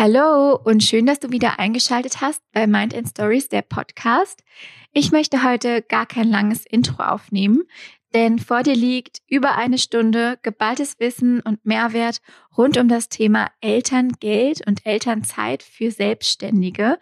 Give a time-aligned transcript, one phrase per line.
[0.00, 4.44] Hallo und schön, dass du wieder eingeschaltet hast bei Mind and Stories, der Podcast.
[4.92, 7.64] Ich möchte heute gar kein langes Intro aufnehmen,
[8.14, 12.20] denn vor dir liegt über eine Stunde geballtes Wissen und Mehrwert
[12.56, 17.00] rund um das Thema Elterngeld und Elternzeit für Selbstständige.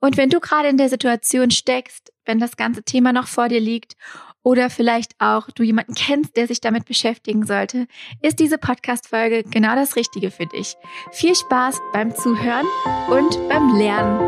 [0.00, 3.60] Und wenn du gerade in der Situation steckst, wenn das ganze Thema noch vor dir
[3.60, 3.94] liegt
[4.42, 7.86] oder vielleicht auch du jemanden kennst, der sich damit beschäftigen sollte,
[8.20, 10.76] ist diese Podcast-Folge genau das Richtige für dich.
[11.12, 12.66] Viel Spaß beim Zuhören
[13.08, 14.18] und beim Lernen.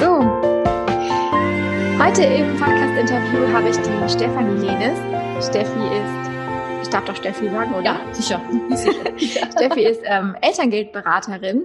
[0.00, 0.20] So,
[2.02, 4.98] heute im Podcast-Interview habe ich die Stefanie Lenes.
[5.46, 6.25] Steffi ist
[6.82, 7.84] ich darf doch Steffi sagen, oder?
[7.84, 8.42] Ja, sicher.
[9.52, 11.64] Steffi ist ähm, Elterngeldberaterin.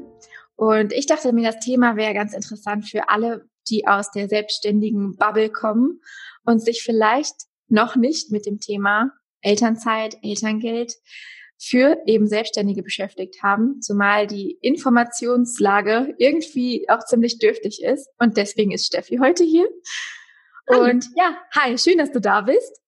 [0.56, 5.16] Und ich dachte mir, das Thema wäre ganz interessant für alle, die aus der selbstständigen
[5.18, 6.02] Bubble kommen
[6.46, 7.36] und sich vielleicht
[7.68, 10.94] noch nicht mit dem Thema Elternzeit, Elterngeld
[11.60, 18.10] für eben Selbstständige beschäftigt haben, zumal die Informationslage irgendwie auch ziemlich dürftig ist.
[18.18, 19.70] Und deswegen ist Steffi heute hier.
[20.66, 22.82] Und ja, hi, schön, dass du da bist.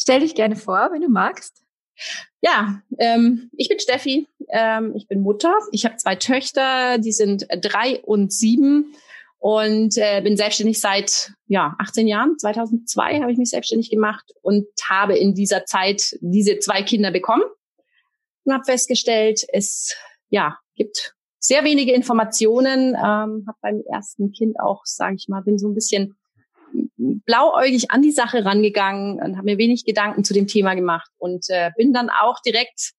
[0.00, 1.62] Stell dich gerne vor, wenn du magst.
[2.40, 5.52] Ja, ähm, ich bin Steffi, ähm, ich bin Mutter.
[5.72, 8.94] Ich habe zwei Töchter, die sind drei und sieben
[9.38, 12.38] und äh, bin selbstständig seit ja 18 Jahren.
[12.38, 17.44] 2002 habe ich mich selbstständig gemacht und habe in dieser Zeit diese zwei Kinder bekommen
[18.44, 19.94] und habe festgestellt, es
[20.30, 22.94] ja gibt sehr wenige Informationen.
[22.94, 26.16] Ähm, habe beim ersten Kind auch, sage ich mal, bin so ein bisschen
[26.96, 31.46] blauäugig an die Sache rangegangen und habe mir wenig Gedanken zu dem Thema gemacht und
[31.48, 32.92] äh, bin dann auch direkt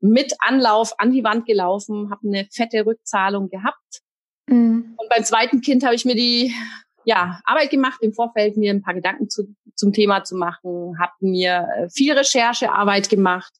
[0.00, 4.00] mit Anlauf an die Wand gelaufen, habe eine fette Rückzahlung gehabt.
[4.46, 4.94] Mhm.
[4.96, 6.54] Und beim zweiten Kind habe ich mir die
[7.04, 11.12] ja, Arbeit gemacht, im Vorfeld mir ein paar Gedanken zu, zum Thema zu machen, habe
[11.20, 13.52] mir äh, viel Recherchearbeit gemacht,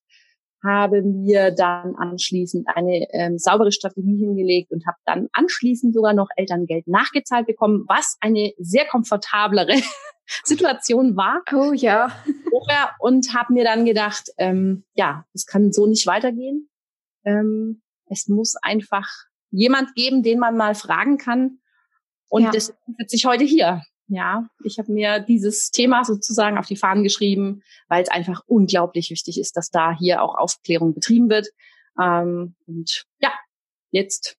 [0.64, 6.28] habe mir dann anschließend eine ähm, saubere Strategie hingelegt und habe dann anschließend sogar noch
[6.36, 9.80] Elterngeld nachgezahlt bekommen, was eine sehr komfortablere
[10.44, 11.42] Situation war.
[11.52, 12.94] Oh ja.
[12.98, 16.68] Und habe mir dann gedacht, ähm, ja, es kann so nicht weitergehen.
[17.24, 19.08] Ähm, es muss einfach
[19.50, 21.58] jemand geben, den man mal fragen kann.
[22.28, 22.50] Und ja.
[22.50, 23.82] das sitze ich heute hier.
[24.08, 29.10] Ja, ich habe mir dieses Thema sozusagen auf die Fahnen geschrieben, weil es einfach unglaublich
[29.10, 31.48] wichtig ist, dass da hier auch Aufklärung betrieben wird.
[32.00, 33.32] Ähm, und ja,
[33.90, 34.36] jetzt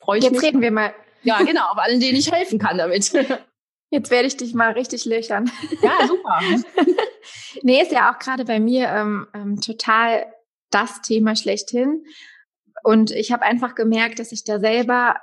[0.00, 0.42] freue ich jetzt mich.
[0.42, 0.92] Jetzt reden wir mal.
[1.22, 3.12] Ja, genau, auf allen, denen ich helfen kann damit.
[3.92, 5.50] Jetzt werde ich dich mal richtig löchern.
[5.82, 6.40] Ja, super.
[7.62, 10.32] nee, ist ja auch gerade bei mir ähm, ähm, total
[10.70, 12.02] das Thema schlechthin.
[12.82, 15.16] Und ich habe einfach gemerkt, dass ich da selber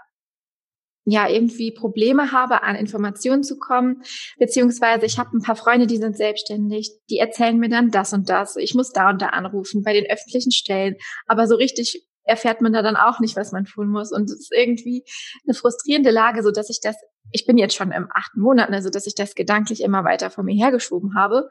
[1.09, 4.03] ja irgendwie Probleme habe, an Informationen zu kommen,
[4.37, 8.29] beziehungsweise ich habe ein paar Freunde, die sind selbstständig, die erzählen mir dann das und
[8.29, 8.55] das.
[8.55, 10.95] Ich muss da und da anrufen bei den öffentlichen Stellen,
[11.27, 14.39] aber so richtig erfährt man da dann auch nicht, was man tun muss und es
[14.39, 15.03] ist irgendwie
[15.45, 16.95] eine frustrierende Lage, so dass ich das,
[17.31, 20.43] ich bin jetzt schon im achten Monat, also dass ich das gedanklich immer weiter vor
[20.43, 21.49] mir hergeschoben habe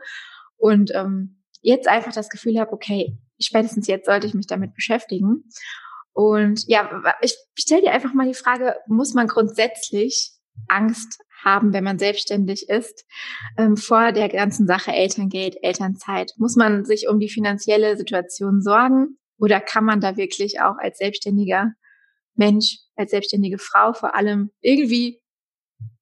[0.57, 5.45] und ähm, jetzt einfach das Gefühl habe, okay, spätestens jetzt sollte ich mich damit beschäftigen.
[6.19, 6.91] Und ja,
[7.21, 10.33] ich stelle dir einfach mal die Frage, muss man grundsätzlich
[10.67, 13.07] Angst haben, wenn man selbstständig ist,
[13.57, 16.33] ähm, vor der ganzen Sache Elterngeld, Elternzeit?
[16.37, 20.99] Muss man sich um die finanzielle Situation sorgen oder kann man da wirklich auch als
[20.99, 21.75] selbstständiger
[22.35, 25.23] Mensch, als selbstständige Frau vor allem irgendwie,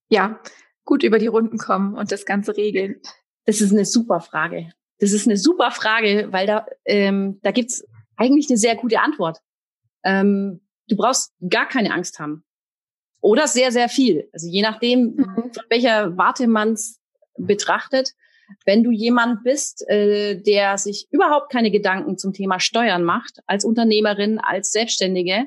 [0.08, 0.40] ja,
[0.86, 3.02] gut über die Runden kommen und das Ganze regeln?
[3.44, 4.72] Das ist eine super Frage.
[4.98, 7.84] Das ist eine super Frage, weil da, ähm, da gibt's
[8.16, 9.42] eigentlich eine sehr gute Antwort.
[10.06, 12.44] Ähm, du brauchst gar keine Angst haben.
[13.20, 14.28] Oder sehr, sehr viel.
[14.32, 15.52] Also je nachdem, mhm.
[15.52, 17.00] von welcher Warte man es
[17.36, 18.12] betrachtet.
[18.64, 23.64] Wenn du jemand bist, äh, der sich überhaupt keine Gedanken zum Thema Steuern macht, als
[23.64, 25.46] Unternehmerin, als Selbstständige,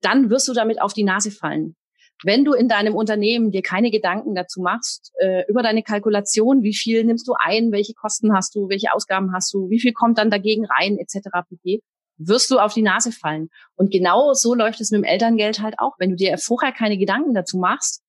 [0.00, 1.76] dann wirst du damit auf die Nase fallen.
[2.24, 6.74] Wenn du in deinem Unternehmen dir keine Gedanken dazu machst, äh, über deine Kalkulation, wie
[6.74, 10.16] viel nimmst du ein, welche Kosten hast du, welche Ausgaben hast du, wie viel kommt
[10.16, 11.28] dann dagegen rein, etc.
[11.48, 11.82] pp
[12.18, 13.48] wirst du auf die Nase fallen.
[13.76, 15.94] Und genau so läuft es mit dem Elterngeld halt auch.
[15.98, 18.02] Wenn du dir vorher keine Gedanken dazu machst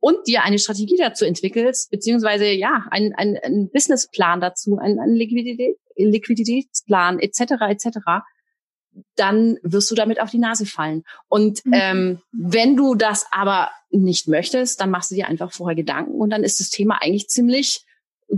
[0.00, 5.76] und dir eine Strategie dazu entwickelst, beziehungsweise ja, ein, ein, Businessplan dazu, ein, ein Liquidität,
[5.96, 7.40] Liquiditätsplan etc.
[7.68, 7.98] etc.,
[9.14, 11.04] dann wirst du damit auf die Nase fallen.
[11.28, 11.72] Und mhm.
[11.74, 16.30] ähm, wenn du das aber nicht möchtest, dann machst du dir einfach vorher Gedanken und
[16.30, 17.85] dann ist das Thema eigentlich ziemlich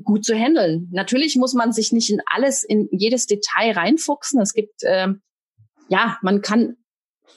[0.05, 0.88] gut zu handeln.
[0.93, 4.40] Natürlich muss man sich nicht in alles, in jedes Detail reinfuchsen.
[4.40, 5.23] Es gibt, ähm,
[5.88, 6.76] ja, man kann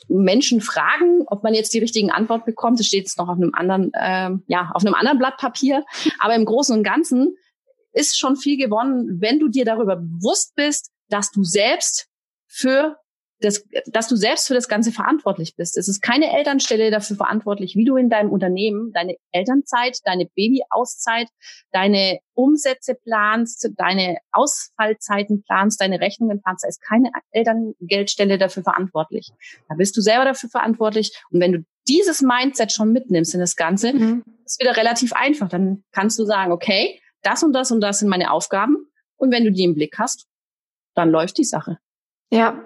[0.07, 2.79] Menschen fragen, ob man jetzt die richtigen Antwort bekommt.
[2.79, 5.85] Das steht jetzt noch auf einem anderen, ähm, ja, auf einem anderen Blatt Papier.
[6.19, 7.35] Aber im Großen und Ganzen
[7.93, 12.07] ist schon viel gewonnen, wenn du dir darüber bewusst bist, dass du selbst
[12.47, 12.97] für
[13.41, 15.77] das, dass du selbst für das Ganze verantwortlich bist.
[15.77, 21.27] Es ist keine Elternstelle dafür verantwortlich, wie du in deinem Unternehmen deine Elternzeit, deine Babyauszeit,
[21.71, 26.63] deine Umsätze planst, deine Ausfallzeiten planst, deine Rechnungen planst.
[26.63, 29.29] Da ist keine Elterngeldstelle dafür verantwortlich.
[29.67, 31.11] Da bist du selber dafür verantwortlich.
[31.31, 34.23] Und wenn du dieses Mindset schon mitnimmst in das Ganze, mhm.
[34.45, 35.49] ist wieder relativ einfach.
[35.49, 38.87] Dann kannst du sagen, okay, das und das und das sind meine Aufgaben.
[39.17, 40.27] Und wenn du die im Blick hast,
[40.95, 41.77] dann läuft die Sache.
[42.31, 42.63] Ja,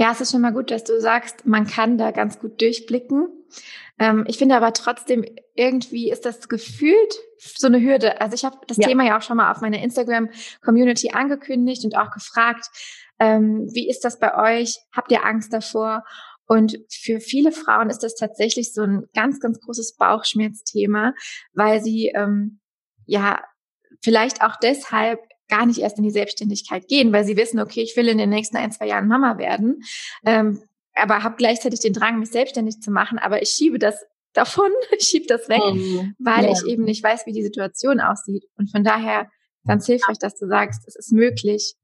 [0.00, 3.28] ja, es ist schon mal gut, dass du sagst, man kann da ganz gut durchblicken.
[3.98, 8.18] Ähm, ich finde aber trotzdem, irgendwie ist das gefühlt so eine Hürde.
[8.18, 8.88] Also ich habe das ja.
[8.88, 12.70] Thema ja auch schon mal auf meiner Instagram-Community angekündigt und auch gefragt,
[13.18, 14.78] ähm, wie ist das bei euch?
[14.90, 16.02] Habt ihr Angst davor?
[16.46, 21.12] Und für viele Frauen ist das tatsächlich so ein ganz, ganz großes Bauchschmerzthema,
[21.52, 22.60] weil sie ähm,
[23.04, 23.44] ja
[24.00, 25.20] vielleicht auch deshalb
[25.50, 28.30] gar nicht erst in die Selbstständigkeit gehen, weil sie wissen, okay, ich will in den
[28.30, 29.82] nächsten ein, zwei Jahren Mama werden,
[30.24, 30.62] ähm,
[30.94, 35.04] aber habe gleichzeitig den Drang, mich selbstständig zu machen, aber ich schiebe das davon, ich
[35.04, 36.14] schiebe das weg, mhm.
[36.18, 36.52] weil ja.
[36.52, 38.44] ich eben nicht weiß, wie die Situation aussieht.
[38.56, 39.28] Und von daher
[39.66, 41.74] ganz hilfreich, dass du sagst, es ist möglich,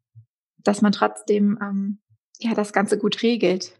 [0.58, 1.98] dass man trotzdem ähm,
[2.38, 3.72] ja das Ganze gut regelt.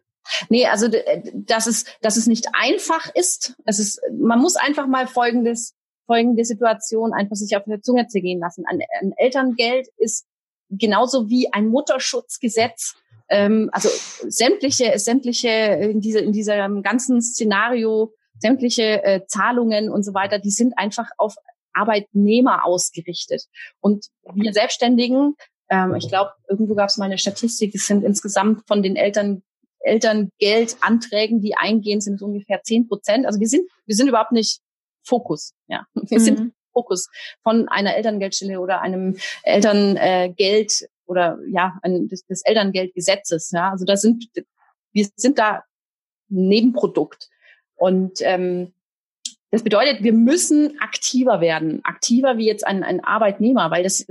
[0.49, 0.89] Nee, also
[1.33, 3.55] dass es, dass es nicht einfach ist.
[3.65, 5.76] Es ist, man muss einfach mal Folgendes
[6.07, 8.65] folgende Situation einfach sich auf der Zunge zergehen lassen.
[8.67, 10.27] Ein, ein Elterngeld ist
[10.71, 12.95] genauso wie ein Mutterschutzgesetz.
[13.29, 13.89] Ähm, also
[14.29, 20.51] sämtliche, sämtliche in, dieser in diesem ganzen Szenario, sämtliche äh, Zahlungen und so weiter, die
[20.51, 21.35] sind einfach auf
[21.73, 23.45] Arbeitnehmer ausgerichtet.
[23.81, 25.35] Und wir Selbstständigen,
[25.69, 29.43] ähm, ich glaube, irgendwo gab es mal eine Statistik, es sind insgesamt von den Eltern
[29.81, 33.25] Elterngeldanträgen, die eingehen, sind es ungefähr zehn Prozent.
[33.25, 34.61] Also wir sind, wir sind überhaupt nicht
[35.07, 35.55] Fokus.
[35.69, 36.23] Ja, wir mhm.
[36.23, 37.09] sind Fokus
[37.43, 43.51] von einer Elterngeldstelle oder einem Elterngeld äh, oder ja ein, des, des Elterngeldgesetzes.
[43.53, 44.27] Ja, also da sind
[44.93, 45.63] wir sind da
[46.29, 47.29] Nebenprodukt
[47.77, 48.73] und ähm,
[49.51, 54.05] das bedeutet, wir müssen aktiver werden, aktiver wie jetzt ein, ein Arbeitnehmer, weil das,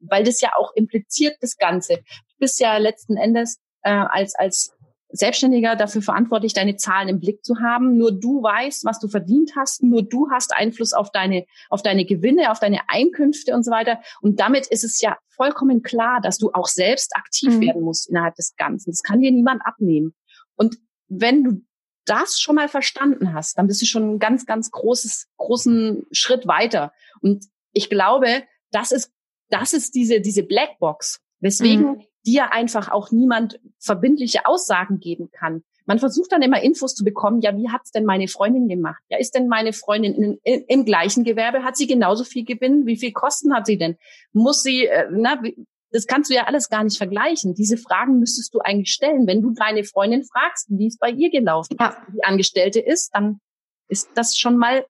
[0.00, 1.96] weil das ja auch impliziert das Ganze.
[1.96, 4.74] Du bist ja letzten Endes äh, als als
[5.12, 7.96] Selbstständiger dafür verantwortlich, deine Zahlen im Blick zu haben.
[7.96, 9.82] Nur du weißt, was du verdient hast.
[9.82, 14.00] Nur du hast Einfluss auf deine, auf deine Gewinne, auf deine Einkünfte und so weiter.
[14.20, 17.60] Und damit ist es ja vollkommen klar, dass du auch selbst aktiv mhm.
[17.60, 18.90] werden musst innerhalb des Ganzen.
[18.90, 20.14] Das kann dir niemand abnehmen.
[20.56, 20.78] Und
[21.08, 21.62] wenn du
[22.04, 26.46] das schon mal verstanden hast, dann bist du schon einen ganz, ganz großes, großen Schritt
[26.46, 26.92] weiter.
[27.20, 29.12] Und ich glaube, das ist,
[29.50, 35.64] das ist diese, diese Blackbox, weswegen mhm dir einfach auch niemand verbindliche Aussagen geben kann.
[35.84, 39.02] Man versucht dann immer Infos zu bekommen, ja, wie hat's denn meine Freundin gemacht?
[39.08, 41.64] Ja, ist denn meine Freundin in, in, im gleichen Gewerbe?
[41.64, 42.86] Hat sie genauso viel Gewinn?
[42.86, 43.96] Wie viel Kosten hat sie denn?
[44.32, 45.42] Muss sie, äh, na,
[45.90, 47.54] das kannst du ja alles gar nicht vergleichen.
[47.54, 49.26] Diese Fragen müsstest du eigentlich stellen.
[49.26, 51.88] Wenn du deine Freundin fragst, wie es bei ihr gelaufen ja.
[51.88, 53.40] ist, die Angestellte ist, dann
[53.88, 54.86] ist das schon mal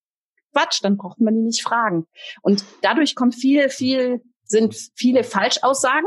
[0.53, 0.81] Quatsch.
[0.83, 2.07] Dann braucht man die nicht fragen.
[2.43, 6.07] Und dadurch kommt viel, viel, sind viele Falschaussagen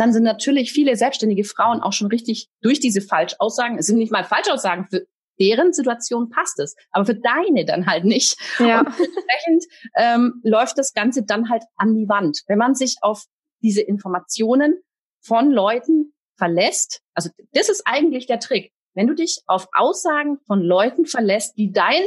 [0.00, 4.12] dann sind natürlich viele selbstständige Frauen auch schon richtig durch diese Falschaussagen, es sind nicht
[4.12, 5.06] mal Falschaussagen, für
[5.40, 8.38] deren Situation passt es, aber für deine dann halt nicht.
[8.58, 8.80] Ja.
[8.80, 9.64] Und entsprechend
[9.96, 12.42] ähm, läuft das Ganze dann halt an die Wand.
[12.46, 13.24] Wenn man sich auf
[13.62, 14.80] diese Informationen
[15.20, 18.72] von Leuten verlässt, also das ist eigentlich der Trick.
[18.94, 22.02] Wenn du dich auf Aussagen von Leuten verlässt, die dein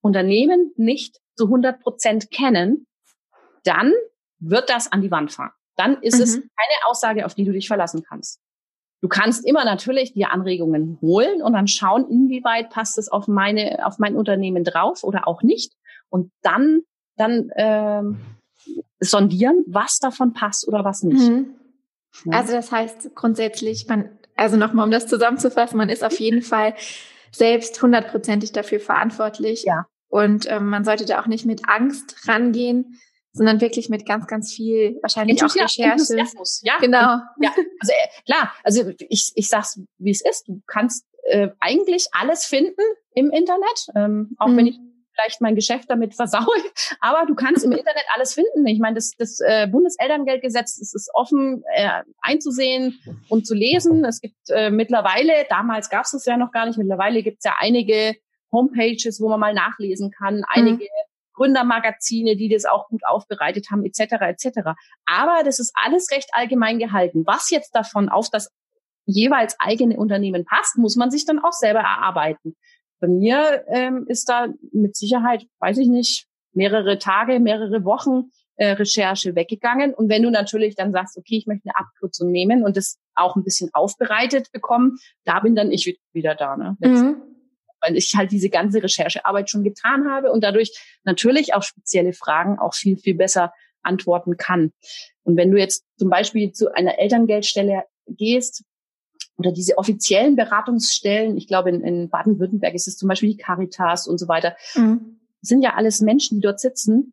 [0.00, 2.86] Unternehmen nicht zu 100 Prozent kennen,
[3.64, 3.92] dann
[4.38, 6.22] wird das an die Wand fahren dann ist mhm.
[6.22, 8.40] es keine Aussage, auf die du dich verlassen kannst.
[9.02, 13.84] Du kannst immer natürlich dir Anregungen holen und dann schauen, inwieweit passt es auf meine,
[13.84, 15.72] auf mein Unternehmen drauf oder auch nicht.
[16.08, 16.82] Und dann,
[17.16, 18.20] dann ähm,
[19.00, 21.28] sondieren, was davon passt oder was nicht.
[21.28, 21.54] Mhm.
[22.26, 22.38] Ja.
[22.38, 26.74] Also das heißt grundsätzlich, man, also nochmal, um das zusammenzufassen, man ist auf jeden Fall
[27.32, 29.64] selbst hundertprozentig dafür verantwortlich.
[29.64, 29.86] Ja.
[30.08, 33.00] Und ähm, man sollte da auch nicht mit Angst rangehen,
[33.32, 35.82] sondern wirklich mit ganz, ganz viel wahrscheinlich auch Recherche.
[36.62, 37.18] Ja, genau.
[37.40, 40.48] Ja, also äh, klar, also ich, ich sag's, wie es ist.
[40.48, 42.82] Du kannst äh, eigentlich alles finden
[43.14, 44.56] im Internet, ähm, auch mhm.
[44.56, 44.78] wenn ich
[45.14, 46.46] vielleicht mein Geschäft damit versaue,
[47.00, 48.66] aber du kannst im Internet alles finden.
[48.66, 52.98] Ich meine, das, das äh, Bundeselterngeldgesetz das ist offen äh, einzusehen
[53.28, 54.04] und zu lesen.
[54.04, 57.44] Es gibt äh, mittlerweile, damals gab es das ja noch gar nicht, mittlerweile gibt es
[57.44, 58.16] ja einige
[58.50, 60.90] Homepages, wo man mal nachlesen kann, einige mhm.
[61.34, 64.00] Gründermagazine, die das auch gut aufbereitet haben, etc.
[64.20, 64.60] etc.
[65.06, 67.24] Aber das ist alles recht allgemein gehalten.
[67.26, 68.50] Was jetzt davon auf das
[69.06, 72.56] jeweils eigene Unternehmen passt, muss man sich dann auch selber erarbeiten.
[73.00, 78.72] Bei mir ähm, ist da mit Sicherheit, weiß ich nicht, mehrere Tage, mehrere Wochen äh,
[78.72, 79.94] Recherche weggegangen.
[79.94, 83.34] Und wenn du natürlich dann sagst, okay, ich möchte eine Abkürzung nehmen und das auch
[83.34, 86.56] ein bisschen aufbereitet bekommen, da bin dann ich wieder da.
[86.56, 86.76] Ne?
[86.80, 87.22] Mhm.
[87.82, 90.72] Weil ich halt diese ganze Recherchearbeit schon getan habe und dadurch
[91.04, 94.72] natürlich auf spezielle Fragen auch viel, viel besser antworten kann.
[95.24, 98.64] Und wenn du jetzt zum Beispiel zu einer Elterngeldstelle gehst,
[99.36, 104.06] oder diese offiziellen Beratungsstellen, ich glaube in, in Baden-Württemberg ist es zum Beispiel die Caritas
[104.06, 105.20] und so weiter, mhm.
[105.40, 107.12] sind ja alles Menschen, die dort sitzen,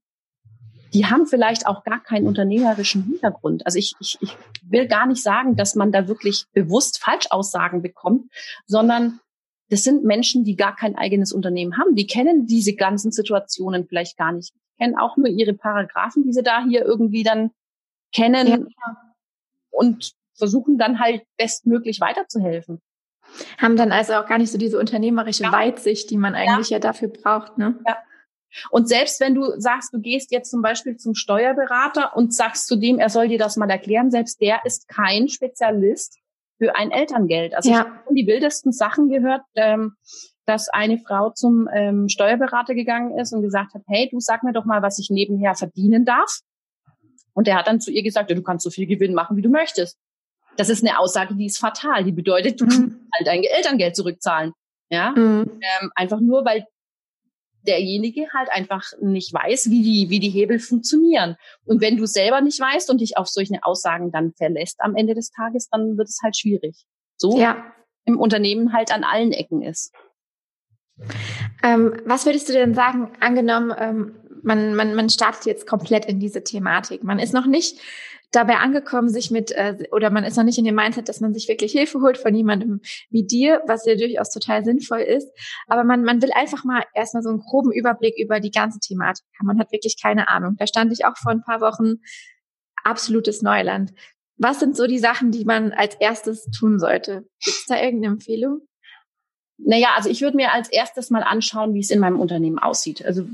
[0.94, 3.66] die haben vielleicht auch gar keinen unternehmerischen Hintergrund.
[3.66, 8.32] Also ich, ich, ich will gar nicht sagen, dass man da wirklich bewusst Falschaussagen bekommt,
[8.66, 9.20] sondern
[9.70, 11.96] das sind Menschen, die gar kein eigenes Unternehmen haben.
[11.96, 14.54] Die kennen diese ganzen Situationen vielleicht gar nicht.
[14.54, 17.52] Die kennen auch nur ihre Paragraphen, die sie da hier irgendwie dann
[18.14, 18.98] kennen ja.
[19.70, 22.82] und versuchen dann halt bestmöglich weiterzuhelfen.
[23.60, 25.52] Haben dann also auch gar nicht so diese unternehmerische ja.
[25.52, 27.80] Weitsicht, die man eigentlich ja, ja dafür braucht, ne?
[27.88, 27.98] Ja.
[28.72, 32.78] Und selbst wenn du sagst, du gehst jetzt zum Beispiel zum Steuerberater und sagst zu
[32.78, 36.18] dem, er soll dir das mal erklären, selbst der ist kein Spezialist
[36.60, 37.56] für ein Elterngeld.
[37.56, 37.80] Also ja.
[37.80, 39.96] ich habe die wildesten Sachen gehört, ähm,
[40.46, 44.54] dass eine Frau zum ähm, Steuerberater gegangen ist und gesagt hat, hey, du sag mir
[44.54, 46.40] doch mal, was ich nebenher verdienen darf.
[47.34, 49.42] Und der hat dann zu ihr gesagt, ja, du kannst so viel Gewinn machen, wie
[49.42, 49.98] du möchtest.
[50.58, 52.04] Das ist eine Aussage, die ist fatal.
[52.04, 53.08] Die bedeutet, du mhm.
[53.14, 54.54] halt dein Elterngeld zurückzahlen.
[54.90, 55.60] Ja, mhm.
[55.62, 56.66] ähm, einfach nur, weil
[57.68, 61.36] derjenige halt einfach nicht weiß, wie die, wie die Hebel funktionieren.
[61.66, 65.14] Und wenn du selber nicht weißt und dich auf solche Aussagen dann verlässt am Ende
[65.14, 66.86] des Tages, dann wird es halt schwierig.
[67.18, 67.74] So ja.
[68.06, 69.94] im Unternehmen halt an allen Ecken ist.
[71.64, 76.20] Ähm, was würdest du denn sagen, angenommen, ähm, man, man, man startet jetzt komplett in
[76.20, 77.04] diese Thematik.
[77.04, 77.80] Man ist noch nicht
[78.32, 81.34] dabei angekommen, sich mit, äh, oder man ist noch nicht in dem Mindset, dass man
[81.34, 85.28] sich wirklich Hilfe holt von jemandem wie dir, was ja durchaus total sinnvoll ist.
[85.68, 89.26] Aber man, man will einfach mal erstmal so einen groben Überblick über die ganze Thematik
[89.40, 89.48] haben.
[89.48, 90.56] Man hat wirklich keine Ahnung.
[90.60, 91.96] Da stand ich auch vor ein paar Wochen
[92.84, 93.94] absolutes Neuland.
[94.38, 97.28] Was sind so die Sachen, die man als erstes tun sollte?
[97.44, 98.62] Gibt es da irgendeine Empfehlung?
[99.58, 103.04] Naja, also ich würde mir als erstes mal anschauen, wie es in meinem Unternehmen aussieht.
[103.04, 103.26] Also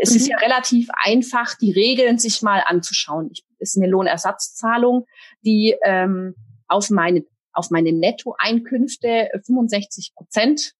[0.00, 0.16] es mhm.
[0.16, 3.28] ist ja relativ einfach, die Regeln sich mal anzuschauen.
[3.32, 5.06] Ich, ist eine Lohnersatzzahlung,
[5.42, 6.34] die ähm,
[6.66, 10.74] auf meine auf meine Nettoeinkünfte 65 Prozent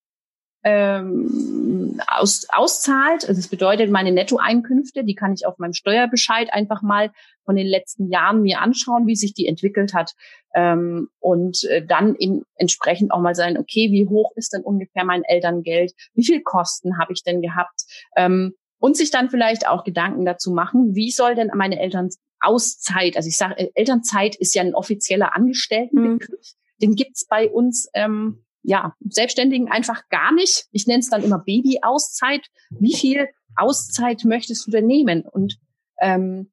[0.63, 3.27] ähm, aus, auszahlt.
[3.27, 7.11] Also das bedeutet, meine Nettoeinkünfte, die kann ich auf meinem Steuerbescheid einfach mal
[7.45, 10.13] von den letzten Jahren mir anschauen, wie sich die entwickelt hat.
[10.53, 15.05] Ähm, und äh, dann eben entsprechend auch mal sein, okay, wie hoch ist denn ungefähr
[15.05, 15.93] mein Elterngeld?
[16.13, 17.83] Wie viel Kosten habe ich denn gehabt?
[18.15, 22.09] Ähm, und sich dann vielleicht auch Gedanken dazu machen, wie soll denn meine Eltern
[22.41, 26.81] Auszeit, also ich sage, äh, Elternzeit ist ja ein offizieller Angestelltenbegriff, mhm.
[26.81, 30.65] den gibt's bei uns ähm, ja Selbstständigen einfach gar nicht.
[30.71, 32.47] Ich nenne es dann immer Baby-Auszeit.
[32.69, 35.23] Wie viel Auszeit möchtest du denn nehmen?
[35.23, 35.57] Und
[36.01, 36.51] ähm,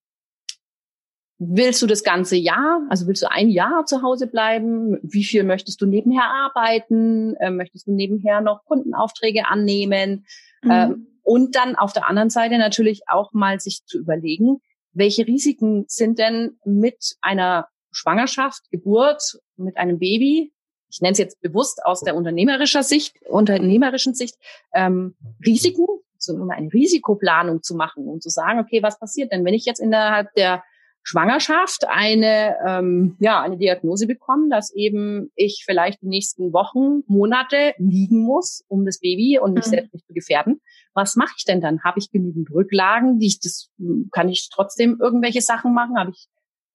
[1.39, 4.99] willst du das ganze Jahr, also willst du ein Jahr zu Hause bleiben?
[5.03, 7.35] Wie viel möchtest du nebenher arbeiten?
[7.41, 10.27] Ähm, möchtest du nebenher noch Kundenaufträge annehmen?
[10.63, 10.71] Mhm.
[10.71, 14.61] Ähm, und dann auf der anderen Seite natürlich auch mal sich zu überlegen,
[14.97, 20.53] welche Risiken sind denn mit einer Schwangerschaft, Geburt, mit einem Baby,
[20.89, 24.37] ich nenne es jetzt bewusst aus der unternehmerischer Sicht, unternehmerischen Sicht,
[24.73, 25.87] ähm, Risiken,
[26.19, 29.65] so um eine Risikoplanung zu machen und zu sagen, okay, was passiert denn, wenn ich
[29.65, 30.63] jetzt innerhalb der
[31.09, 37.75] Schwangerschaft eine, ähm, ja, eine Diagnose bekommen, dass eben ich vielleicht die nächsten Wochen, Monate
[37.79, 39.71] liegen muss, um das Baby und mich mhm.
[39.71, 40.61] selbst nicht zu gefährden.
[40.95, 41.85] Was mache ich denn dann?
[41.85, 43.21] Habe ich genügend Rücklagen?
[43.21, 43.71] Die ich das,
[44.11, 45.97] kann ich trotzdem irgendwelche Sachen machen?
[45.97, 46.27] Habe ich,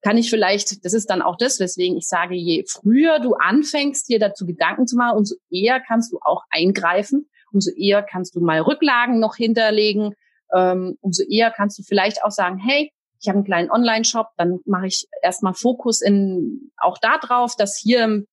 [0.01, 4.07] kann ich vielleicht, das ist dann auch das, weswegen ich sage, je früher du anfängst,
[4.07, 8.39] dir dazu Gedanken zu machen, umso eher kannst du auch eingreifen, umso eher kannst du
[8.39, 10.13] mal Rücklagen noch hinterlegen,
[10.55, 14.59] ähm, umso eher kannst du vielleicht auch sagen, hey, ich habe einen kleinen Online-Shop, dann
[14.65, 18.25] mache ich erstmal Fokus in auch da drauf, dass hier,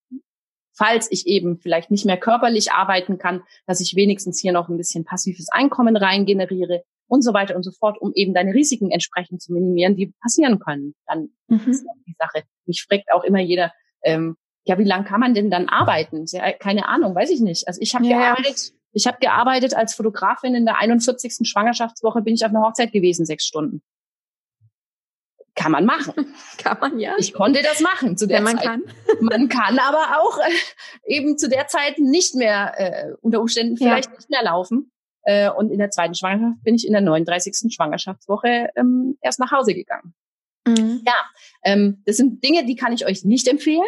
[0.75, 4.79] falls ich eben vielleicht nicht mehr körperlich arbeiten kann, dass ich wenigstens hier noch ein
[4.79, 8.91] bisschen passives Einkommen rein generiere und so weiter und so fort, um eben deine Risiken
[8.91, 10.95] entsprechend zu minimieren, die passieren können.
[11.07, 11.61] Dann mhm.
[11.67, 12.45] ist die Sache.
[12.65, 16.25] Mich fragt auch immer jeder, ähm, ja, wie lange kann man denn dann arbeiten?
[16.61, 17.69] Keine Ahnung, weiß ich nicht.
[17.69, 18.19] Also ich habe ja.
[18.19, 21.47] gearbeitet, ich habe gearbeitet als Fotografin in der 41.
[21.49, 23.83] Schwangerschaftswoche bin ich auf einer Hochzeit gewesen, sechs Stunden.
[25.59, 26.15] Kann man machen.
[26.59, 27.15] Kann man, ja.
[27.19, 28.67] Ich konnte das machen zu der ja, man Zeit.
[28.67, 28.83] Kann.
[29.21, 34.11] Man kann aber auch äh, eben zu der Zeit nicht mehr, äh, unter Umständen vielleicht
[34.11, 34.17] ja.
[34.17, 34.93] nicht mehr laufen.
[35.23, 37.73] Äh, und in der zweiten Schwangerschaft bin ich in der 39.
[37.75, 40.15] Schwangerschaftswoche ähm, erst nach Hause gegangen.
[40.67, 41.03] Mhm.
[41.05, 41.15] Ja,
[41.65, 43.83] ähm, das sind Dinge, die kann ich euch nicht empfehlen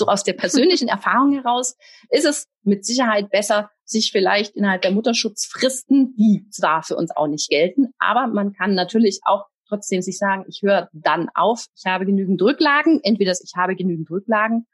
[0.00, 1.76] so aus der persönlichen Erfahrung heraus,
[2.08, 7.26] ist es mit Sicherheit besser, sich vielleicht innerhalb der Mutterschutzfristen, die zwar für uns auch
[7.26, 11.86] nicht gelten, aber man kann natürlich auch trotzdem sich sagen, ich höre dann auf, ich
[11.86, 14.66] habe genügend Rücklagen, entweder ich habe genügend Rücklagen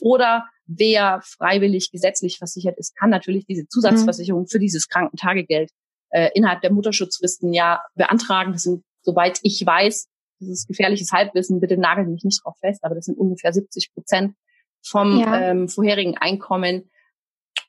[0.00, 4.46] oder wer freiwillig gesetzlich versichert ist, kann natürlich diese Zusatzversicherung mhm.
[4.46, 5.70] für dieses Krankentagegeld
[6.10, 8.52] äh, innerhalb der Mutterschutzfristen ja beantragen.
[8.52, 10.08] Das sind, soweit ich weiß,
[10.40, 13.92] das ist gefährliches Halbwissen, bitte nagelt mich nicht drauf fest, aber das sind ungefähr 70
[13.94, 14.34] Prozent
[14.84, 15.50] vom ja.
[15.50, 16.90] ähm, vorherigen Einkommen.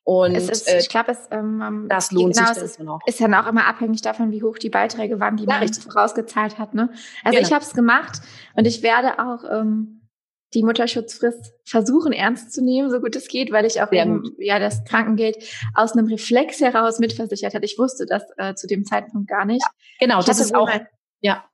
[0.06, 3.00] Und ist, äh, ich glaube, es ähm, das lohnt genau, sich es ist, noch.
[3.06, 5.84] ist ja auch immer abhängig davon, wie hoch die Beiträge waren, die ja, man richtig.
[5.84, 6.74] vorausgezahlt hat.
[6.74, 6.90] Ne?
[7.24, 7.48] Also genau.
[7.48, 8.22] ich habe es gemacht
[8.56, 10.02] und ich werde auch ähm,
[10.54, 14.24] die Mutterschutzfrist versuchen ernst zu nehmen, so gut es geht, weil ich auch Sehr eben
[14.24, 14.34] gut.
[14.40, 15.38] ja das Krankengeld
[15.74, 17.66] aus einem Reflex heraus mitversichert hatte.
[17.66, 19.62] Ich wusste das äh, zu dem Zeitpunkt gar nicht.
[19.62, 20.70] Ja, genau, ich das ist auch
[21.22, 21.46] ja.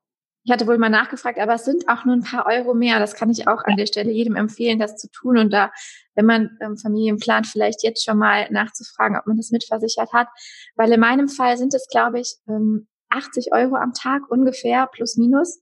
[0.44, 3.00] Ich hatte wohl mal nachgefragt, aber es sind auch nur ein paar Euro mehr.
[3.00, 5.72] Das kann ich auch an der Stelle jedem empfehlen, das zu tun und da,
[6.16, 10.28] wenn man ähm, Familien plant, vielleicht jetzt schon mal nachzufragen, ob man das mitversichert hat,
[10.76, 15.18] weil in meinem Fall sind es, glaube ich, ähm, 80 Euro am Tag ungefähr plus
[15.18, 15.60] minus,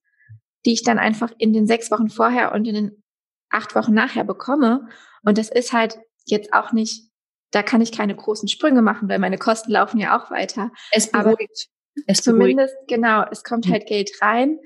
[0.65, 3.03] die ich dann einfach in den sechs Wochen vorher und in den
[3.49, 4.87] acht Wochen nachher bekomme.
[5.23, 7.09] Und das ist halt jetzt auch nicht,
[7.51, 10.71] da kann ich keine großen Sprünge machen, weil meine Kosten laufen ja auch weiter.
[10.91, 11.69] Es beruhigt.
[12.05, 12.87] Es zumindest, beruhigt.
[12.89, 13.73] genau, es kommt hm.
[13.73, 14.59] halt Geld rein,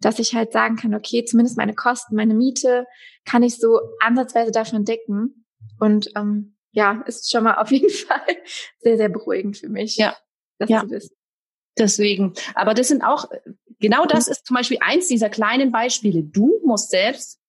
[0.00, 2.86] dass ich halt sagen kann, okay, zumindest meine Kosten, meine Miete
[3.24, 5.46] kann ich so ansatzweise davon decken.
[5.80, 8.36] Und ähm, ja, ist schon mal auf jeden Fall
[8.80, 10.16] sehr, sehr beruhigend für mich, ja.
[10.58, 10.80] das ja.
[10.80, 11.16] zu wissen.
[11.78, 12.34] Deswegen.
[12.54, 13.28] Aber das sind auch,
[13.80, 16.22] genau das ist zum Beispiel eins dieser kleinen Beispiele.
[16.22, 17.40] Du musst selbst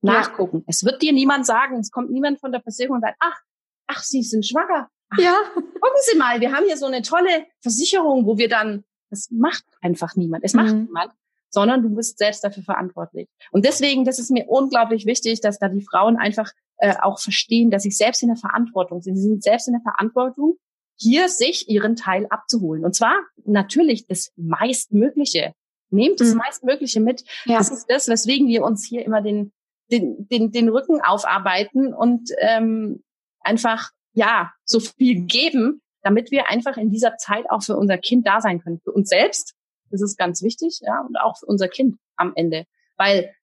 [0.00, 0.58] nachgucken.
[0.58, 0.64] Ja.
[0.68, 3.40] Es wird dir niemand sagen, es kommt niemand von der Versicherung und sagt, ach,
[3.86, 4.90] ach, Sie sind schwanger.
[5.16, 5.34] Ja.
[5.54, 9.64] Gucken Sie mal, wir haben hier so eine tolle Versicherung, wo wir dann, das macht
[9.80, 10.44] einfach niemand.
[10.44, 10.84] Es macht mhm.
[10.84, 11.12] niemand,
[11.50, 13.28] sondern du bist selbst dafür verantwortlich.
[13.50, 17.70] Und deswegen, das ist mir unglaublich wichtig, dass da die Frauen einfach äh, auch verstehen,
[17.70, 19.16] dass sie selbst in der Verantwortung sind.
[19.16, 20.58] Sie sind selbst in der Verantwortung,
[20.96, 22.84] hier sich ihren Teil abzuholen.
[22.84, 25.52] Und zwar natürlich das meistmögliche.
[25.90, 26.38] Nehmt das mhm.
[26.38, 27.24] meistmögliche mit.
[27.46, 27.58] Ja.
[27.58, 29.52] Das ist das, weswegen wir uns hier immer den
[29.90, 33.02] den, den, den Rücken aufarbeiten und ähm,
[33.40, 38.26] einfach ja so viel geben, damit wir einfach in dieser Zeit auch für unser Kind
[38.26, 38.80] da sein können.
[38.82, 39.54] Für uns selbst,
[39.90, 42.64] das ist ganz wichtig, ja, und auch für unser Kind am Ende.
[42.96, 43.34] Weil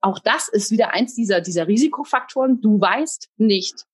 [0.00, 2.60] auch das ist wieder eins dieser, dieser Risikofaktoren.
[2.60, 3.84] Du weißt nicht,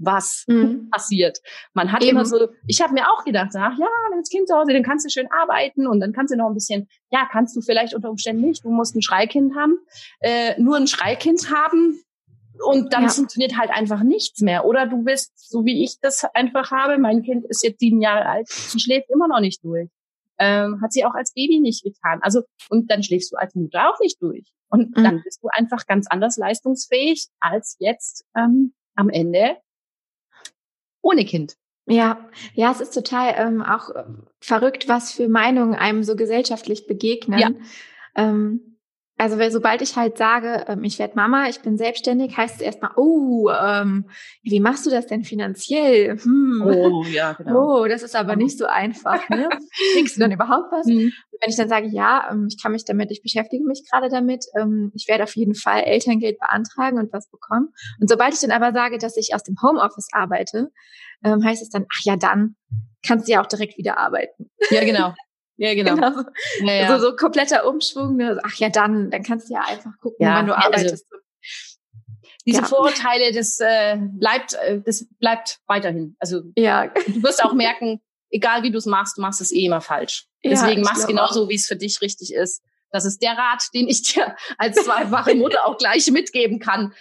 [0.00, 0.88] was mhm.
[0.90, 1.38] passiert.
[1.74, 2.12] Man hat Eben.
[2.12, 4.82] immer so, ich habe mir auch gedacht, ach ja, wenn das Kind zu Hause, dann
[4.82, 7.94] kannst du schön arbeiten und dann kannst du noch ein bisschen, ja, kannst du vielleicht
[7.94, 9.78] unter Umständen nicht, du musst ein Schreikind haben,
[10.20, 12.02] äh, nur ein Schreikind haben
[12.64, 13.08] und dann ja.
[13.08, 14.64] funktioniert halt einfach nichts mehr.
[14.64, 18.26] Oder du bist, so wie ich das einfach habe, mein Kind ist jetzt sieben Jahre
[18.26, 19.88] alt, sie schläft immer noch nicht durch.
[20.38, 22.20] Ähm, hat sie auch als Baby nicht getan.
[22.22, 24.50] Also, und dann schläfst du als Mutter auch nicht durch.
[24.70, 25.04] Und mhm.
[25.04, 29.58] dann bist du einfach ganz anders leistungsfähig als jetzt ähm, am Ende
[31.02, 31.56] ohne Kind.
[31.86, 34.04] Ja, ja, es ist total ähm, auch äh,
[34.40, 37.38] verrückt, was für Meinungen einem so gesellschaftlich begegnen.
[37.38, 37.50] Ja.
[38.14, 38.78] Ähm,
[39.20, 42.60] also weil sobald ich halt sage, ähm, ich werde Mama, ich bin selbstständig, heißt es
[42.62, 44.08] erstmal, oh, ähm,
[44.42, 46.16] wie machst du das denn finanziell?
[46.18, 46.62] Hm.
[46.64, 47.82] Oh, ja, genau.
[47.82, 49.28] Oh, das ist aber nicht so einfach.
[49.28, 49.50] Ne?
[49.92, 50.86] Kriegst du dann überhaupt was?
[50.86, 51.12] Mhm.
[51.38, 54.46] Wenn ich dann sage, ja, ähm, ich kann mich damit, ich beschäftige mich gerade damit,
[54.58, 57.68] ähm, ich werde auf jeden Fall Elterngeld beantragen und was bekommen.
[58.00, 60.70] Und sobald ich dann aber sage, dass ich aus dem Homeoffice arbeite,
[61.24, 62.56] ähm, heißt es dann, ach ja, dann
[63.06, 64.50] kannst du ja auch direkt wieder arbeiten.
[64.70, 65.12] Ja, genau.
[65.60, 65.94] Ja, genau.
[65.94, 66.22] genau.
[66.60, 66.98] Ja, ja.
[66.98, 68.16] So, so kompletter Umschwung.
[68.16, 68.40] Ne?
[68.42, 71.06] Ach ja, dann, dann kannst du ja einfach gucken, ja, wann du also arbeitest.
[71.12, 71.24] Also,
[72.46, 76.16] diese Vorurteile, das äh, bleibt, äh, das bleibt weiterhin.
[76.18, 76.86] Also ja.
[76.86, 80.28] du wirst auch merken, egal wie du es machst, du machst es eh immer falsch.
[80.42, 82.62] Deswegen machst genauso, wie es für dich richtig ist.
[82.90, 86.94] Das ist der Rat, den ich dir als zweifache Mutter auch gleich mitgeben kann.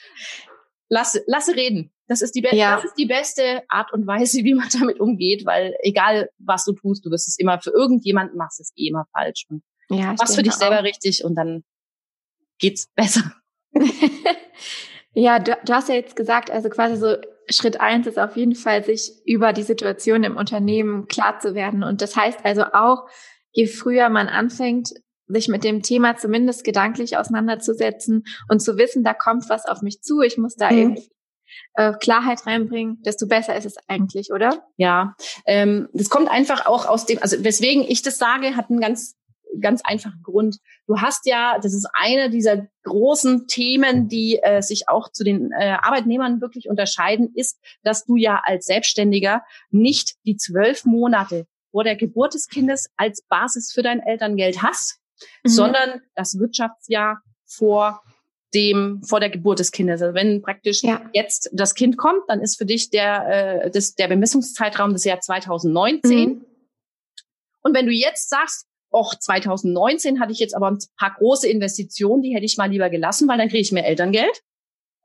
[0.89, 1.93] Lass, lasse reden.
[2.09, 2.75] Das ist, die ja.
[2.75, 6.73] das ist die beste Art und Weise, wie man damit umgeht, weil egal was du
[6.73, 9.45] tust, du wirst es immer für irgendjemanden machst es eh immer falsch.
[9.49, 10.83] Und ja, machst für dich selber auch.
[10.83, 11.63] richtig und dann
[12.57, 13.31] geht's besser.
[15.13, 17.15] ja, du, du hast ja jetzt gesagt, also quasi so
[17.47, 21.83] Schritt eins ist auf jeden Fall, sich über die Situation im Unternehmen klar zu werden.
[21.83, 23.07] Und das heißt also auch,
[23.51, 24.93] je früher man anfängt,
[25.27, 30.01] sich mit dem Thema zumindest gedanklich auseinanderzusetzen und zu wissen, da kommt was auf mich
[30.01, 30.77] zu, ich muss da mhm.
[30.77, 31.09] irgendwie
[31.75, 34.63] äh, Klarheit reinbringen, desto besser ist es eigentlich, oder?
[34.77, 38.81] Ja, ähm, das kommt einfach auch aus dem, also weswegen ich das sage, hat einen
[38.81, 39.15] ganz
[39.61, 40.57] ganz einfachen Grund.
[40.87, 45.51] Du hast ja, das ist eine dieser großen Themen, die äh, sich auch zu den
[45.51, 51.83] äh, Arbeitnehmern wirklich unterscheiden, ist, dass du ja als Selbstständiger nicht die zwölf Monate vor
[51.83, 54.99] der Geburt des Kindes als Basis für dein Elterngeld hast,
[55.43, 55.49] mhm.
[55.49, 58.01] sondern das Wirtschaftsjahr vor
[58.53, 60.01] dem vor der Geburt des Kindes.
[60.01, 61.01] Also wenn praktisch ja.
[61.13, 65.19] jetzt das Kind kommt, dann ist für dich der äh, das, der Bemessungszeitraum das Jahr
[65.19, 66.17] 2019.
[66.17, 66.45] Mhm.
[67.61, 72.23] Und wenn du jetzt sagst, Och, 2019 hatte ich jetzt aber ein paar große Investitionen,
[72.23, 74.41] die hätte ich mal lieber gelassen, weil dann kriege ich mehr Elterngeld.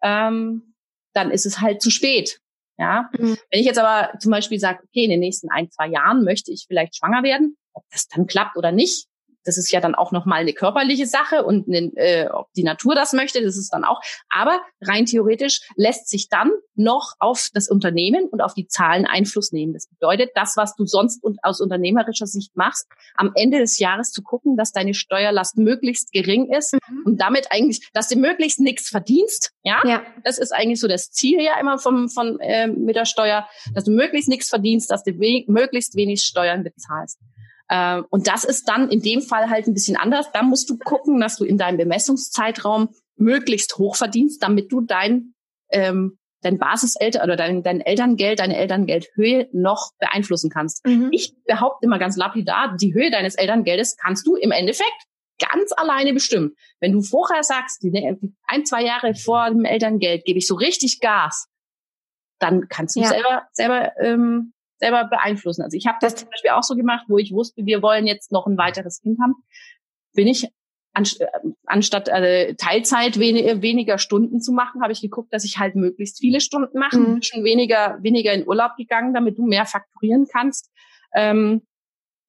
[0.03, 0.75] Ähm,
[1.13, 2.41] dann ist es halt zu spät.
[2.79, 3.37] Ja, mhm.
[3.51, 6.51] wenn ich jetzt aber zum Beispiel sage, okay, in den nächsten ein, zwei Jahren möchte
[6.51, 9.07] ich vielleicht schwanger werden, ob das dann klappt oder nicht,
[9.45, 12.95] das ist ja dann auch nochmal eine körperliche Sache und eine, äh, ob die Natur
[12.95, 14.01] das möchte, das ist dann auch.
[14.29, 19.53] Aber rein theoretisch lässt sich dann noch auf das Unternehmen und auf die Zahlen Einfluss
[19.53, 19.73] nehmen.
[19.73, 24.11] Das bedeutet, das, was du sonst und aus unternehmerischer Sicht machst, am Ende des Jahres
[24.11, 27.03] zu gucken, dass deine Steuerlast möglichst gering ist mhm.
[27.05, 29.53] und damit eigentlich, dass du möglichst nichts verdienst.
[29.63, 29.81] Ja?
[29.85, 33.47] ja, das ist eigentlich so das Ziel ja immer vom, von, äh, mit der Steuer,
[33.75, 37.21] dass du möglichst nichts verdienst, dass du we möglichst wenig Steuern bezahlst.
[37.69, 40.31] Äh, und das ist dann in dem Fall halt ein bisschen anders.
[40.33, 45.35] Da musst du gucken, dass du in deinem Bemessungszeitraum möglichst hoch verdienst, damit du dein,
[45.71, 50.85] ähm, dein Basiseltern oder dein, dein Elterngeld, deine Elterngeldhöhe noch beeinflussen kannst.
[50.87, 51.09] Mhm.
[51.13, 55.07] Ich behaupte immer ganz lapidar, die Höhe deines Elterngeldes kannst du im Endeffekt
[55.39, 56.55] ganz alleine bestimmen.
[56.81, 60.55] Wenn du vorher sagst, die, die ein, zwei Jahre vor dem Elterngeld gebe ich so
[60.55, 61.49] richtig Gas,
[62.39, 63.09] dann kannst du ja.
[63.09, 64.54] selber, selber ähm,
[64.85, 65.63] selber beeinflussen.
[65.63, 68.33] Also ich habe das zum Beispiel auch so gemacht, wo ich wusste, wir wollen jetzt
[68.33, 69.35] noch ein weiteres Kind haben,
[70.15, 70.45] bin ich
[70.95, 71.27] äh,
[71.67, 76.19] anstatt äh, Teilzeit wen weniger Stunden zu machen, habe ich geguckt, dass ich halt möglichst
[76.21, 77.23] viele Stunden mache, mhm.
[77.23, 80.71] schon weniger weniger in Urlaub gegangen, damit du mehr fakturieren kannst
[81.15, 81.63] ähm,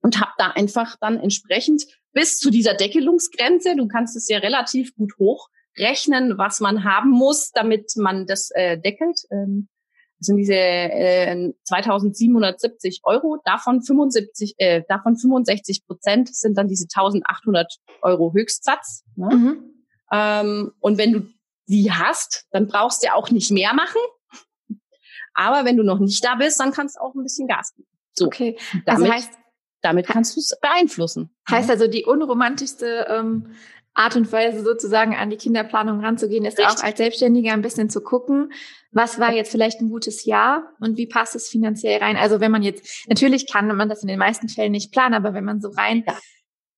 [0.02, 4.96] und habe da einfach dann entsprechend bis zu dieser Deckelungsgrenze, du kannst es ja relativ
[4.96, 9.20] gut hochrechnen, was man haben muss, damit man das äh, deckelt.
[9.30, 9.68] Ähm,
[10.20, 13.38] das sind diese äh, 2.770 Euro.
[13.44, 17.66] Davon 75, äh, davon 65 Prozent sind dann diese 1.800
[18.02, 19.04] Euro Höchstsatz.
[19.16, 19.36] Ne?
[19.36, 19.76] Mhm.
[20.12, 21.28] Ähm, und wenn du
[21.68, 24.02] die hast, dann brauchst du ja auch nicht mehr machen.
[25.34, 27.90] Aber wenn du noch nicht da bist, dann kannst du auch ein bisschen Gas geben.
[28.14, 28.58] So, okay.
[28.86, 29.32] Also damit, heißt,
[29.82, 31.36] damit kannst du es beeinflussen.
[31.50, 33.52] Heißt also, die unromantischste ähm,
[33.96, 36.78] Art und Weise sozusagen an die Kinderplanung ranzugehen, ist Richtig.
[36.78, 38.52] auch als Selbstständiger ein bisschen zu gucken,
[38.92, 42.18] was war jetzt vielleicht ein gutes Jahr und wie passt es finanziell rein.
[42.18, 45.34] Also wenn man jetzt, natürlich kann man das in den meisten Fällen nicht planen, aber
[45.34, 46.16] wenn man so rein ja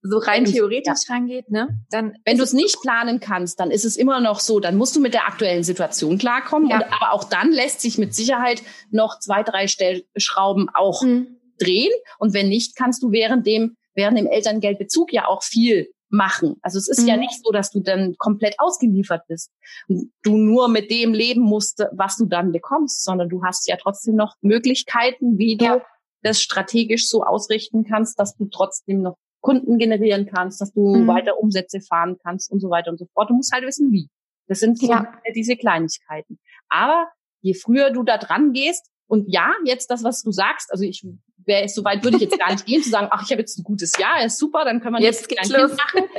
[0.02, 1.16] so rein theoretisch ja.
[1.16, 1.82] rangeht, ne?
[1.90, 4.96] Dann wenn du es nicht planen kannst, dann ist es immer noch so, dann musst
[4.96, 6.70] du mit der aktuellen Situation klarkommen.
[6.70, 6.78] Ja.
[6.78, 11.40] Und, aber auch dann lässt sich mit Sicherheit noch zwei, drei Stellschrauben auch mhm.
[11.60, 11.92] drehen.
[12.20, 16.56] Und wenn nicht, kannst du während dem während dem Elterngeldbezug ja auch viel machen.
[16.62, 17.08] Also es ist mhm.
[17.08, 19.52] ja nicht so, dass du dann komplett ausgeliefert bist
[19.88, 23.76] und du nur mit dem leben musst, was du dann bekommst, sondern du hast ja
[23.82, 25.78] trotzdem noch Möglichkeiten, wie ja.
[25.78, 25.84] du
[26.24, 31.08] das strategisch so ausrichten kannst, dass du trotzdem noch Kunden generieren kannst, dass du mhm.
[31.08, 33.30] weiter Umsätze fahren kannst und so weiter und so fort.
[33.30, 34.10] Du musst halt wissen, wie.
[34.48, 35.12] Das sind so ja.
[35.36, 36.40] diese Kleinigkeiten.
[36.70, 37.08] Aber
[37.42, 41.06] je früher du da dran gehst, und ja, jetzt das, was du sagst, also ich
[41.48, 43.58] wäre so weit würde ich jetzt gar nicht gehen zu sagen, ach, ich habe jetzt
[43.58, 46.10] ein gutes Jahr, ist super, dann können wir jetzt, jetzt ein Kind machen.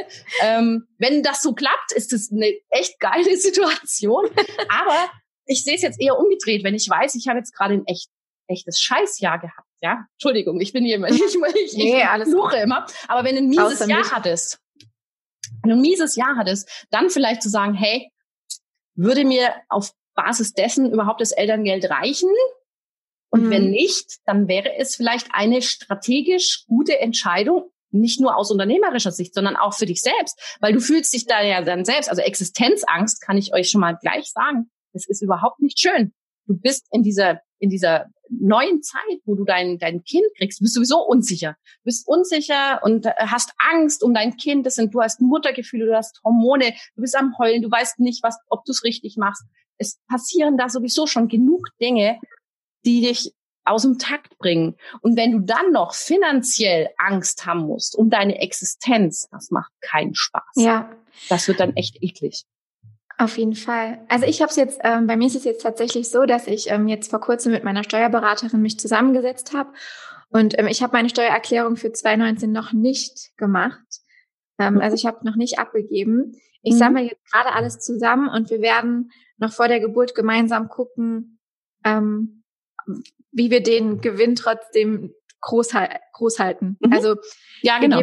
[0.43, 4.25] ähm, wenn das so klappt, ist das eine echt geile Situation.
[4.69, 5.11] Aber
[5.47, 8.09] ich sehe es jetzt eher umgedreht, wenn ich weiß, ich habe jetzt gerade ein echt
[8.49, 10.07] echtes Scheißjahr gehabt, ja.
[10.15, 12.87] Entschuldigung, ich bin immer, ich, ich, nee, ich alles fluche immer.
[13.07, 14.13] Aber wenn du ein mieses Jahr mich.
[14.13, 14.59] hattest,
[15.63, 18.11] wenn du ein mieses Jahr hattest, dann vielleicht zu sagen, hey,
[18.95, 22.31] würde mir auf Basis dessen überhaupt das Elterngeld reichen?
[23.31, 23.51] Und mhm.
[23.51, 29.35] wenn nicht, dann wäre es vielleicht eine strategisch gute Entscheidung, nicht nur aus unternehmerischer Sicht,
[29.35, 33.21] sondern auch für dich selbst, weil du fühlst dich da ja dann selbst, also Existenzangst
[33.23, 36.13] kann ich euch schon mal gleich sagen, das ist überhaupt nicht schön.
[36.47, 40.75] Du bist in dieser in dieser neuen Zeit, wo du dein dein Kind kriegst, bist
[40.75, 41.57] sowieso unsicher.
[41.79, 44.65] Du bist unsicher und äh, hast Angst um dein Kind.
[44.65, 48.23] Das sind du hast Muttergefühle, du hast Hormone, du bist am heulen, du weißt nicht,
[48.23, 49.45] was ob du es richtig machst.
[49.77, 52.19] Es passieren da sowieso schon genug Dinge,
[52.85, 54.77] die dich aus dem Takt bringen.
[55.03, 60.15] Und wenn du dann noch finanziell Angst haben musst um deine Existenz, das macht keinen
[60.15, 60.55] Spaß.
[60.57, 60.91] Ja.
[61.29, 62.45] Das wird dann echt eklig.
[63.19, 64.01] Auf jeden Fall.
[64.09, 66.71] Also ich habe es jetzt, ähm, bei mir ist es jetzt tatsächlich so, dass ich
[66.71, 69.73] ähm, jetzt vor kurzem mit meiner Steuerberaterin mich zusammengesetzt habe
[70.31, 73.87] und ähm, ich habe meine Steuererklärung für 2019 noch nicht gemacht.
[74.59, 74.81] Ähm, mhm.
[74.81, 76.33] Also ich habe noch nicht abgegeben.
[76.63, 76.79] Ich mhm.
[76.79, 81.39] sammle jetzt gerade alles zusammen und wir werden noch vor der Geburt gemeinsam gucken,
[81.85, 82.38] ähm,
[83.33, 85.73] wie wir den Gewinn trotzdem groß,
[86.13, 86.77] groß halten.
[86.81, 86.93] Mhm.
[86.93, 87.17] Also
[87.63, 88.03] ja, genau.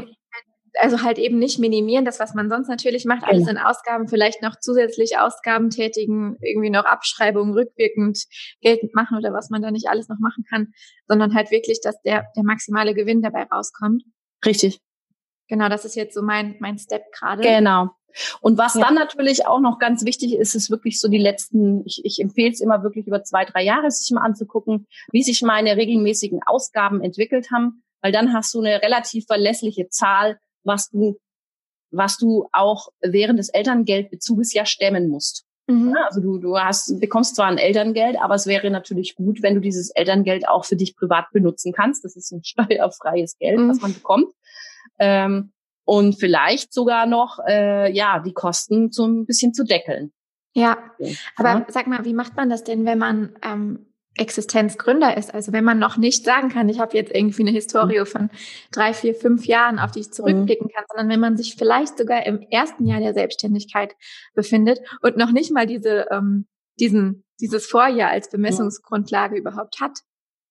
[0.77, 3.61] Also halt eben nicht minimieren, das, was man sonst natürlich macht, alles genau.
[3.61, 8.25] in Ausgaben, vielleicht noch zusätzlich Ausgaben tätigen, irgendwie noch Abschreibungen rückwirkend
[8.59, 10.73] geltend machen oder was man da nicht alles noch machen kann,
[11.07, 14.03] sondern halt wirklich, dass der, der maximale Gewinn dabei rauskommt.
[14.45, 14.81] Richtig.
[15.47, 17.41] Genau, das ist jetzt so mein, mein Step gerade.
[17.41, 17.91] Genau.
[18.41, 18.81] Und was ja.
[18.81, 22.51] dann natürlich auch noch ganz wichtig ist, ist wirklich so die letzten, ich, ich empfehle
[22.51, 27.01] es immer wirklich über zwei, drei Jahre sich mal anzugucken, wie sich meine regelmäßigen Ausgaben
[27.01, 31.17] entwickelt haben, weil dann hast du eine relativ verlässliche Zahl, was du,
[31.91, 35.45] was du auch während des Elterngeldbezuges ja stemmen musst.
[35.67, 35.95] Mhm.
[36.05, 39.61] Also du, du hast, bekommst zwar ein Elterngeld, aber es wäre natürlich gut, wenn du
[39.61, 42.05] dieses Elterngeld auch für dich privat benutzen kannst.
[42.05, 43.69] Das ist ein steuerfreies Geld, mhm.
[43.69, 44.31] was man bekommt.
[44.99, 45.51] Ähm,
[45.85, 50.11] und vielleicht sogar noch äh, ja die Kosten so ein bisschen zu deckeln.
[50.53, 50.77] Ja,
[51.35, 51.65] aber ja.
[51.69, 55.33] sag mal, wie macht man das denn, wenn man ähm, Existenzgründer ist?
[55.33, 58.05] Also wenn man noch nicht sagen kann, ich habe jetzt irgendwie eine Historie mhm.
[58.05, 58.29] von
[58.71, 62.25] drei, vier, fünf Jahren, auf die ich zurückblicken kann, sondern wenn man sich vielleicht sogar
[62.25, 63.95] im ersten Jahr der Selbstständigkeit
[64.33, 66.47] befindet und noch nicht mal diese ähm,
[66.79, 69.99] diesen dieses Vorjahr als Bemessungsgrundlage überhaupt hat.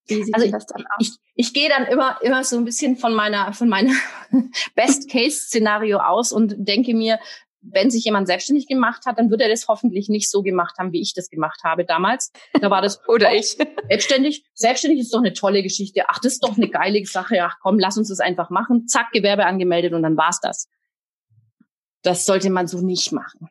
[0.07, 0.95] Wie sieht also das dann aus?
[0.99, 3.93] Ich, ich gehe dann immer, immer so ein bisschen von meiner, von meiner
[4.75, 7.19] Best-Case-Szenario aus und denke mir,
[7.71, 10.91] wenn sich jemand selbstständig gemacht hat, dann wird er das hoffentlich nicht so gemacht haben,
[10.91, 12.31] wie ich das gemacht habe damals.
[12.59, 13.57] Da war das oder ich
[13.89, 14.45] selbstständig.
[14.53, 16.03] Selbstständig ist doch eine tolle Geschichte.
[16.07, 17.43] Ach, das ist doch eine geile Sache.
[17.43, 18.87] Ach, komm, lass uns das einfach machen.
[18.87, 20.69] Zack, Gewerbe angemeldet und dann war's das.
[22.05, 23.49] Das sollte man so nicht machen.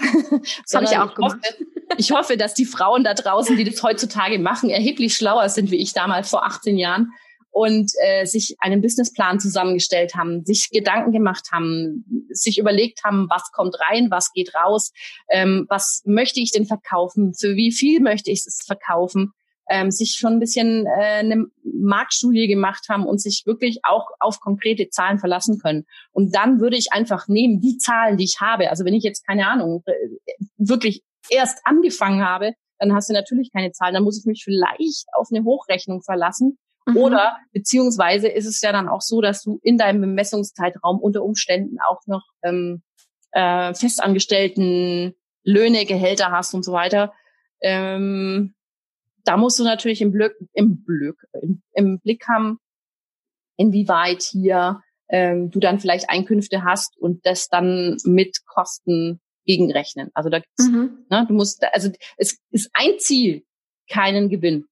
[0.64, 1.38] Das habe ich auch gemacht.
[1.40, 5.48] Ich hoffe, ich hoffe, dass die Frauen da draußen, die das heutzutage machen, erheblich schlauer
[5.48, 7.12] sind wie ich damals vor 18 Jahren
[7.50, 13.52] und äh, sich einen Businessplan zusammengestellt haben, sich Gedanken gemacht haben, sich überlegt haben, was
[13.52, 14.90] kommt rein, was geht raus,
[15.30, 19.32] ähm, was möchte ich denn verkaufen, für wie viel möchte ich es verkaufen,
[19.68, 24.40] ähm, sich schon ein bisschen äh, eine Marktstudie gemacht haben und sich wirklich auch auf
[24.40, 25.84] konkrete Zahlen verlassen können.
[26.12, 28.70] Und dann würde ich einfach nehmen, die Zahlen, die ich habe.
[28.70, 29.92] Also wenn ich jetzt keine Ahnung, äh,
[30.56, 33.94] wirklich erst angefangen habe, dann hast du natürlich keine Zahlen.
[33.94, 36.58] Dann muss ich mich vielleicht auf eine Hochrechnung verlassen.
[36.86, 36.96] Mhm.
[36.96, 41.78] Oder beziehungsweise ist es ja dann auch so, dass du in deinem Bemessungszeitraum unter Umständen
[41.88, 42.82] auch noch ähm,
[43.32, 47.12] äh, festangestellten Löhne, Gehälter hast und so weiter.
[47.60, 48.54] Ähm,
[49.24, 52.60] da musst du natürlich im Blick, im Blick, im, im Blick haben,
[53.56, 60.10] inwieweit hier ähm, du dann vielleicht Einkünfte hast und das dann mit Kosten gegenrechnen.
[60.14, 61.04] Also da gibt's, mhm.
[61.10, 63.44] ne, du musst, also es ist ein Ziel,
[63.88, 64.66] keinen Gewinn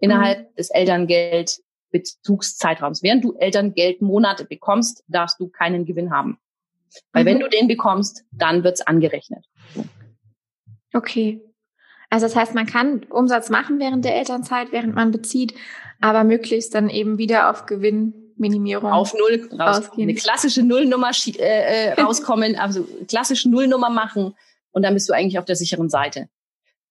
[0.00, 0.54] innerhalb mhm.
[0.56, 3.02] des Elterngeldbezugszeitraums.
[3.02, 6.38] Während du Elterngeldmonate bekommst, darfst du keinen Gewinn haben.
[7.12, 7.28] Weil mhm.
[7.28, 9.44] wenn du den bekommst, dann wird's angerechnet.
[10.92, 11.40] Okay.
[12.10, 15.54] Also das heißt, man kann Umsatz machen während der Elternzeit, während man bezieht,
[16.00, 20.08] aber möglichst dann eben wieder auf Gewinnminimierung auf Null rausgehen.
[20.08, 24.34] Eine klassische Nullnummer äh, äh, rauskommen, also klassische Nullnummer machen
[24.72, 26.28] und dann bist du eigentlich auf der sicheren Seite.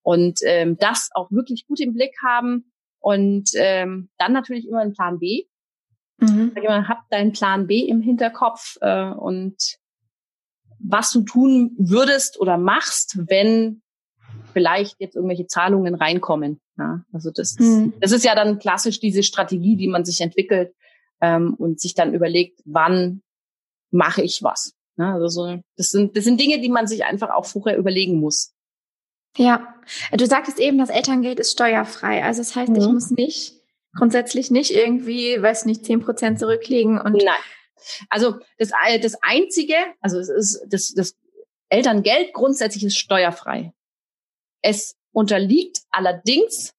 [0.02, 4.94] Und ähm, das auch wirklich gut im Blick haben und ähm, dann natürlich immer einen
[4.94, 5.46] Plan B.
[6.20, 6.54] Mhm.
[6.56, 9.78] Immer, hab deinen Plan B im Hinterkopf äh, und
[10.80, 13.82] was du tun würdest oder machst, wenn
[14.54, 16.60] vielleicht jetzt irgendwelche Zahlungen reinkommen.
[16.78, 17.94] Ja, also das, mhm.
[18.00, 20.74] das ist ja dann klassisch diese Strategie, die man sich entwickelt
[21.22, 23.22] ähm, und sich dann überlegt, wann
[23.92, 24.74] mache ich was.
[24.98, 28.20] Ja, also so, das sind das sind Dinge, die man sich einfach auch vorher überlegen
[28.20, 28.54] muss.
[29.38, 29.76] Ja,
[30.12, 32.24] du sagtest eben, das Elterngeld ist steuerfrei.
[32.24, 32.78] Also das heißt, mhm.
[32.78, 33.54] ich muss nicht
[33.96, 37.36] grundsätzlich nicht irgendwie, weiß nicht, zehn Prozent zurücklegen und nein.
[38.10, 41.16] Also das das einzige, also es ist das das
[41.70, 43.74] Elterngeld grundsätzlich ist steuerfrei.
[44.62, 46.74] Es unterliegt allerdings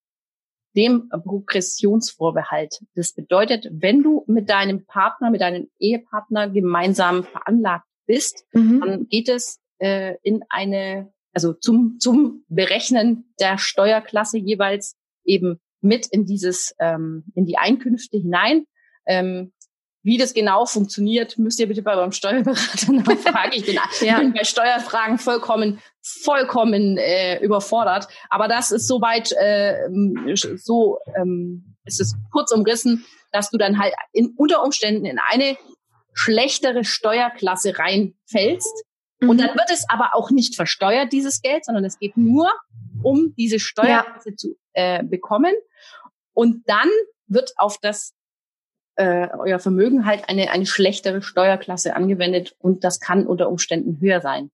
[0.77, 2.81] dem Progressionsvorbehalt.
[2.95, 8.81] Das bedeutet, wenn du mit deinem Partner, mit deinem Ehepartner gemeinsam veranlagt bist, mhm.
[8.81, 16.07] dann geht es äh, in eine, also zum, zum Berechnen der Steuerklasse jeweils eben mit
[16.07, 18.65] in dieses, ähm, in die Einkünfte hinein.
[19.07, 19.53] Ähm,
[20.03, 23.53] wie das genau funktioniert, müsst ihr bitte bei eurem Steuerberater nachfragen.
[23.53, 24.19] Ich bin, ja.
[24.19, 28.09] bin bei Steuerfragen vollkommen, vollkommen äh, überfordert.
[28.31, 29.89] Aber das ist soweit äh,
[30.57, 35.57] so, ähm, ist es kurz umrissen, dass du dann halt in, unter Umständen in eine
[36.15, 38.85] schlechtere Steuerklasse reinfällst.
[39.21, 39.29] Mhm.
[39.29, 42.51] Und dann wird es aber auch nicht versteuert, dieses Geld, sondern es geht nur
[43.03, 44.37] um diese Steuerklasse ja.
[44.37, 45.55] zu äh, bekommen.
[46.33, 46.89] Und dann
[47.27, 48.15] wird auf das
[49.01, 54.21] äh, euer Vermögen halt eine, eine schlechtere Steuerklasse angewendet und das kann unter Umständen höher
[54.21, 54.51] sein.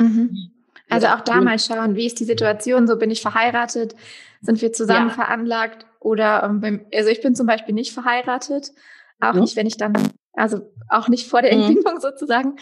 [0.00, 0.52] Mhm.
[0.88, 2.86] Also auch da mal schauen, wie ist die Situation?
[2.86, 3.94] So bin ich verheiratet?
[4.40, 5.14] Sind wir zusammen ja.
[5.14, 5.84] veranlagt?
[6.00, 8.70] Oder ähm, also ich bin zum Beispiel nicht verheiratet,
[9.20, 9.40] auch mhm.
[9.40, 9.92] nicht, wenn ich dann,
[10.32, 11.64] also auch nicht vor der mhm.
[11.64, 12.00] Entbindung mhm.
[12.00, 12.56] sozusagen.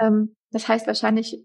[0.00, 1.44] Ähm, das heißt wahrscheinlich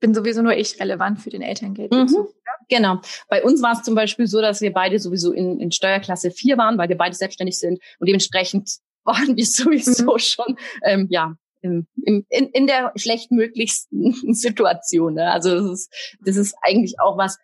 [0.00, 2.28] bin sowieso nur ich relevant für den Elterngeldbezug.
[2.28, 2.34] Mhm.
[2.68, 3.00] Genau.
[3.28, 6.58] Bei uns war es zum Beispiel so, dass wir beide sowieso in, in Steuerklasse 4
[6.58, 8.70] waren, weil wir beide selbstständig sind und dementsprechend
[9.04, 10.18] waren wir sowieso mhm.
[10.18, 15.14] schon, ähm, ja, im, im, in, in der schlechtmöglichsten Situation.
[15.14, 15.32] Ne?
[15.32, 17.38] Also das ist, das ist eigentlich auch was,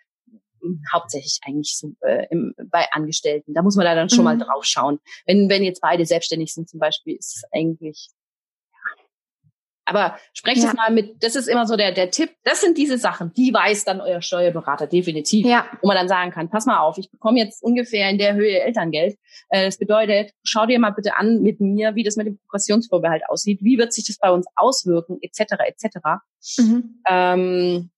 [0.60, 3.54] hm, hauptsächlich eigentlich so äh, im, bei Angestellten.
[3.54, 4.24] Da muss man da dann schon mhm.
[4.24, 4.98] mal drauf schauen.
[5.26, 8.10] Wenn, wenn jetzt beide selbstständig sind zum Beispiel, ist es eigentlich
[9.86, 10.68] aber sprecht ja.
[10.68, 12.30] es mal mit, das ist immer so der, der Tipp.
[12.42, 15.46] Das sind diese Sachen, die weiß dann euer Steuerberater definitiv.
[15.46, 15.66] Ja.
[15.82, 18.60] Wo man dann sagen kann, pass mal auf, ich bekomme jetzt ungefähr in der Höhe
[18.60, 19.18] Elterngeld.
[19.50, 23.22] Äh, das bedeutet, schau dir mal bitte an mit mir, wie das mit dem Progressionsvorbehalt
[23.28, 23.60] aussieht.
[23.62, 25.98] Wie wird sich das bei uns auswirken, etc., etc.
[26.58, 27.02] Mhm.
[27.06, 27.90] Ähm,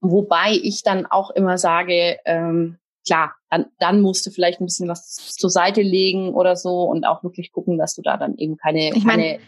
[0.00, 4.88] wobei ich dann auch immer sage, ähm, klar, dann, dann musst du vielleicht ein bisschen
[4.88, 8.56] was zur Seite legen oder so und auch wirklich gucken, dass du da dann eben
[8.56, 9.40] keine, ich meine, keine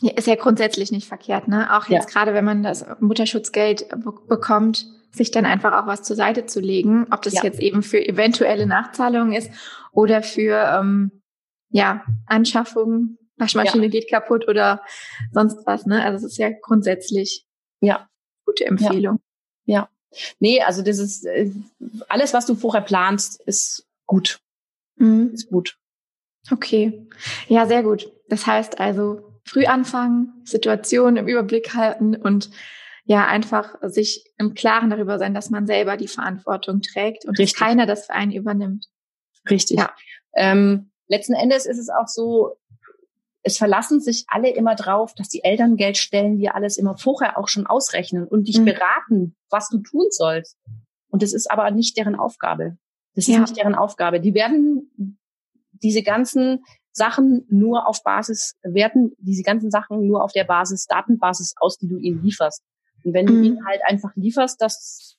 [0.00, 1.74] ja, ist ja grundsätzlich nicht verkehrt, ne?
[1.76, 2.12] Auch jetzt ja.
[2.12, 3.86] gerade, wenn man das Mutterschutzgeld
[4.28, 7.44] bekommt, sich dann einfach auch was zur Seite zu legen, ob das ja.
[7.44, 9.50] jetzt eben für eventuelle Nachzahlungen ist
[9.92, 11.22] oder für ähm,
[11.70, 14.82] ja Anschaffung, Waschmaschine geht kaputt oder
[15.32, 16.04] sonst was, ne?
[16.04, 17.46] Also es ist ja grundsätzlich
[17.80, 18.08] ja
[18.44, 19.20] gute Empfehlung.
[19.64, 19.80] Ja.
[19.80, 19.88] ja.
[20.38, 21.50] Nee, also das ist äh,
[22.08, 24.40] alles, was du vorher planst, ist gut.
[24.96, 25.30] Mhm.
[25.32, 25.78] Ist gut.
[26.50, 27.08] Okay.
[27.48, 28.12] Ja, sehr gut.
[28.28, 32.50] Das heißt also, früh anfangen, Situationen im Überblick halten und
[33.04, 37.54] ja, einfach sich im Klaren darüber sein, dass man selber die Verantwortung trägt und dass
[37.54, 38.86] keiner das für einen übernimmt.
[39.48, 39.78] Richtig.
[39.78, 39.94] Ja.
[40.34, 42.56] Ähm, letzten Endes ist es auch so,
[43.44, 47.64] es verlassen sich alle immer drauf, dass die Elterngeldstellen dir alles immer vorher auch schon
[47.68, 48.64] ausrechnen und dich mhm.
[48.64, 50.58] beraten, was du tun sollst.
[51.08, 52.76] Und das ist aber nicht deren Aufgabe.
[53.14, 53.40] Das ist ja.
[53.40, 54.20] nicht deren Aufgabe.
[54.20, 55.18] Die werden
[55.70, 56.64] diese ganzen
[56.96, 61.88] Sachen nur auf Basis, werten diese ganzen Sachen nur auf der Basis, Datenbasis aus, die
[61.88, 62.62] du ihnen lieferst.
[63.04, 63.44] Und wenn du mhm.
[63.44, 65.18] ihnen halt einfach lieferst, dass,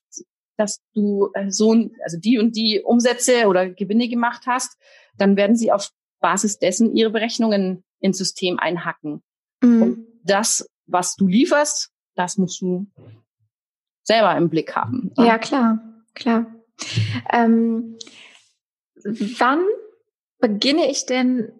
[0.57, 1.71] dass du äh, so,
[2.03, 4.75] also die und die Umsätze oder Gewinne gemacht hast,
[5.17, 9.21] dann werden sie auf Basis dessen ihre Berechnungen ins System einhacken.
[9.61, 9.81] Mhm.
[9.81, 12.87] Und das, was du lieferst, das musst du
[14.01, 15.11] selber im Blick haben.
[15.15, 15.79] Ja, klar,
[16.15, 16.47] klar.
[17.31, 17.99] Ähm,
[19.37, 19.63] wann
[20.39, 21.51] beginne ich denn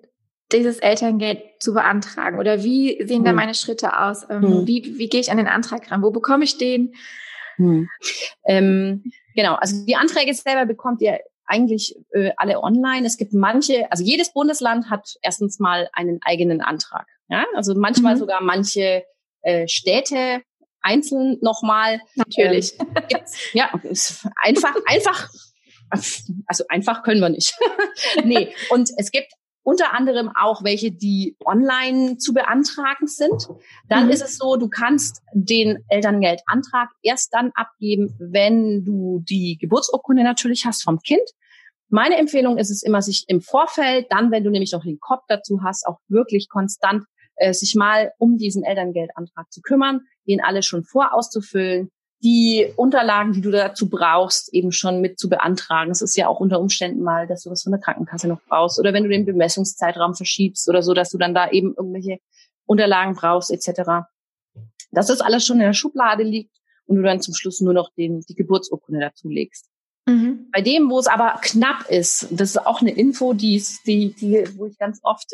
[0.52, 2.40] dieses Elterngeld zu beantragen?
[2.40, 3.26] Oder wie sehen hm.
[3.26, 4.30] da meine Schritte aus?
[4.30, 4.68] Ähm, hm.
[4.68, 6.02] Wie, wie gehe ich an den Antrag ran?
[6.02, 6.94] Wo bekomme ich den?
[7.58, 7.90] Hm.
[8.46, 9.04] Ähm,
[9.36, 13.06] genau, also die Anträge selber bekommt ihr eigentlich äh, alle online.
[13.06, 17.08] Es gibt manche, also jedes Bundesland hat erstens mal einen eigenen Antrag.
[17.30, 17.46] Ja?
[17.56, 18.20] Also manchmal mhm.
[18.20, 19.04] sogar manche
[19.42, 20.42] äh, Städte
[20.82, 22.02] einzeln nochmal.
[22.16, 22.78] Natürlich.
[22.80, 22.88] Ähm,
[23.54, 23.72] ja,
[24.44, 25.30] einfach, einfach
[26.46, 27.56] also einfach können wir nicht.
[28.24, 29.32] nee, und es gibt
[29.68, 33.50] unter anderem auch welche, die online zu beantragen sind.
[33.90, 34.12] Dann mhm.
[34.12, 40.66] ist es so, du kannst den Elterngeldantrag erst dann abgeben, wenn du die Geburtsurkunde natürlich
[40.66, 41.30] hast vom Kind.
[41.90, 45.26] Meine Empfehlung ist es immer, sich im Vorfeld, dann, wenn du nämlich noch den Kopf
[45.28, 47.04] dazu hast, auch wirklich konstant
[47.36, 50.00] äh, sich mal um diesen Elterngeldantrag zu kümmern,
[50.30, 51.92] den alle schon vorauszufüllen,
[52.24, 55.92] die Unterlagen, die du dazu brauchst, eben schon mit zu beantragen.
[55.92, 58.80] Es ist ja auch unter Umständen mal, dass du was von der Krankenkasse noch brauchst
[58.80, 62.20] oder wenn du den Bemessungszeitraum verschiebst oder so, dass du dann da eben irgendwelche
[62.66, 64.08] Unterlagen brauchst etc.
[64.92, 66.56] Dass das alles schon in der Schublade liegt
[66.88, 69.70] und du dann zum Schluss nur noch den, die Geburtsurkunde dazu legst.
[70.08, 70.48] Mhm.
[70.54, 74.48] Bei dem, wo es aber knapp ist, das ist auch eine Info, die, die, die
[74.58, 75.26] wo ich ganz oft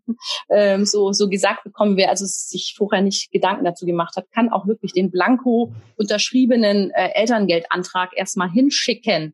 [0.50, 4.50] ähm, so, so gesagt bekommen, wer also sich vorher nicht Gedanken dazu gemacht hat, kann
[4.50, 9.32] auch wirklich den blanko unterschriebenen äh, Elterngeldantrag erstmal hinschicken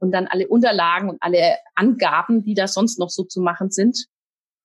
[0.00, 4.04] und dann alle Unterlagen und alle Angaben, die da sonst noch so zu machen sind,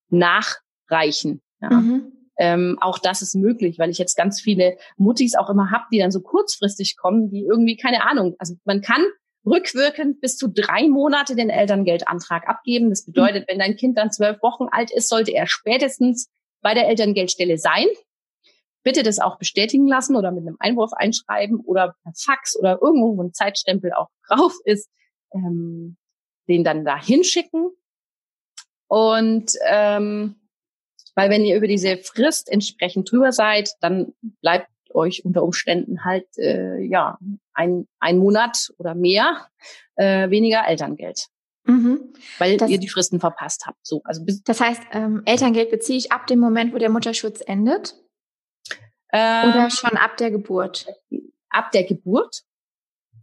[0.09, 1.41] nachreichen.
[1.61, 1.69] Ja.
[1.69, 2.11] Mhm.
[2.37, 5.99] Ähm, auch das ist möglich, weil ich jetzt ganz viele Muttis auch immer hab, die
[5.99, 8.35] dann so kurzfristig kommen, die irgendwie keine Ahnung.
[8.39, 9.01] Also man kann
[9.45, 12.89] rückwirkend bis zu drei Monate den Elterngeldantrag abgeben.
[12.89, 16.29] Das bedeutet, wenn dein Kind dann zwölf Wochen alt ist, sollte er spätestens
[16.61, 17.87] bei der Elterngeldstelle sein.
[18.83, 23.17] Bitte das auch bestätigen lassen oder mit einem Einwurf einschreiben oder per Fax oder irgendwo,
[23.17, 24.89] wo ein Zeitstempel auch drauf ist,
[25.33, 25.97] ähm,
[26.47, 27.71] den dann da hinschicken.
[28.87, 30.35] Und ähm,
[31.15, 36.27] weil wenn ihr über diese Frist entsprechend drüber seid, dann bleibt euch unter Umständen halt
[36.37, 37.17] äh, ja
[37.53, 39.47] ein, ein Monat oder mehr
[39.95, 41.27] äh, weniger Elterngeld.
[41.65, 42.13] Mhm.
[42.39, 43.85] Weil das, ihr die Fristen verpasst habt.
[43.85, 47.95] So, also das heißt, ähm, Elterngeld beziehe ich ab dem Moment, wo der Mutterschutz endet?
[49.13, 50.87] Ähm, Oder schon ab der Geburt?
[51.49, 52.43] Ab der Geburt.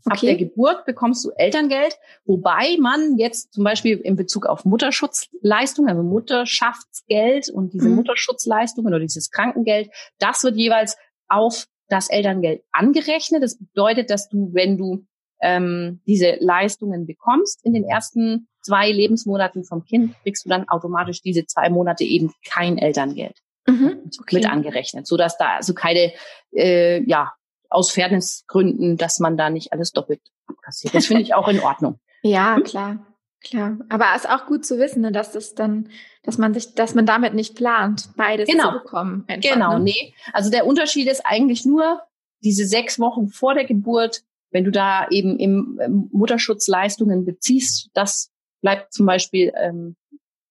[0.04, 0.14] Okay.
[0.14, 5.88] Ab der Geburt bekommst du Elterngeld, wobei man jetzt zum Beispiel in Bezug auf Mutterschutzleistung,
[5.88, 7.96] also Mutterschaftsgeld und diese mhm.
[7.96, 10.96] Mutterschutzleistungen oder dieses Krankengeld, das wird jeweils
[11.28, 13.42] auf das Elterngeld angerechnet.
[13.42, 15.06] Das bedeutet, dass du, wenn du
[15.40, 21.22] ähm, diese Leistungen bekommst in den ersten zwei Lebensmonaten vom Kind, kriegst du dann automatisch
[21.22, 23.38] diese zwei Monate eben kein Elterngeld.
[23.66, 24.36] mhm, okay.
[24.36, 26.12] mit angerechnet, so dass da also keine
[26.52, 27.32] äh, ja
[27.70, 30.94] aus Fairnessgründen, dass man da nicht alles doppelt abkassiert.
[30.94, 32.00] Das finde ich auch in Ordnung.
[32.22, 33.06] ja, klar.
[33.40, 35.90] Klar, aber es ist auch gut zu wissen, ne, dass das dann,
[36.24, 38.72] dass man sich, dass man damit nicht plant, beides genau.
[38.72, 39.24] zu bekommen.
[39.28, 39.84] Einfach, genau, ne?
[39.84, 40.14] nee.
[40.32, 42.02] Also der Unterschied ist eigentlich nur
[42.42, 48.30] diese sechs Wochen vor der Geburt, wenn du da eben im Mutterschutzleistungen beziehst, das
[48.60, 49.96] bleibt zum Beispiel, ähm,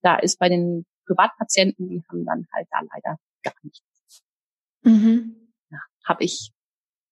[0.01, 4.23] da ist bei den Privatpatienten, die haben dann halt da leider gar nichts.
[4.83, 5.35] Mhm.
[5.69, 6.51] Ja, habe ich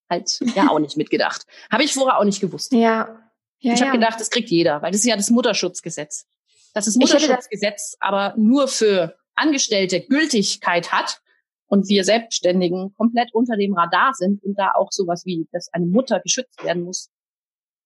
[0.09, 1.45] halt ja auch nicht mitgedacht.
[1.71, 2.71] Habe ich vorher auch nicht gewusst.
[2.71, 3.24] Ja,
[3.65, 3.99] ja, ich habe ja.
[3.99, 6.27] gedacht, das kriegt jeder, weil das ist ja das Mutterschutzgesetz.
[6.73, 11.21] Dass das Mutterschutzgesetz aber nur für Angestellte Gültigkeit hat
[11.65, 15.87] und wir Selbstständigen komplett unter dem Radar sind und da auch sowas wie, dass eine
[15.87, 17.09] Mutter geschützt werden muss.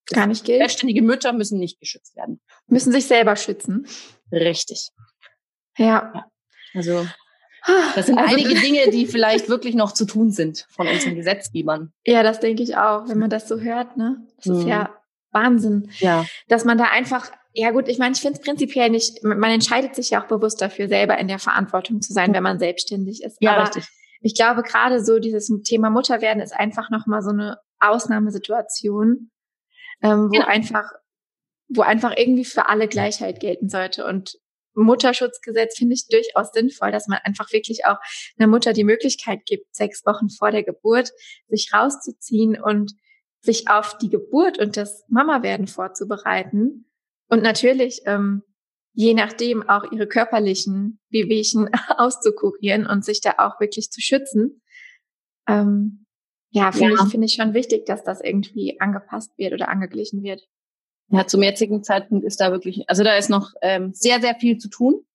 [0.07, 0.59] Gar nicht gilt.
[0.59, 2.41] Selbstständige Mütter müssen nicht geschützt werden.
[2.67, 3.87] Müssen sich selber schützen.
[4.31, 4.89] Richtig.
[5.77, 6.11] Ja.
[6.13, 6.25] ja.
[6.73, 7.07] Also
[7.95, 11.93] das sind also, einige Dinge, die vielleicht wirklich noch zu tun sind von unseren Gesetzgebern.
[12.05, 13.97] Ja, das denke ich auch, wenn man das so hört.
[13.97, 14.27] Ne?
[14.37, 14.59] Das mhm.
[14.59, 14.98] ist ja
[15.31, 15.91] Wahnsinn.
[15.99, 16.25] Ja.
[16.47, 19.95] Dass man da einfach, ja gut, ich meine, ich finde es prinzipiell nicht, man entscheidet
[19.95, 23.37] sich ja auch bewusst dafür, selber in der Verantwortung zu sein, wenn man selbstständig ist.
[23.39, 23.87] Ja, Aber richtig.
[24.21, 29.31] Ich glaube, gerade so dieses Thema Mutterwerden ist einfach nochmal so eine Ausnahmesituation,
[30.01, 30.45] ähm, wo genau.
[30.45, 30.91] einfach,
[31.69, 34.05] wo einfach irgendwie für alle Gleichheit gelten sollte.
[34.05, 34.37] Und
[34.75, 37.97] Mutterschutzgesetz finde ich durchaus sinnvoll, dass man einfach wirklich auch
[38.37, 41.11] einer Mutter die Möglichkeit gibt, sechs Wochen vor der Geburt
[41.47, 42.93] sich rauszuziehen und
[43.41, 46.85] sich auf die Geburt und das Mama-Werden vorzubereiten
[47.29, 48.43] und natürlich ähm,
[48.93, 54.61] je nachdem auch ihre körperlichen Wehwehchen auszukurieren und sich da auch wirklich zu schützen.
[55.47, 56.05] Ähm,
[56.51, 57.03] ja, finde ja.
[57.05, 60.47] ich, finde ich schon wichtig, dass das irgendwie angepasst wird oder angeglichen wird.
[61.11, 64.57] Ja, zum jetzigen Zeitpunkt ist da wirklich, also da ist noch ähm, sehr, sehr viel
[64.57, 65.05] zu tun.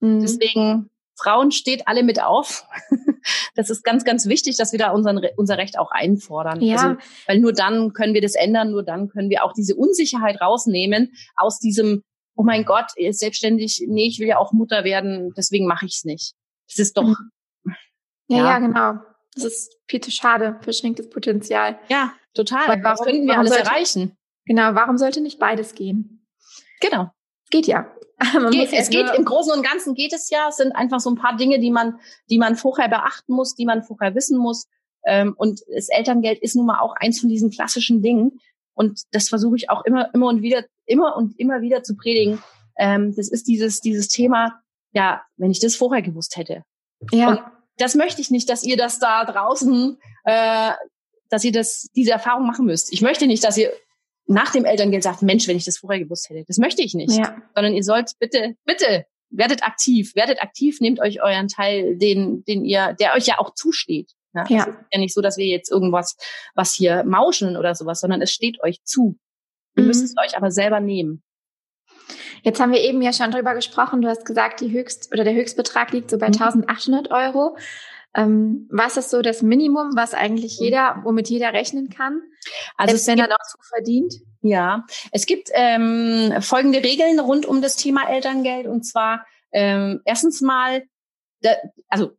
[0.00, 0.20] Mhm.
[0.20, 2.66] Deswegen Frauen steht alle mit auf.
[3.54, 6.60] das ist ganz, ganz wichtig, dass wir da unseren, unser Recht auch einfordern.
[6.60, 6.76] Ja.
[6.76, 6.96] Also,
[7.26, 11.12] weil nur dann können wir das ändern, nur dann können wir auch diese Unsicherheit rausnehmen
[11.36, 12.02] aus diesem,
[12.36, 16.04] oh mein Gott, selbstständig, nee, ich will ja auch Mutter werden, deswegen mache ich es
[16.04, 16.34] nicht.
[16.68, 17.04] Das ist doch.
[17.04, 17.16] Mhm.
[18.28, 18.94] Ja, ja, ja, genau.
[19.34, 21.78] Das ist viel zu schade, verschenktes Potenzial.
[21.88, 22.68] Ja, total.
[22.68, 24.16] Weil warum, könnten wir alles sollte, erreichen?
[24.46, 26.26] Genau, warum sollte nicht beides gehen?
[26.80, 27.10] Genau.
[27.50, 27.90] Geht ja.
[28.50, 30.48] Geht, es geht im Großen und Ganzen geht es ja.
[30.48, 33.66] Es sind einfach so ein paar Dinge, die man, die man vorher beachten muss, die
[33.66, 34.68] man vorher wissen muss.
[35.04, 38.40] Ähm, und das Elterngeld ist nun mal auch eins von diesen klassischen Dingen.
[38.74, 42.42] Und das versuche ich auch immer, immer und wieder, immer und immer wieder zu predigen.
[42.78, 44.60] Ähm, das ist dieses, dieses Thema,
[44.92, 46.62] ja, wenn ich das vorher gewusst hätte.
[47.12, 47.28] Ja.
[47.28, 47.40] Und
[47.78, 50.72] das möchte ich nicht, dass ihr das da draußen, äh,
[51.28, 52.92] dass ihr das, diese Erfahrung machen müsst.
[52.92, 53.72] Ich möchte nicht, dass ihr
[54.26, 56.44] nach dem Elterngeld sagt, Mensch, wenn ich das vorher gewusst hätte.
[56.46, 57.16] Das möchte ich nicht.
[57.16, 57.36] Ja.
[57.54, 62.64] Sondern ihr sollt bitte, bitte, werdet aktiv, werdet aktiv, nehmt euch euren Teil, den, den
[62.64, 64.12] ihr, der euch ja auch zusteht.
[64.34, 64.44] Ja.
[64.48, 64.62] ja.
[64.62, 66.16] Es ist ja nicht so, dass wir jetzt irgendwas,
[66.54, 69.16] was hier mauschen oder sowas, sondern es steht euch zu.
[69.76, 69.88] Ihr mhm.
[69.88, 71.22] müsst es euch aber selber nehmen.
[72.42, 74.02] Jetzt haben wir eben ja schon drüber gesprochen.
[74.02, 76.34] Du hast gesagt, die Höchst oder der Höchstbetrag liegt so bei mhm.
[76.34, 77.56] 1800 Euro.
[78.16, 80.64] Ähm, was ist so das Minimum, was eigentlich mhm.
[80.64, 82.22] jeder, womit jeder rechnen kann?
[82.76, 84.14] Also Selbst wenn er noch zu verdient?
[84.40, 90.40] Ja, es gibt ähm, folgende Regeln rund um das Thema Elterngeld und zwar ähm, erstens
[90.40, 90.82] mal,
[91.42, 91.50] da,
[91.88, 92.12] also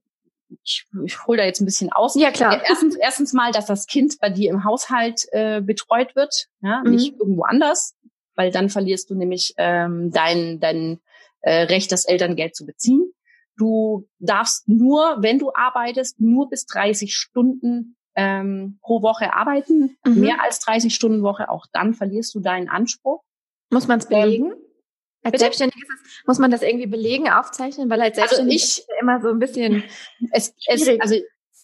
[0.63, 2.15] ich, ich hole da jetzt ein bisschen aus.
[2.15, 2.61] Ja, klar.
[2.63, 6.91] Erstens, erstens mal, dass das Kind bei dir im Haushalt äh, betreut wird, ja, mhm.
[6.91, 7.95] nicht irgendwo anders,
[8.35, 10.99] weil dann verlierst du nämlich ähm, dein, dein
[11.41, 13.11] äh, Recht, das Elterngeld zu beziehen.
[13.57, 19.97] Du darfst nur, wenn du arbeitest, nur bis 30 Stunden ähm, pro Woche arbeiten.
[20.05, 20.19] Mhm.
[20.19, 23.23] Mehr als 30 Stunden Woche, auch dann verlierst du deinen Anspruch.
[23.69, 24.51] Muss man es belegen?
[24.51, 24.67] Ähm,
[25.23, 25.39] als Bitte?
[25.39, 25.87] Selbstständiges
[26.25, 29.21] muss man das irgendwie belegen, aufzeichnen, weil als also Selbstständig also ich, ist ja immer
[29.21, 29.83] so ein bisschen
[30.31, 31.15] es, es, also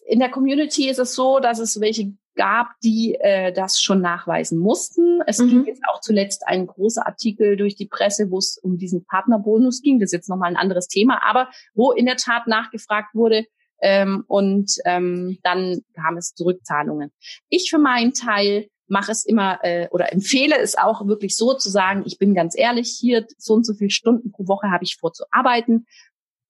[0.05, 4.57] in der Community ist es so, dass es welche gab, die äh, das schon nachweisen
[4.57, 5.21] mussten.
[5.27, 5.49] Es mhm.
[5.49, 9.81] ging jetzt auch zuletzt ein großer Artikel durch die Presse, wo es um diesen Partnerbonus
[9.81, 9.99] ging.
[9.99, 13.45] Das ist jetzt nochmal ein anderes Thema, aber wo in der Tat nachgefragt wurde,
[13.83, 17.11] ähm, und ähm, dann kam es zu Rückzahlungen.
[17.49, 21.69] Ich für meinen Teil mache es immer äh, oder empfehle es auch wirklich so zu
[21.69, 24.95] sagen, ich bin ganz ehrlich, hier so und so viele Stunden pro Woche habe ich
[24.97, 25.85] vor zu arbeiten.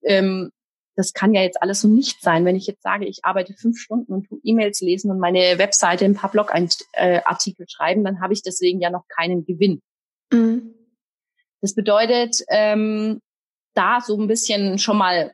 [0.04, 0.52] Ähm,
[0.96, 2.46] das kann ja jetzt alles so nicht sein.
[2.46, 6.06] Wenn ich jetzt sage, ich arbeite fünf Stunden und tu E-Mails lesen und meine Webseite
[6.06, 9.82] ein paar Blog-Artikel schreiben, dann habe ich deswegen ja noch keinen Gewinn.
[10.32, 10.74] Mhm.
[11.62, 13.22] Das bedeutet, ähm,
[13.74, 15.34] da so ein bisschen schon mal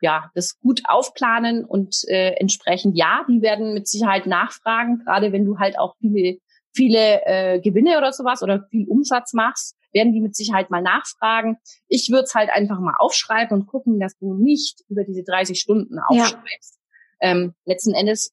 [0.00, 5.44] ja das gut aufplanen und äh, entsprechend ja, die werden mit Sicherheit nachfragen, gerade wenn
[5.44, 6.38] du halt auch viele
[6.72, 11.56] viele äh, Gewinne oder sowas oder viel Umsatz machst, werden die mit Sicherheit mal nachfragen.
[11.88, 15.60] Ich würde es halt einfach mal aufschreiben und gucken, dass du nicht über diese 30
[15.60, 16.78] Stunden aufschreibst.
[17.20, 17.30] Ja.
[17.30, 18.32] Ähm, letzten Endes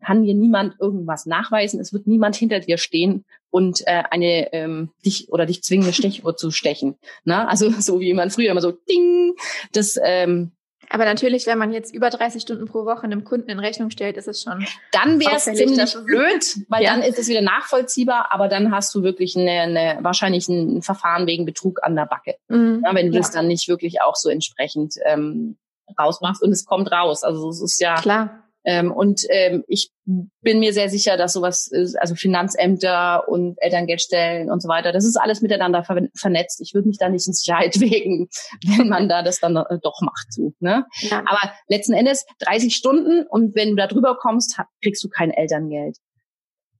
[0.00, 1.80] kann dir niemand irgendwas nachweisen.
[1.80, 6.36] Es wird niemand hinter dir stehen und äh, eine ähm, dich oder dich zwingende Stechuhr
[6.36, 6.96] zu stechen.
[7.24, 9.34] Na, also so wie man früher immer so Ding.
[9.72, 10.52] Das ähm,
[10.90, 14.16] aber natürlich, wenn man jetzt über 30 Stunden pro Woche einem Kunden in Rechnung stellt,
[14.16, 14.66] ist es schon.
[14.92, 16.92] Dann wäre es ziemlich blöd, weil ja.
[16.92, 21.26] dann ist es wieder nachvollziehbar, aber dann hast du wirklich eine, eine wahrscheinlich ein Verfahren
[21.26, 22.36] wegen Betrug an der Backe.
[22.48, 22.82] Mhm.
[22.84, 23.20] Ja, wenn du ja.
[23.20, 25.58] das dann nicht wirklich auch so entsprechend ähm,
[25.98, 27.22] rausmachst und es kommt raus.
[27.22, 28.47] Also es ist ja klar.
[28.68, 34.50] Ähm, und ähm, ich bin mir sehr sicher, dass sowas, ist, also Finanzämter und Elterngeldstellen
[34.50, 36.60] und so weiter, das ist alles miteinander ver vernetzt.
[36.60, 38.28] Ich würde mich da nicht in Sicherheit wägen,
[38.66, 40.30] wenn man da das dann äh, doch macht.
[40.34, 40.84] So, ne?
[40.98, 41.20] Ja.
[41.20, 45.96] Aber letzten Endes 30 Stunden und wenn du da drüber kommst, kriegst du kein Elterngeld.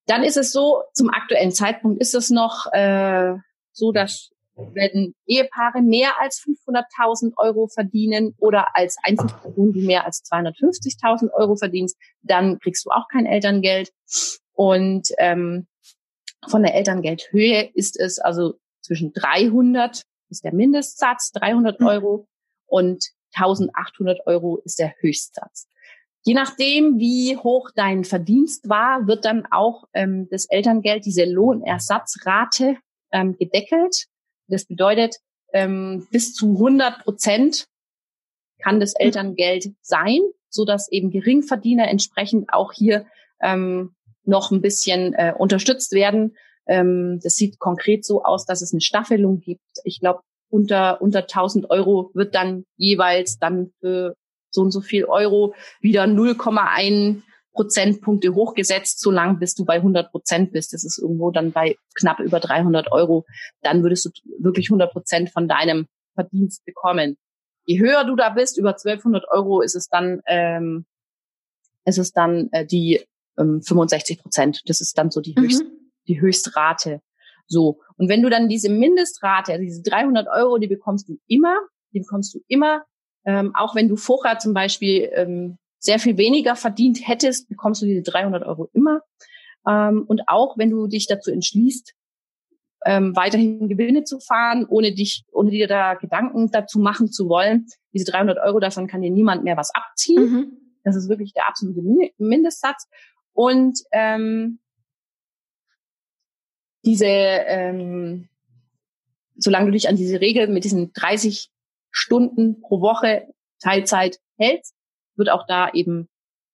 [0.04, 3.32] Dann ist es so, zum aktuellen Zeitpunkt ist es noch äh,
[3.72, 4.28] so, dass
[4.74, 11.56] wenn Ehepaare mehr als 500.000 Euro verdienen oder als Einzelperson du mehr als 250.000 Euro
[11.56, 13.92] verdienst, dann kriegst du auch kein Elterngeld.
[14.52, 15.66] Und ähm,
[16.48, 21.86] von der Elterngeldhöhe ist es also zwischen 300 ist der Mindestsatz, 300 mhm.
[21.86, 22.28] Euro
[22.66, 23.04] und
[23.34, 25.68] 1800 Euro ist der Höchstsatz.
[26.24, 32.76] Je nachdem, wie hoch dein Verdienst war, wird dann auch ähm, das Elterngeld, diese Lohnersatzrate
[33.12, 34.06] ähm, gedeckelt.
[34.48, 35.16] Das bedeutet,
[35.52, 37.66] ähm, bis zu 100 Prozent
[38.62, 43.06] kann das Elterngeld sein, so dass eben Geringverdiener entsprechend auch hier
[43.40, 43.94] ähm,
[44.24, 46.36] noch ein bisschen äh, unterstützt werden.
[46.66, 49.62] Ähm, das sieht konkret so aus, dass es eine Staffelung gibt.
[49.84, 50.20] Ich glaube,
[50.50, 54.14] unter, unter 1000 Euro wird dann jeweils dann für
[54.50, 57.22] so und so viel Euro wieder 0,1
[57.58, 60.72] Prozentpunkte hochgesetzt, so lang bis du bei 100 Prozent bist.
[60.72, 63.26] Das ist irgendwo dann bei knapp über 300 Euro.
[63.62, 67.16] Dann würdest du wirklich 100 Prozent von deinem Verdienst bekommen.
[67.64, 70.86] Je höher du da bist, über 1200 Euro, ist es dann, ähm,
[71.84, 73.04] ist es dann äh, die
[73.36, 74.62] ähm, 65 Prozent.
[74.66, 75.42] Das ist dann so die, mhm.
[75.42, 75.64] höchst,
[76.06, 77.00] die Höchstrate.
[77.48, 77.80] So.
[77.96, 81.58] Und wenn du dann diese Mindestrate, also diese 300 Euro, die bekommst du immer,
[81.92, 82.84] die bekommst du immer,
[83.24, 87.86] ähm, auch wenn du vorher zum Beispiel ähm, sehr viel weniger verdient hättest, bekommst du
[87.86, 89.00] diese 300 Euro immer.
[89.66, 91.94] Ähm, und auch wenn du dich dazu entschließt,
[92.84, 97.66] ähm, weiterhin Gewinne zu fahren, ohne dich, ohne dir da Gedanken dazu machen zu wollen,
[97.92, 100.22] diese 300 Euro, davon kann dir niemand mehr was abziehen.
[100.22, 100.52] Mhm.
[100.84, 101.82] Das ist wirklich der absolute
[102.18, 102.88] Mindestsatz.
[103.32, 104.60] Und ähm,
[106.84, 108.28] diese, ähm,
[109.36, 111.50] solange du dich an diese Regel mit diesen 30
[111.90, 113.28] Stunden pro Woche
[113.60, 114.74] Teilzeit hältst,
[115.18, 116.08] wird auch da eben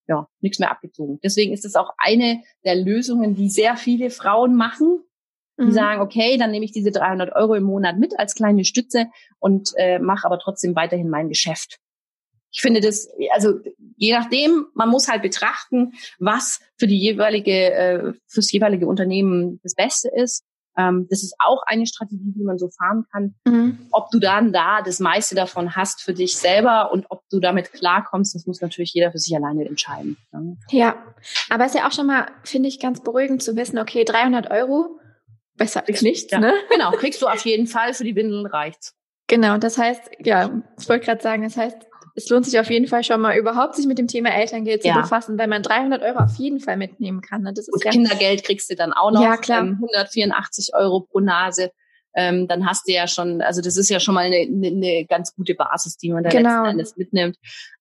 [0.06, 1.18] ja nichts mehr abgezogen.
[1.22, 5.02] Deswegen ist es auch eine der Lösungen, die sehr viele Frauen machen.
[5.58, 5.72] Die mhm.
[5.72, 9.06] sagen, okay, dann nehme ich diese 300 Euro im Monat mit als kleine Stütze
[9.38, 11.78] und äh, mache aber trotzdem weiterhin mein Geschäft.
[12.50, 13.60] Ich finde das, also
[13.96, 19.74] je nachdem, man muss halt betrachten, was für die jeweilige, äh, fürs jeweilige Unternehmen das
[19.74, 20.44] Beste ist.
[20.76, 23.34] Ähm, das ist auch eine Strategie, die man so fahren kann.
[23.46, 23.86] Mhm.
[23.92, 27.72] Ob du dann da das meiste davon hast für dich selber und ob du damit
[27.72, 30.16] klarkommst, das muss natürlich jeder für sich alleine entscheiden.
[30.32, 30.56] Ne?
[30.70, 30.96] Ja,
[31.50, 34.50] aber es ist ja auch schon mal, finde ich, ganz beruhigend zu wissen, okay, 300
[34.50, 34.98] Euro,
[35.56, 36.40] besser als nichts, ja.
[36.40, 36.52] ne?
[36.70, 38.94] Genau, kriegst du auf jeden Fall, für die Windeln reicht's.
[39.26, 42.86] Genau, das heißt, ja, ich wollte gerade sagen, das heißt, es lohnt sich auf jeden
[42.86, 45.00] Fall schon mal überhaupt sich mit dem Thema Elterngeld zu ja.
[45.00, 47.42] befassen, weil man 300 Euro auf jeden Fall mitnehmen kann.
[47.42, 47.52] Ne?
[47.52, 49.22] Das ist Und ja Kindergeld kriegst du dann auch noch.
[49.22, 49.62] Ja, klar.
[49.62, 51.72] 184 ähm, Euro pro Nase.
[52.14, 55.06] Ähm, dann hast du ja schon, also das ist ja schon mal eine, eine, eine
[55.06, 56.50] ganz gute Basis, die man da genau.
[56.50, 57.36] letzten Endes mitnimmt.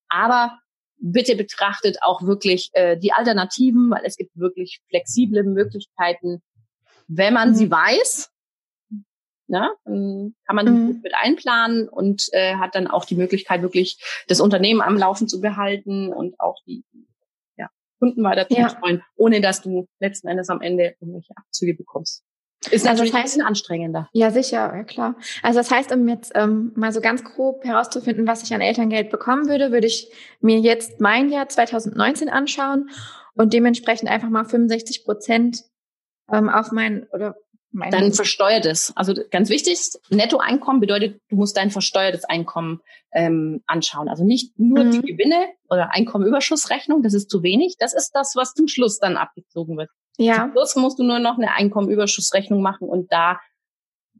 [0.08, 0.58] Aber
[0.98, 6.42] bitte betrachtet auch wirklich äh, die Alternativen, weil es gibt wirklich flexible Möglichkeiten,
[7.06, 7.54] wenn man mhm.
[7.54, 8.30] sie weiß,
[9.46, 9.70] Ne?
[9.84, 10.86] Dann kann man mhm.
[10.86, 15.28] gut mit einplanen und äh, hat dann auch die Möglichkeit, wirklich das Unternehmen am Laufen
[15.28, 16.84] zu behalten und auch die
[17.56, 17.68] ja,
[17.98, 19.04] Kunden weiter zu betreuen, ja.
[19.16, 22.24] ohne dass du letzten Endes am Ende irgendwelche Abzüge bekommst.
[22.70, 24.08] Ist also natürlich das heißt, ein bisschen anstrengender.
[24.12, 25.16] Ja, sicher, ja klar.
[25.42, 29.10] Also das heißt, um jetzt ähm, mal so ganz grob herauszufinden, was ich an Elterngeld
[29.10, 32.88] bekommen würde, würde ich mir jetzt mein Jahr 2019 anschauen
[33.34, 35.64] und dementsprechend einfach mal 65 Prozent
[36.32, 37.36] ähm, auf mein oder
[37.90, 38.92] dann versteuertes.
[38.96, 39.78] Also ganz wichtig,
[40.10, 42.80] Nettoeinkommen bedeutet, du musst dein versteuertes Einkommen
[43.12, 44.08] ähm, anschauen.
[44.08, 44.90] Also nicht nur mhm.
[44.92, 47.76] die Gewinne oder Einkommenüberschussrechnung, das ist zu wenig.
[47.78, 49.90] Das ist das, was zum Schluss dann abgezogen wird.
[50.18, 50.36] Ja.
[50.36, 53.40] Zum Schluss musst du nur noch eine Einkommenüberschussrechnung machen und da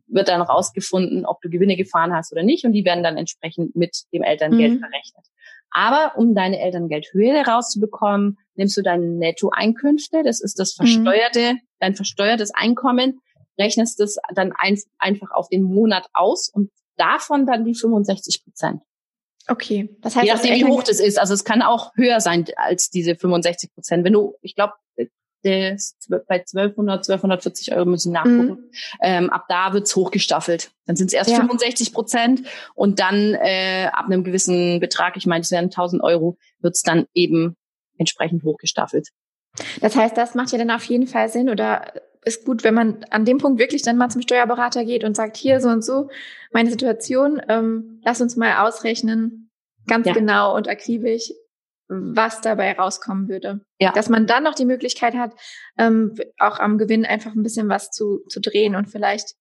[0.07, 3.75] wird dann rausgefunden, ob du Gewinne gefahren hast oder nicht und die werden dann entsprechend
[3.75, 4.79] mit dem Elterngeld mhm.
[4.81, 5.27] verrechnet.
[5.71, 10.85] Aber um deine Elterngeldhöhe rauszubekommen, nimmst du deine Nettoeinkünfte, das ist das mhm.
[10.85, 11.61] versteuerte, mhm.
[11.81, 13.21] dein versteuertes Einkommen
[13.59, 18.83] rechnest es dann ein, einfach auf den Monat aus und davon dann die 65 Prozent.
[19.47, 21.19] Okay, das heißt, je nachdem, wie hoch das ist.
[21.19, 24.05] Also es kann auch höher sein als diese 65 Prozent.
[24.05, 24.73] Wenn du, ich glaube,
[25.45, 25.79] bei
[26.29, 28.47] 1200, 1240 Euro müssen nachgucken.
[28.49, 28.71] Mhm.
[29.03, 30.71] Ähm, ab da wird's hochgestaffelt.
[30.87, 31.37] Dann sind es erst ja.
[31.37, 32.43] 65 Prozent
[32.75, 37.07] und dann äh, ab einem gewissen Betrag, ich meine, es wären 1000 Euro, wird's dann
[37.13, 37.57] eben
[37.99, 39.09] entsprechend hochgestaffelt.
[39.81, 41.93] Das heißt, das macht ja dann auf jeden Fall Sinn oder
[42.25, 45.37] ist gut, wenn man an dem Punkt wirklich dann mal zum Steuerberater geht und sagt,
[45.37, 46.09] hier so und so
[46.53, 49.51] meine Situation, ähm, lass uns mal ausrechnen,
[49.87, 50.12] ganz ja.
[50.12, 51.33] genau und akribisch,
[51.89, 53.61] was dabei rauskommen würde.
[53.79, 53.93] Ja.
[53.93, 55.33] Dass man dann noch die Möglichkeit hat,
[55.79, 59.35] ähm, auch am Gewinn einfach ein bisschen was zu, zu drehen und vielleicht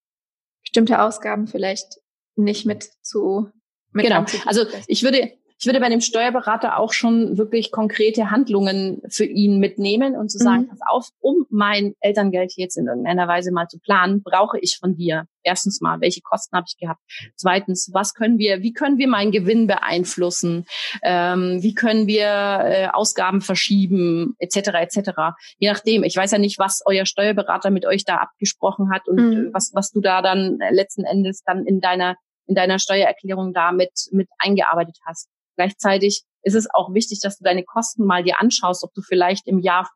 [0.62, 2.00] bestimmte Ausgaben vielleicht
[2.36, 3.50] nicht mit zu
[3.92, 4.24] mit Genau.
[4.44, 5.32] Also ich würde
[5.64, 10.36] ich würde bei dem Steuerberater auch schon wirklich konkrete Handlungen für ihn mitnehmen und zu
[10.36, 10.68] sagen, mhm.
[10.68, 14.94] pass auf, um mein Elterngeld jetzt in irgendeiner Weise mal zu planen, brauche ich von
[14.94, 17.00] dir erstens mal, welche Kosten habe ich gehabt?
[17.34, 20.66] Zweitens, was können wir, wie können wir meinen Gewinn beeinflussen?
[21.02, 24.68] Ähm, wie können wir äh, Ausgaben verschieben, etc.
[24.82, 25.10] etc.
[25.56, 26.02] Je nachdem.
[26.04, 29.50] Ich weiß ja nicht, was euer Steuerberater mit euch da abgesprochen hat und mhm.
[29.54, 33.92] was, was du da dann letzten Endes dann in deiner in deiner Steuererklärung da mit,
[34.12, 35.30] mit eingearbeitet hast.
[35.56, 39.46] Gleichzeitig ist es auch wichtig, dass du deine Kosten mal dir anschaust, ob du vielleicht
[39.46, 39.90] im Jahr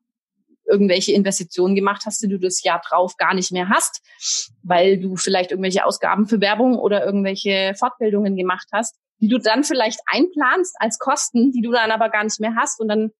[0.68, 4.02] irgendwelche Investitionen gemacht hast, die du das Jahr drauf gar nicht mehr hast,
[4.62, 9.64] weil du vielleicht irgendwelche Ausgaben für Werbung oder irgendwelche Fortbildungen gemacht hast, die du dann
[9.64, 13.10] vielleicht einplanst als Kosten, die du dann aber gar nicht mehr hast und dann,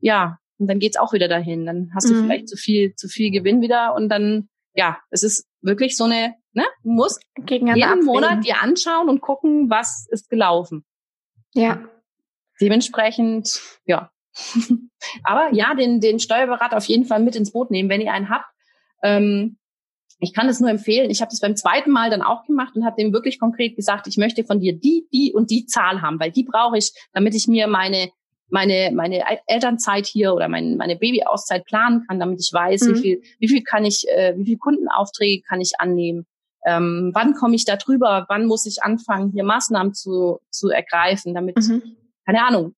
[0.00, 1.66] ja, und dann geht's auch wieder dahin.
[1.66, 2.24] Dann hast du mhm.
[2.24, 6.34] vielleicht zu viel, zu viel Gewinn wieder und dann, ja, es ist wirklich so eine,
[6.52, 8.04] ne, du musst jeden abwägen.
[8.04, 10.84] Monat dir anschauen und gucken, was ist gelaufen.
[11.54, 11.82] Ja.
[12.60, 14.10] Dementsprechend, ja.
[15.24, 18.30] Aber ja, den, den Steuerberater auf jeden Fall mit ins Boot nehmen, wenn ihr einen
[18.30, 18.46] habt.
[19.02, 19.58] Ähm,
[20.20, 21.10] ich kann es nur empfehlen.
[21.10, 24.06] Ich habe das beim zweiten Mal dann auch gemacht und habe dem wirklich konkret gesagt,
[24.06, 27.34] ich möchte von dir die, die und die Zahl haben, weil die brauche ich, damit
[27.34, 28.10] ich mir meine
[28.48, 32.94] meine meine Elternzeit hier oder mein, meine Babyauszeit planen kann, damit ich weiß, mhm.
[32.94, 36.26] wie viel wie viel kann ich, äh, wie viel Kundenaufträge kann ich annehmen,
[36.64, 41.34] ähm, wann komme ich da drüber, wann muss ich anfangen, hier Maßnahmen zu, zu ergreifen,
[41.34, 41.82] damit, mhm.
[42.24, 42.74] keine Ahnung,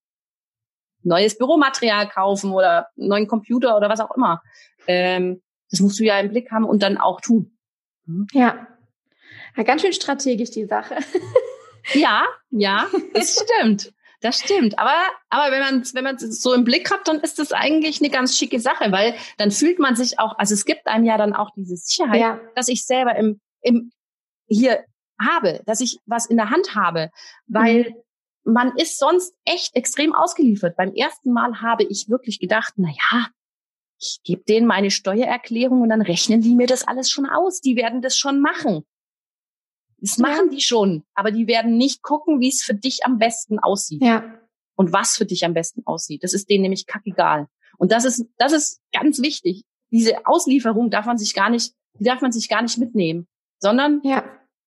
[1.03, 4.43] neues Büromaterial kaufen oder neuen Computer oder was auch immer.
[4.87, 7.57] Ähm, das musst du ja im Blick haben und dann auch tun.
[8.07, 8.27] Mhm.
[8.33, 8.67] Ja.
[9.57, 10.97] ja ganz schön strategisch die Sache.
[11.93, 13.93] ja, ja, das stimmt.
[14.21, 14.79] Das stimmt.
[14.79, 14.97] Aber,
[15.29, 18.39] aber wenn man wenn man so im Blick hat, dann ist das eigentlich eine ganz
[18.39, 21.51] schicke Sache, weil dann fühlt man sich auch, also es gibt einem ja dann auch
[21.55, 22.41] diese Sicherheit, ja.
[22.55, 23.91] dass ich selber im, im,
[24.47, 24.85] hier
[25.21, 27.11] habe, dass ich was in der Hand habe,
[27.47, 27.95] weil
[28.45, 28.53] mhm.
[28.53, 30.77] man ist sonst echt extrem ausgeliefert.
[30.77, 33.29] Beim ersten Mal habe ich wirklich gedacht, na ja,
[34.01, 37.61] ich gebe denen meine Steuererklärung und dann rechnen die mir das alles schon aus.
[37.61, 38.85] Die werden das schon machen.
[39.99, 40.57] Das machen ja.
[40.57, 44.03] die schon, aber die werden nicht gucken, wie es für dich am besten aussieht.
[44.03, 44.39] Ja.
[44.77, 46.25] Und was für dich am besten aussieht.
[46.25, 47.47] Das ist denen nämlich kackegal.
[47.79, 49.63] Und das ist, das ist ganz wichtig.
[49.91, 53.29] Diese Auslieferung darf man sich gar nicht, die darf man sich gar nicht mitnehmen
[53.65, 54.23] sondern ja.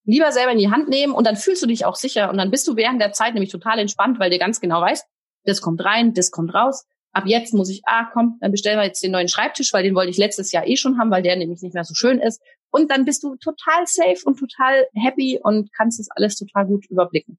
[0.05, 2.49] lieber selber in die Hand nehmen und dann fühlst du dich auch sicher und dann
[2.49, 5.05] bist du während der Zeit nämlich total entspannt, weil du ganz genau weißt,
[5.45, 6.85] das kommt rein, das kommt raus.
[7.13, 9.93] Ab jetzt muss ich, ah, komm, dann bestellen wir jetzt den neuen Schreibtisch, weil den
[9.93, 12.41] wollte ich letztes Jahr eh schon haben, weil der nämlich nicht mehr so schön ist.
[12.71, 16.87] Und dann bist du total safe und total happy und kannst das alles total gut
[16.89, 17.37] überblicken.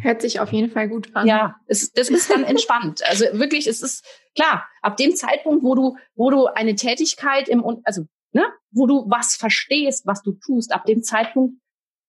[0.00, 1.26] Hört sich auf jeden Fall gut an.
[1.26, 3.02] Ja, es, das ist dann entspannt.
[3.08, 4.04] Also wirklich, es ist
[4.36, 8.06] klar, ab dem Zeitpunkt, wo du, wo du eine Tätigkeit im, also
[8.38, 11.54] ne, wo du was verstehst, was du tust, ab dem Zeitpunkt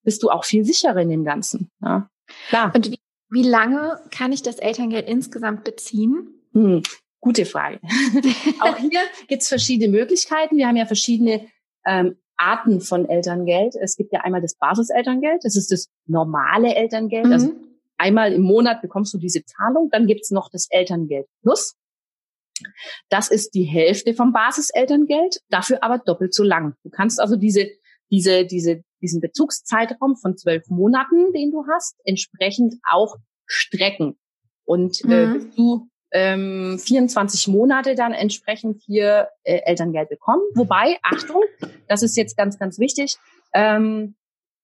[0.04, 1.70] bist du auch viel sicherer in dem Ganzen.
[1.82, 2.10] Ja.
[2.50, 2.72] Klar.
[2.76, 3.00] Und wie,
[3.30, 6.30] wie lange kann ich das Elterngeld insgesamt beziehen?
[6.54, 6.84] Hm,
[7.20, 7.80] gute Frage.
[8.60, 10.58] auch hier gibt's verschiedene Möglichkeiten.
[10.58, 11.48] Wir haben ja verschiedene
[11.86, 13.76] ähm, Arten von Elterngeld.
[13.76, 17.26] Es gibt ja einmal das Basiselterngeld, das ist das normale Elterngeld.
[17.26, 17.52] Also mhm.
[17.54, 19.90] Also einmal im Monat bekommst du diese Zahlung.
[19.92, 21.76] Dann gibt's noch das Elterngeld Plus.
[23.10, 26.76] Das ist die Hälfte vom Basiselterngeld, dafür aber doppelt so lang.
[26.84, 27.70] Du kannst also diese,
[28.12, 34.18] diese, diese, diesen Bezugszeitraum von zwölf Monaten, den du hast, entsprechend auch strecken.
[34.66, 35.12] Und äh, mhm.
[35.12, 40.42] äh, bis du ähm, 24 Monate dann entsprechend hier äh, Elterngeld bekommen.
[40.56, 41.44] Wobei, Achtung,
[41.88, 43.18] das ist jetzt ganz, ganz wichtig,
[43.54, 44.16] ähm,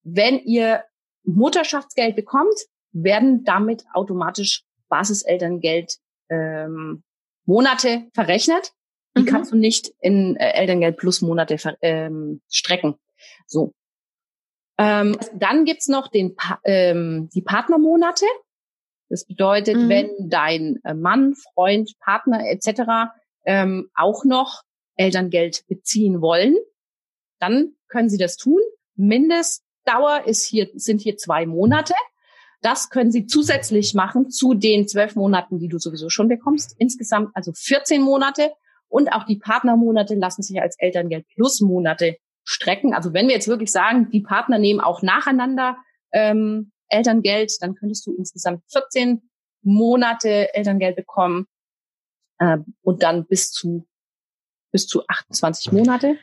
[0.04, 0.84] wenn ihr
[1.24, 2.56] Mutterschaftsgeld bekommt,
[2.92, 5.98] werden damit automatisch Basiselterngeld
[6.30, 7.04] ähm,
[7.46, 8.74] Monate verrechnet.
[9.18, 9.28] Die mhm.
[9.28, 12.96] kannst du nicht in äh, Elterngeld plus Monate ähm, strecken.
[13.48, 13.74] So.
[14.78, 18.26] Ähm, dann gibt's noch den pa ähm, die Partnermonate.
[19.10, 19.90] Das bedeutet, mhm.
[19.90, 23.14] wenn dein äh, Mann, Freund, Partner etc.
[23.46, 24.64] Ähm, auch noch
[24.98, 26.56] Elterngeld beziehen wollen,
[27.40, 28.62] dann können Sie das tun.
[28.96, 31.94] Mindestdauer ist hier, sind hier zwei Monate.
[32.66, 36.76] Das können Sie zusätzlich machen zu den zwölf Monaten, die du sowieso schon bekommst.
[36.80, 38.54] Insgesamt also 14 Monate.
[38.88, 42.96] Und auch die Partnermonate lassen sich als Elterngeld plus Monate strecken.
[42.96, 45.78] Also wenn wir jetzt wirklich sagen, die Partner nehmen auch nacheinander
[46.12, 49.30] ähm, Elterngeld, dann könntest du insgesamt 14
[49.62, 51.46] Monate Elterngeld bekommen
[52.40, 53.86] äh, und dann bis zu
[54.72, 56.18] bis zu 28 Monate.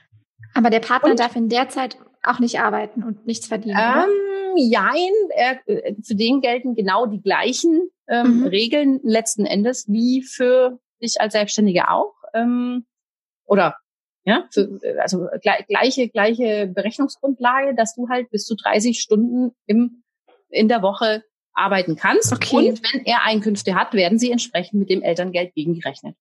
[0.55, 3.79] Aber der Partner und, darf in der Zeit auch nicht arbeiten und nichts verdienen.
[3.79, 8.47] Ähm, jein, äh, für den gelten genau die gleichen ähm, mhm.
[8.47, 12.15] Regeln letzten Endes wie für dich als Selbstständige auch.
[12.35, 12.87] Ähm,
[13.45, 13.77] oder
[14.25, 15.27] ja, für, also
[15.69, 20.05] gleiche, gleiche Berechnungsgrundlage, dass du halt bis zu 30 Stunden im,
[20.49, 22.33] in der Woche arbeiten kannst.
[22.33, 22.71] Okay.
[22.71, 26.17] Und wenn er Einkünfte hat, werden sie entsprechend mit dem Elterngeld gegengerechnet.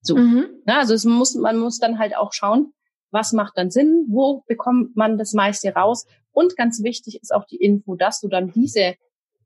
[0.00, 0.16] So.
[0.16, 0.46] Mhm.
[0.66, 2.72] Ja, also es muss, man muss dann halt auch schauen,
[3.10, 6.06] was macht dann Sinn, wo bekommt man das meiste raus.
[6.32, 8.94] Und ganz wichtig ist auch die Info, dass du dann diese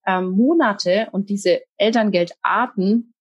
[0.07, 3.15] ähm, Monate und diese Elterngeldarten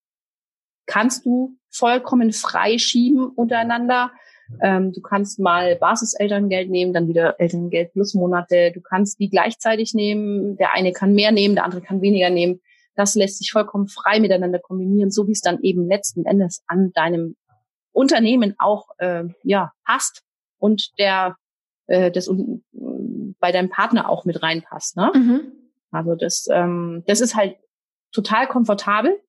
[0.85, 4.11] kannst du vollkommen frei schieben untereinander.
[4.61, 8.71] Ähm, du kannst mal Basiselterngeld nehmen, dann wieder Elterngeld plus Monate.
[8.73, 10.57] Du kannst die gleichzeitig nehmen.
[10.57, 12.59] Der eine kann mehr nehmen, der andere kann weniger nehmen.
[12.95, 16.91] Das lässt sich vollkommen frei miteinander kombinieren, so wie es dann eben letzten Endes an
[16.93, 17.35] deinem
[17.91, 20.23] Unternehmen auch äh, ja passt
[20.63, 21.35] und der
[21.87, 22.29] äh, das
[23.39, 24.95] bei deinem Partner auch mit reinpasst.
[24.95, 25.11] Ne?
[25.13, 25.41] Mhm.
[25.91, 27.57] Also das ähm, das ist halt
[28.13, 29.19] total komfortabel.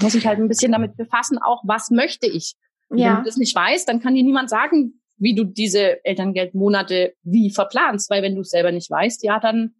[0.00, 2.56] Muss ich halt ein bisschen damit befassen, auch was möchte ich.
[2.88, 3.08] Und ja.
[3.08, 7.50] Wenn du das nicht weißt, dann kann dir niemand sagen, wie du diese Elterngeldmonate wie
[7.50, 9.74] verplanst, weil wenn du es selber nicht weißt, ja, dann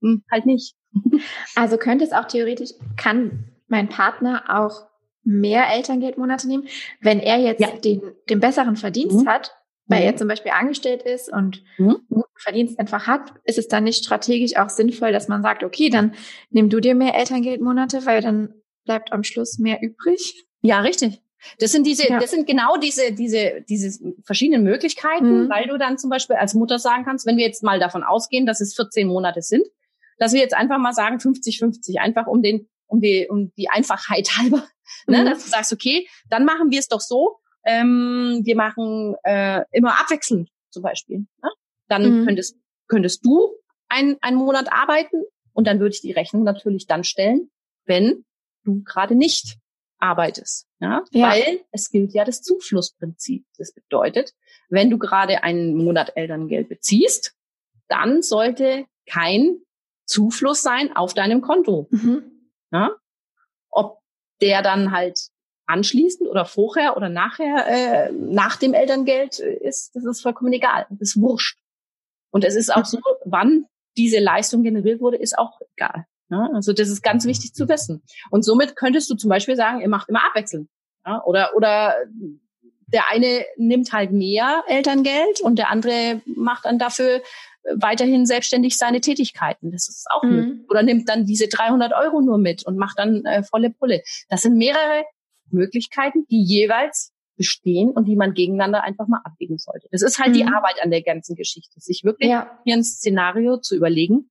[0.00, 0.76] hm, halt nicht.
[1.56, 4.86] Also könnte es auch theoretisch, kann mein Partner auch
[5.24, 6.68] mehr Elterngeldmonate nehmen,
[7.00, 7.76] wenn er jetzt ja.
[7.76, 9.28] den, den besseren Verdienst mhm.
[9.28, 9.57] hat,
[9.88, 10.06] weil mhm.
[10.06, 11.96] er zum Beispiel angestellt ist und mhm.
[12.08, 15.90] guten Verdienst einfach hat, ist es dann nicht strategisch auch sinnvoll, dass man sagt, okay,
[15.90, 16.14] dann
[16.50, 20.46] nimm du dir mehr Elterngeldmonate, weil dann bleibt am Schluss mehr übrig?
[20.62, 21.22] Ja, richtig.
[21.58, 22.18] Das sind diese, ja.
[22.18, 25.50] das sind genau diese, diese, diese verschiedenen Möglichkeiten, mhm.
[25.50, 28.44] weil du dann zum Beispiel als Mutter sagen kannst, wenn wir jetzt mal davon ausgehen,
[28.44, 29.62] dass es 14 Monate sind,
[30.18, 34.28] dass wir jetzt einfach mal sagen 50-50, einfach um den, um die, um die Einfachheit
[34.36, 34.64] halber,
[35.06, 35.24] ne, mhm.
[35.24, 37.38] ne, dass du sagst, okay, dann machen wir es doch so,
[37.68, 41.18] ähm, wir machen äh, immer abwechselnd zum Beispiel.
[41.18, 41.50] Ne?
[41.88, 42.26] Dann mhm.
[42.26, 42.56] könntest,
[42.88, 43.52] könntest du
[43.88, 47.50] ein, einen Monat arbeiten und dann würde ich die Rechnung natürlich dann stellen,
[47.84, 48.24] wenn
[48.64, 49.58] du gerade nicht
[49.98, 50.66] arbeitest.
[50.80, 51.04] Ja?
[51.10, 51.28] ja?
[51.28, 53.44] Weil es gilt ja das Zuflussprinzip.
[53.58, 54.32] Das bedeutet,
[54.70, 57.34] wenn du gerade einen Monat Elterngeld beziehst,
[57.88, 59.58] dann sollte kein
[60.06, 61.88] Zufluss sein auf deinem Konto.
[61.90, 62.50] Mhm.
[62.70, 62.92] Ja?
[63.68, 64.00] Ob
[64.40, 65.18] der dann halt
[65.68, 70.86] anschließend oder vorher oder nachher, äh, nach dem Elterngeld ist, das ist vollkommen egal.
[70.90, 71.58] Das ist wurscht.
[72.30, 73.66] Und es ist auch so, wann
[73.96, 76.06] diese Leistung generiert wurde, ist auch egal.
[76.30, 78.02] Ja, also das ist ganz wichtig zu wissen.
[78.30, 80.68] Und somit könntest du zum Beispiel sagen, ihr macht immer abwechselnd.
[81.06, 81.94] Ja, oder, oder
[82.86, 87.22] der eine nimmt halt mehr Elterngeld und der andere macht dann dafür
[87.74, 89.70] weiterhin selbstständig seine Tätigkeiten.
[89.70, 90.64] Das ist auch mhm.
[90.68, 94.02] Oder nimmt dann diese 300 Euro nur mit und macht dann äh, volle Pulle.
[94.28, 95.04] Das sind mehrere
[95.50, 99.88] Möglichkeiten, die jeweils bestehen und die man gegeneinander einfach mal abwägen sollte.
[99.92, 100.34] Das ist halt mhm.
[100.34, 102.58] die Arbeit an der ganzen Geschichte, sich wirklich ja.
[102.64, 104.28] hier ein Szenario zu überlegen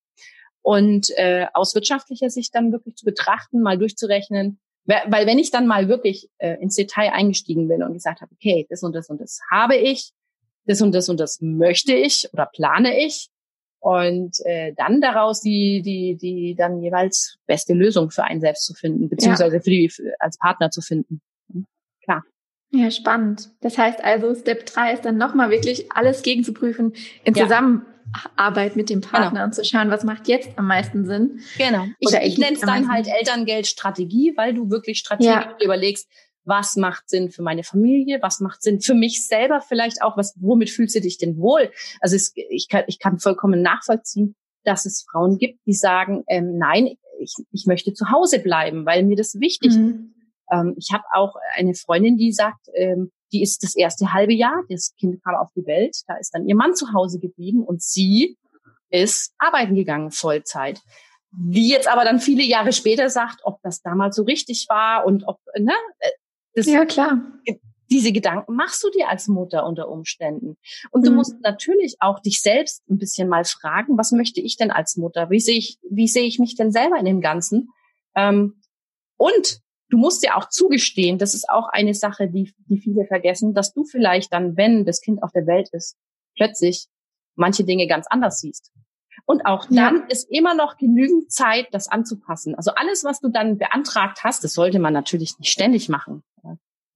[0.61, 4.59] und äh, aus wirtschaftlicher Sicht dann wirklich zu betrachten, mal durchzurechnen.
[4.85, 8.65] Weil wenn ich dann mal wirklich äh, ins Detail eingestiegen bin und gesagt habe, okay,
[8.69, 10.11] das und das und das habe ich,
[10.65, 13.29] das und das und das möchte ich oder plane ich
[13.79, 18.73] und äh, dann daraus die die die dann jeweils beste Lösung für einen selbst zu
[18.73, 19.61] finden beziehungsweise ja.
[19.61, 21.21] für die für, als Partner zu finden
[21.51, 21.65] hm,
[22.03, 22.23] klar
[22.71, 27.43] ja spannend das heißt also Step 3 ist dann nochmal wirklich alles gegenzuprüfen in ja.
[27.43, 27.85] Zusammen
[28.35, 29.43] Arbeit mit dem Partner genau.
[29.43, 31.41] und zu schauen, was macht jetzt am meisten Sinn.
[31.57, 31.87] Genau.
[31.99, 35.57] Ich, ich nenne es dann halt Elterngeldstrategie, weil du wirklich strategisch ja.
[35.61, 36.07] überlegst,
[36.47, 40.35] was macht Sinn für meine Familie, was macht Sinn für mich selber vielleicht auch, was,
[40.39, 41.71] womit fühlst du dich denn wohl?
[41.99, 46.57] Also es, ich, kann, ich kann vollkommen nachvollziehen, dass es Frauen gibt, die sagen, ähm,
[46.57, 49.89] nein, ich, ich möchte zu Hause bleiben, weil mir das wichtig mhm.
[49.89, 49.99] ist.
[50.51, 54.63] Ähm, ich habe auch eine Freundin, die sagt, ähm, die ist das erste halbe Jahr,
[54.69, 57.81] das Kind kam auf die Welt, da ist dann ihr Mann zu Hause geblieben und
[57.81, 58.37] sie
[58.89, 60.81] ist arbeiten gegangen, Vollzeit.
[61.31, 65.27] Wie jetzt aber dann viele Jahre später sagt, ob das damals so richtig war und
[65.27, 66.09] ob, ne, äh,
[66.57, 67.21] das, ja, klar.
[67.91, 70.57] Diese Gedanken machst du dir als Mutter unter Umständen.
[70.89, 71.17] Und du mhm.
[71.17, 75.29] musst natürlich auch dich selbst ein bisschen mal fragen, was möchte ich denn als Mutter?
[75.29, 77.69] Wie sehe ich, wie sehe ich mich denn selber in dem Ganzen?
[78.15, 78.59] Ähm,
[79.17, 83.53] und du musst dir auch zugestehen, das ist auch eine Sache, die, die viele vergessen,
[83.53, 85.95] dass du vielleicht dann, wenn das Kind auf der Welt ist,
[86.35, 86.87] plötzlich
[87.35, 88.71] manche Dinge ganz anders siehst.
[89.25, 90.05] Und auch dann ja.
[90.09, 92.55] ist immer noch genügend Zeit, das anzupassen.
[92.55, 96.23] Also alles, was du dann beantragt hast, das sollte man natürlich nicht ständig machen.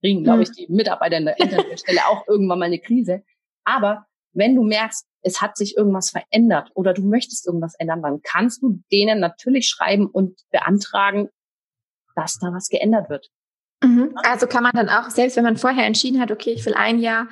[0.02, 3.22] Kriegen, glaube ich, die Mitarbeiter in der Internetstelle auch irgendwann mal eine Krise.
[3.64, 8.20] Aber wenn du merkst, es hat sich irgendwas verändert oder du möchtest irgendwas ändern, dann
[8.22, 11.28] kannst du denen natürlich schreiben und beantragen,
[12.16, 13.30] dass da was geändert wird.
[13.82, 14.12] Mhm.
[14.24, 16.98] Also kann man dann auch, selbst wenn man vorher entschieden hat, okay, ich will ein
[16.98, 17.28] Jahr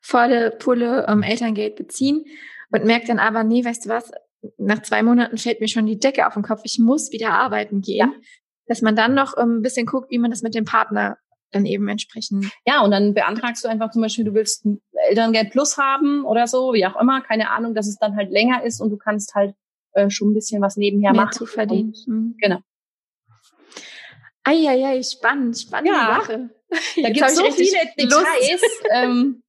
[0.00, 2.24] volle Pulle ähm, Elterngeld beziehen
[2.70, 4.12] und merkt dann aber, nee, weißt du was,
[4.58, 7.80] nach zwei Monaten fällt mir schon die Decke auf den Kopf, ich muss wieder arbeiten
[7.80, 8.12] gehen.
[8.12, 8.12] Ja.
[8.66, 11.18] Dass man dann noch ähm, ein bisschen guckt, wie man das mit dem Partner
[11.52, 12.50] dann eben entsprechend.
[12.66, 14.66] Ja, und dann beantragst du einfach zum Beispiel, du willst
[15.08, 18.64] Elterngeld Plus haben oder so, wie auch immer, keine Ahnung, dass es dann halt länger
[18.64, 19.54] ist und du kannst halt
[19.92, 21.32] äh, schon ein bisschen was nebenher Mehr machen.
[21.32, 21.94] zu verdienen.
[22.06, 22.36] Und, mhm.
[22.40, 22.58] Genau.
[24.44, 26.20] Eieiei, spannend, spannende ja.
[26.20, 26.50] Sache.
[27.00, 29.42] Da gibt es so viele Details, ähm,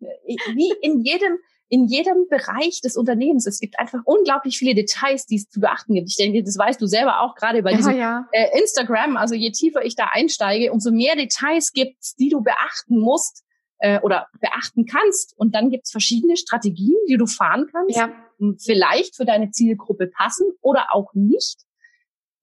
[0.56, 1.38] wie in jedem,
[1.74, 3.47] in jedem Bereich des Unternehmens.
[3.47, 6.07] Es gibt einfach unglaublich viele Details, die es zu beachten gibt.
[6.07, 8.28] Ich denke, das weißt du selber auch gerade bei ja, diesem ja.
[8.32, 9.17] Äh, Instagram.
[9.17, 13.43] Also je tiefer ich da einsteige, umso mehr Details gibt's, die du beachten musst
[13.80, 15.34] äh, oder beachten kannst.
[15.36, 17.97] Und dann gibt's verschiedene Strategien, die du fahren kannst.
[17.97, 18.11] Ja.
[18.59, 21.57] Vielleicht für deine Zielgruppe passen oder auch nicht.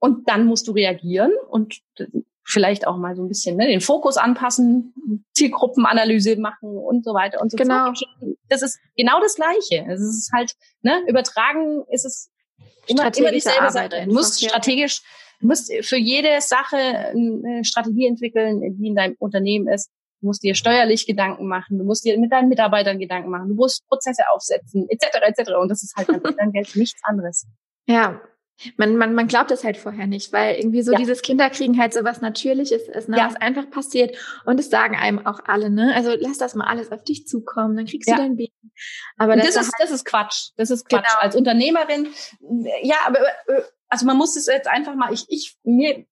[0.00, 1.82] Und dann musst du reagieren und
[2.50, 4.92] vielleicht auch mal so ein bisschen ne, den Fokus anpassen,
[5.34, 7.86] Zielgruppenanalyse machen und so weiter und so genau.
[7.86, 8.02] fort.
[8.48, 9.86] Das ist genau das Gleiche.
[9.88, 12.30] Es ist halt, ne, übertragen ist es
[12.86, 14.04] immer, immer dieselbe Sache.
[14.04, 15.02] Du musst strategisch,
[15.40, 19.90] du musst für jede Sache eine Strategie entwickeln, die in deinem Unternehmen ist.
[20.20, 23.54] Du musst dir steuerlich Gedanken machen, du musst dir mit deinen Mitarbeitern Gedanken machen, du
[23.54, 25.06] musst Prozesse aufsetzen, etc.
[25.22, 25.52] etc.
[25.58, 27.46] Und das ist halt dann Geld nichts anderes.
[27.86, 28.20] Ja,
[28.76, 30.98] man, man, man glaubt es halt vorher nicht, weil irgendwie so ja.
[30.98, 33.26] dieses Kinderkriegen halt so was Natürliches ist, ne, ja.
[33.26, 34.16] was einfach passiert.
[34.44, 35.92] Und es sagen einem auch alle, ne?
[35.94, 38.16] Also lass das mal alles auf dich zukommen, dann kriegst ja.
[38.16, 38.52] du dein Baby.
[39.16, 40.50] Aber das, das ist, halt das ist Quatsch.
[40.56, 41.06] Das ist Quatsch.
[41.06, 41.20] Genau.
[41.20, 42.08] Als Unternehmerin,
[42.82, 43.18] ja, aber
[43.88, 46.06] also man muss es jetzt einfach mal, ich, ich, mir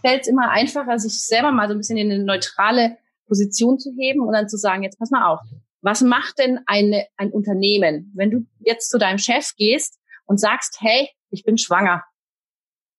[0.00, 3.92] fällt es immer einfacher, sich selber mal so ein bisschen in eine neutrale Position zu
[3.96, 5.40] heben und dann zu sagen, jetzt pass mal auf,
[5.80, 10.78] was macht denn eine, ein Unternehmen, wenn du jetzt zu deinem Chef gehst und sagst,
[10.80, 12.04] hey, ich bin schwanger.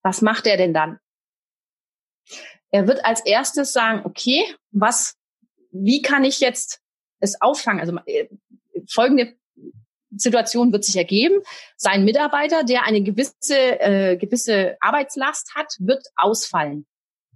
[0.03, 0.99] Was macht er denn dann?
[2.71, 5.17] Er wird als erstes sagen, okay, was,
[5.71, 6.81] wie kann ich jetzt
[7.19, 7.79] es auffangen?
[7.79, 8.29] Also äh,
[8.87, 9.35] folgende
[10.11, 11.41] Situation wird sich ergeben.
[11.75, 16.85] Sein Mitarbeiter, der eine gewisse, äh, gewisse Arbeitslast hat, wird ausfallen.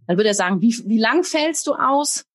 [0.08, 2.26] Dann wird er sagen, wie, wie lang fällst du aus?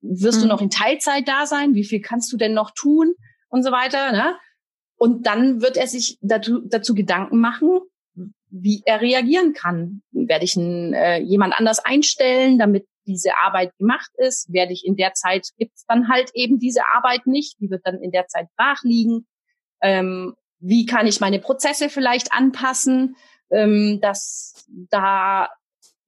[0.00, 0.42] Wirst mhm.
[0.42, 1.74] du noch in Teilzeit da sein?
[1.74, 3.14] Wie viel kannst du denn noch tun?
[3.48, 4.12] Und so weiter.
[4.12, 4.38] Ne?
[4.98, 7.80] Und dann wird er sich dazu, dazu Gedanken machen,
[8.50, 10.02] wie er reagieren kann.
[10.10, 14.52] Werde ich einen, äh, jemand anders einstellen, damit diese Arbeit gemacht ist?
[14.52, 18.02] Werde ich in der Zeit, gibt's dann halt eben diese Arbeit nicht, die wird dann
[18.02, 19.26] in der Zeit brach liegen.
[19.80, 23.16] Ähm, wie kann ich meine Prozesse vielleicht anpassen,
[23.50, 25.48] ähm, dass da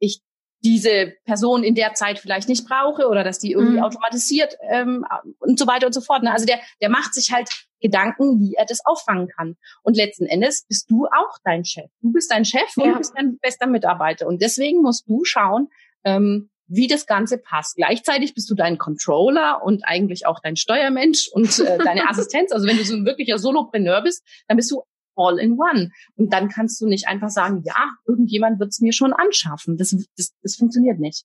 [0.01, 0.20] ich
[0.62, 3.84] diese Person in der Zeit vielleicht nicht brauche oder dass die irgendwie mhm.
[3.84, 5.07] automatisiert ähm,
[5.38, 6.22] und so weiter und so fort.
[6.22, 6.32] Ne?
[6.32, 7.49] Also der, der macht sich halt
[7.81, 9.57] Gedanken, wie er das auffangen kann.
[9.83, 11.91] Und letzten Endes bist du auch dein Chef.
[12.01, 12.93] Du bist dein Chef und ja.
[12.93, 14.26] du bist dein bester Mitarbeiter.
[14.26, 15.68] Und deswegen musst du schauen,
[16.05, 17.76] ähm, wie das Ganze passt.
[17.76, 22.53] Gleichzeitig bist du dein Controller und eigentlich auch dein Steuermensch und äh, deine Assistenz.
[22.53, 24.83] Also wenn du so ein wirklicher Solopreneur bist, dann bist du
[25.16, 25.91] all in one.
[26.16, 29.76] Und dann kannst du nicht einfach sagen, ja, irgendjemand wird es mir schon anschaffen.
[29.76, 31.24] Das, das, das funktioniert nicht.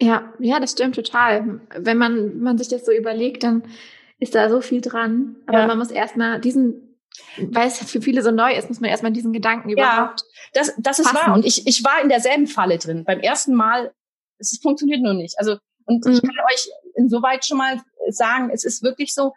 [0.00, 1.60] Ja, ja, das stimmt total.
[1.76, 3.62] Wenn man, man sich das so überlegt, dann
[4.22, 5.36] ist da so viel dran.
[5.46, 5.66] Aber ja.
[5.66, 6.96] man muss erstmal diesen,
[7.38, 10.20] weil es für viele so neu ist, muss man erstmal diesen Gedanken überhaupt.
[10.20, 11.26] Ja, das, das ist passen.
[11.26, 11.34] wahr.
[11.34, 13.04] Und ich, ich war in derselben Falle drin.
[13.04, 13.92] Beim ersten Mal,
[14.38, 15.34] es funktioniert nur nicht.
[15.38, 15.56] Also,
[15.86, 16.12] und mhm.
[16.12, 19.34] ich kann euch insoweit schon mal sagen, es ist wirklich so,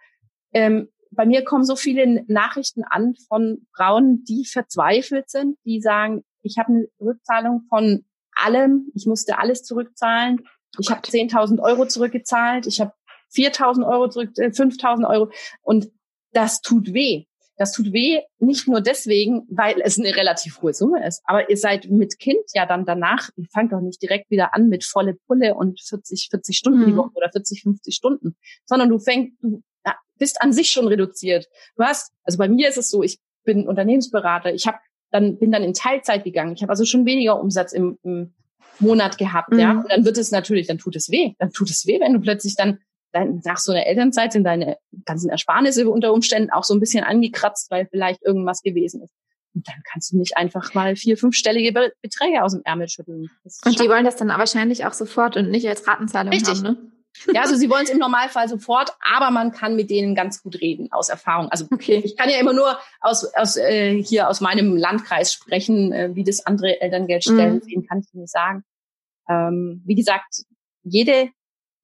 [0.53, 6.23] ähm, bei mir kommen so viele Nachrichten an von Frauen, die verzweifelt sind, die sagen,
[6.43, 8.05] ich habe eine Rückzahlung von
[8.35, 10.45] allem, ich musste alles zurückzahlen,
[10.77, 12.93] ich habe 10.000 Euro zurückgezahlt, ich habe
[13.33, 15.89] 4.000 Euro zurück, 5.000 äh, Euro und
[16.31, 17.25] das tut weh.
[17.57, 21.55] Das tut weh, nicht nur deswegen, weil es eine relativ hohe Summe ist, aber ihr
[21.55, 25.13] seid mit Kind ja dann danach, ihr fangt doch nicht direkt wieder an mit volle
[25.25, 26.85] Pulle und 40, 40 Stunden mhm.
[26.87, 29.63] die Woche oder 40, 50 Stunden, sondern du fängst, du
[30.17, 31.47] bist an sich schon reduziert.
[31.77, 34.77] Du hast, also bei mir ist es so, ich bin Unternehmensberater, ich habe
[35.11, 36.53] dann bin dann in Teilzeit gegangen.
[36.55, 38.33] Ich habe also schon weniger Umsatz im, im
[38.79, 39.59] Monat gehabt, mhm.
[39.59, 39.71] ja.
[39.71, 41.33] Und dann wird es natürlich, dann tut es weh.
[41.39, 42.79] Dann tut es weh, wenn du plötzlich dann
[43.15, 47.03] dein, nach so einer Elternzeit sind deine ganzen Ersparnisse unter Umständen auch so ein bisschen
[47.03, 49.13] angekratzt, weil vielleicht irgendwas gewesen ist.
[49.53, 53.29] Und dann kannst du nicht einfach mal vier, fünfstellige Beträge aus dem Ärmel schütteln.
[53.63, 56.57] Und die wollen das dann wahrscheinlich auch sofort und nicht als Ratenzahlung Richtig.
[56.57, 56.91] haben, ne?
[57.33, 60.59] Ja, also sie wollen es im Normalfall sofort, aber man kann mit denen ganz gut
[60.59, 61.47] reden aus Erfahrung.
[61.47, 62.01] Also okay.
[62.03, 66.25] ich kann ja immer nur aus, aus äh, hier aus meinem Landkreis sprechen, äh, wie
[66.25, 67.61] das andere Elterngeldstellen mhm.
[67.61, 68.65] sehen, kann ich nicht sagen.
[69.29, 70.43] Ähm, wie gesagt,
[70.83, 71.29] jede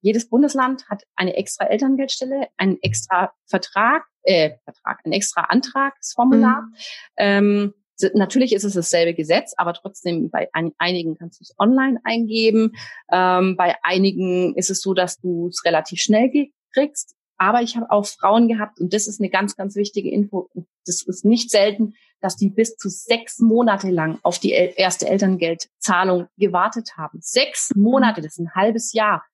[0.02, 6.62] jedes Bundesland hat eine extra Elterngeldstelle, einen extra Vertrag, äh, Vertrag, ein extra Antragsformular.
[6.62, 6.74] Mhm.
[7.16, 7.74] Ähm,
[8.14, 12.72] Natürlich ist es dasselbe Gesetz, aber trotzdem bei einigen kannst du es online eingeben.
[13.12, 16.30] Ähm, bei einigen ist es so, dass du es relativ schnell
[16.72, 17.14] kriegst.
[17.36, 20.48] Aber ich habe auch Frauen gehabt, und das ist eine ganz, ganz wichtige Info.
[20.86, 26.28] Das ist nicht selten, dass die bis zu sechs Monate lang auf die erste Elterngeldzahlung
[26.36, 27.18] gewartet haben.
[27.20, 29.24] Sechs Monate, das ist ein halbes Jahr.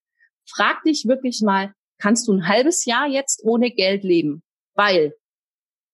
[0.49, 4.41] Frag dich wirklich mal, kannst du ein halbes Jahr jetzt ohne Geld leben?
[4.75, 5.13] Weil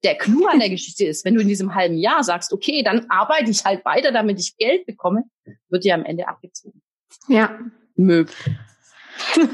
[0.03, 3.09] der Clou an der Geschichte ist, wenn du in diesem halben Jahr sagst, okay, dann
[3.09, 5.23] arbeite ich halt weiter, damit ich Geld bekomme,
[5.69, 6.81] wird dir am Ende abgezogen.
[7.27, 7.59] Ja.
[7.95, 8.31] Möb.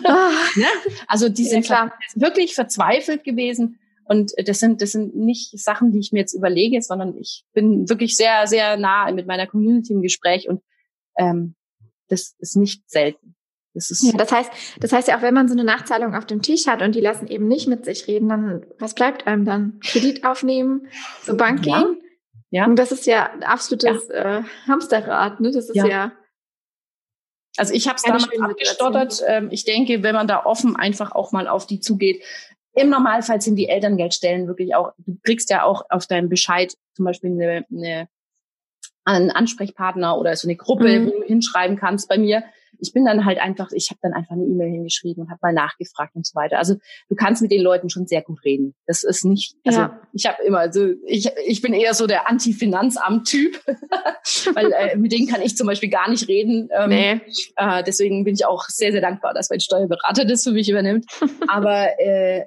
[0.03, 0.31] Ah.
[0.55, 0.65] ne?
[1.07, 3.79] Also die sind ja, wirklich verzweifelt gewesen.
[4.05, 7.87] Und das sind, das sind nicht Sachen, die ich mir jetzt überlege, sondern ich bin
[7.87, 10.63] wirklich sehr, sehr nah mit meiner Community im Gespräch und
[11.15, 11.55] ähm,
[12.09, 13.35] das ist nicht selten.
[13.73, 16.25] Das, ist ja, das heißt, das heißt ja auch, wenn man so eine Nachzahlung auf
[16.25, 19.45] dem Tisch hat und die lassen eben nicht mit sich reden, dann was bleibt einem
[19.45, 19.79] dann?
[19.79, 20.87] Kredit aufnehmen,
[21.23, 21.81] zur Bank ja.
[21.81, 22.01] gehen?
[22.49, 22.65] Ja.
[22.65, 24.39] Und das ist ja ein absolutes ja.
[24.39, 25.51] Äh, Hamsterrad, ne?
[25.51, 25.87] Das ist ja.
[25.87, 26.11] ja
[27.57, 29.21] also ich habe es damals abgestottert.
[29.27, 32.23] Ähm, ich denke, wenn man da offen einfach auch mal auf die zugeht.
[32.73, 37.05] Im Normalfall sind die Elterngeldstellen wirklich auch, du kriegst ja auch auf deinem Bescheid zum
[37.05, 38.07] Beispiel eine, eine
[39.03, 41.07] einen Ansprechpartner oder so eine Gruppe, mhm.
[41.07, 42.07] wo du hinschreiben kannst.
[42.07, 42.43] Bei mir
[42.81, 45.53] ich bin dann halt einfach, ich habe dann einfach eine E-Mail hingeschrieben und habe mal
[45.53, 46.57] nachgefragt und so weiter.
[46.57, 46.75] Also
[47.09, 48.73] du kannst mit den Leuten schon sehr gut reden.
[48.87, 50.01] Das ist nicht, also ja.
[50.13, 53.61] ich habe immer, also ich, ich bin eher so der Anti-Finanzamt-Typ,
[54.55, 56.69] weil äh, mit denen kann ich zum Beispiel gar nicht reden.
[56.73, 57.21] Ähm, nee.
[57.55, 61.05] äh, deswegen bin ich auch sehr, sehr dankbar, dass mein Steuerberater das für mich übernimmt.
[61.47, 62.45] Aber äh,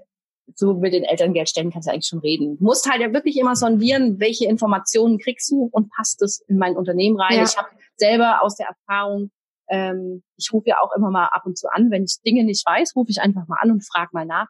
[0.54, 2.58] so mit den Elterngeldstellen kannst du eigentlich schon reden.
[2.58, 6.58] Du musst halt ja wirklich immer sondieren, welche Informationen kriegst du und passt das in
[6.58, 7.38] mein Unternehmen rein.
[7.38, 7.44] Ja.
[7.44, 9.30] Ich habe selber aus der Erfahrung
[9.68, 12.66] ähm, ich rufe ja auch immer mal ab und zu an, wenn ich Dinge nicht
[12.66, 14.48] weiß, rufe ich einfach mal an und frage mal nach.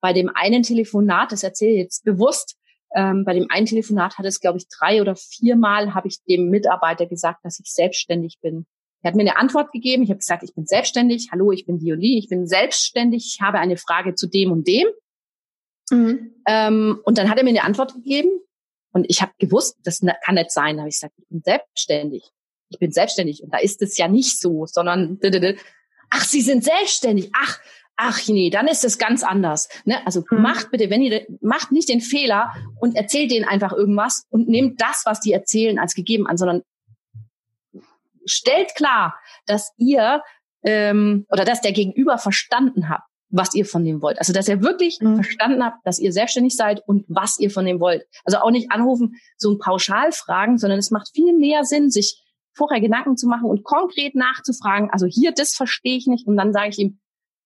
[0.00, 2.56] Bei dem einen Telefonat, das erzähle ich jetzt bewusst,
[2.94, 6.50] ähm, bei dem einen Telefonat hat es, glaube ich, drei oder viermal habe ich dem
[6.50, 8.66] Mitarbeiter gesagt, dass ich selbstständig bin.
[9.02, 10.02] Er hat mir eine Antwort gegeben.
[10.02, 11.30] Ich habe gesagt, ich bin selbstständig.
[11.32, 12.18] Hallo, ich bin die und die.
[12.18, 13.34] Ich bin selbstständig.
[13.34, 14.86] Ich habe eine Frage zu dem und dem.
[15.90, 16.34] Mhm.
[16.46, 18.30] Ähm, und dann hat er mir eine Antwort gegeben.
[18.92, 20.76] Und ich habe gewusst, das kann nicht sein.
[20.76, 22.30] Da habe ich gesagt, ich bin selbstständig
[22.72, 25.18] ich bin selbstständig und da ist es ja nicht so, sondern
[26.10, 27.58] ach, Sie sind selbstständig, ach,
[27.96, 29.68] ach nee, dann ist es ganz anders.
[29.84, 30.04] Ne?
[30.06, 30.42] Also mhm.
[30.42, 34.80] macht bitte, wenn ihr macht nicht den Fehler und erzählt denen einfach irgendwas und nehmt
[34.80, 36.62] das, was die erzählen, als gegeben an, sondern
[38.24, 39.16] stellt klar,
[39.46, 40.22] dass ihr
[40.64, 44.18] ähm, oder dass der Gegenüber verstanden hat, was ihr von dem wollt.
[44.18, 45.16] Also dass ihr wirklich mhm.
[45.16, 48.04] verstanden habt, dass ihr selbstständig seid und was ihr von dem wollt.
[48.24, 52.22] Also auch nicht anrufen, so ein Pauschalfragen, sondern es macht viel mehr Sinn, sich
[52.54, 56.26] vorher Gedanken zu machen und konkret nachzufragen, also hier, das verstehe ich nicht.
[56.26, 57.00] Und dann sage ich ihm,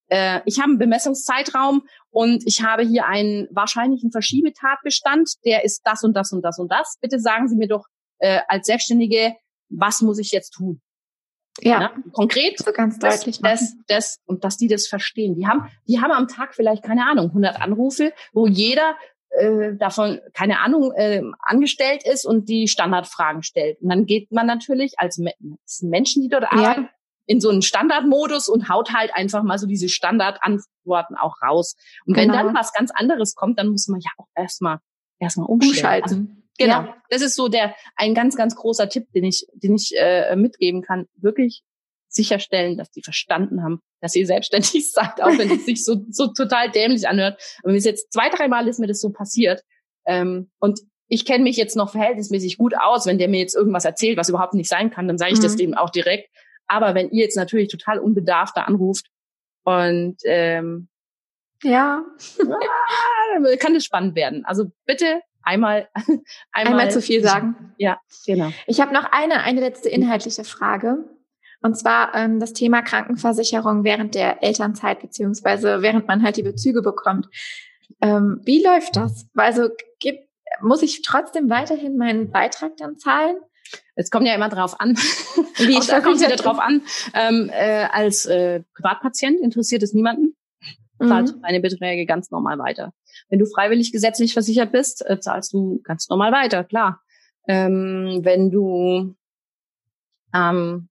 [0.09, 6.05] äh, ich habe einen Bemessungszeitraum und ich habe hier einen wahrscheinlichen Verschiebetatbestand, der ist das
[6.05, 6.99] und das und das und das.
[7.01, 7.87] Bitte sagen Sie mir doch
[8.19, 9.35] äh, als Selbstständige,
[9.69, 10.81] was muss ich jetzt tun?
[11.61, 12.59] Ja, ja konkret.
[12.59, 13.41] So ganz deutlich.
[13.41, 15.35] Das, das, das, und dass die das verstehen.
[15.35, 18.97] Die haben, die haben am Tag vielleicht keine Ahnung 100 Anrufe, wo jeder
[19.31, 23.81] äh, davon, keine Ahnung, äh, angestellt ist und die Standardfragen stellt.
[23.81, 25.33] Und dann geht man natürlich als Me
[25.83, 26.51] Menschen, die dort ja.
[26.51, 26.89] arbeiten,
[27.27, 31.77] in so einen Standardmodus und haut halt einfach mal so diese Standardantworten auch raus.
[32.07, 32.35] Und genau.
[32.35, 34.79] wenn dann was ganz anderes kommt, dann muss man ja auch erstmal
[35.19, 36.03] erstmal umschalten.
[36.03, 36.17] Also,
[36.59, 36.83] genau.
[36.83, 36.97] Ja.
[37.11, 40.83] Das ist so der ein ganz ganz großer Tipp, den ich den ich äh, mitgeben
[40.83, 41.07] kann.
[41.17, 41.63] Wirklich
[42.17, 46.29] sicherstellen, dass die verstanden haben, dass ihr selbstständig seid, auch wenn es sich so, so
[46.29, 47.41] total dämlich anhört.
[47.63, 49.63] Aber mir ist jetzt zwei, dreimal ist mir das so passiert.
[50.07, 53.07] Ähm, und ich kenne mich jetzt noch verhältnismäßig gut aus.
[53.07, 55.45] Wenn der mir jetzt irgendwas erzählt, was überhaupt nicht sein kann, dann sage ich mhm.
[55.45, 56.29] das dem auch direkt.
[56.67, 59.07] Aber wenn ihr jetzt natürlich total unbedarft da anruft
[59.65, 60.89] und ähm,
[61.63, 62.05] ja,
[63.59, 64.45] kann das spannend werden.
[64.45, 65.89] Also bitte einmal
[66.53, 67.75] einmal, einmal zu viel sagen.
[67.79, 68.51] Ja, genau.
[68.67, 71.05] Ich habe noch eine eine letzte inhaltliche Frage.
[71.67, 76.81] Und zwar ähm, das Thema Krankenversicherung während der Elternzeit beziehungsweise während man halt die Bezüge
[76.81, 77.27] bekommt.
[78.01, 79.27] Ähm, wie läuft das?
[79.35, 80.29] Also gibt,
[80.61, 83.37] muss ich trotzdem weiterhin meinen Beitrag dann zahlen?
[83.97, 84.95] Es kommt ja immer drauf an.
[85.57, 86.83] Wie ich da kommt wieder drauf an.
[87.15, 90.37] Ähm, äh, als äh, Privatpatient interessiert es niemanden.
[91.01, 91.43] Zahlst mhm.
[91.43, 92.93] deine Beträge ganz normal weiter.
[93.29, 97.03] Wenn du freiwillig gesetzlich versichert bist, äh, zahlst du ganz normal weiter, klar.
[97.49, 99.17] Ähm, wenn du
[100.33, 100.89] ähm,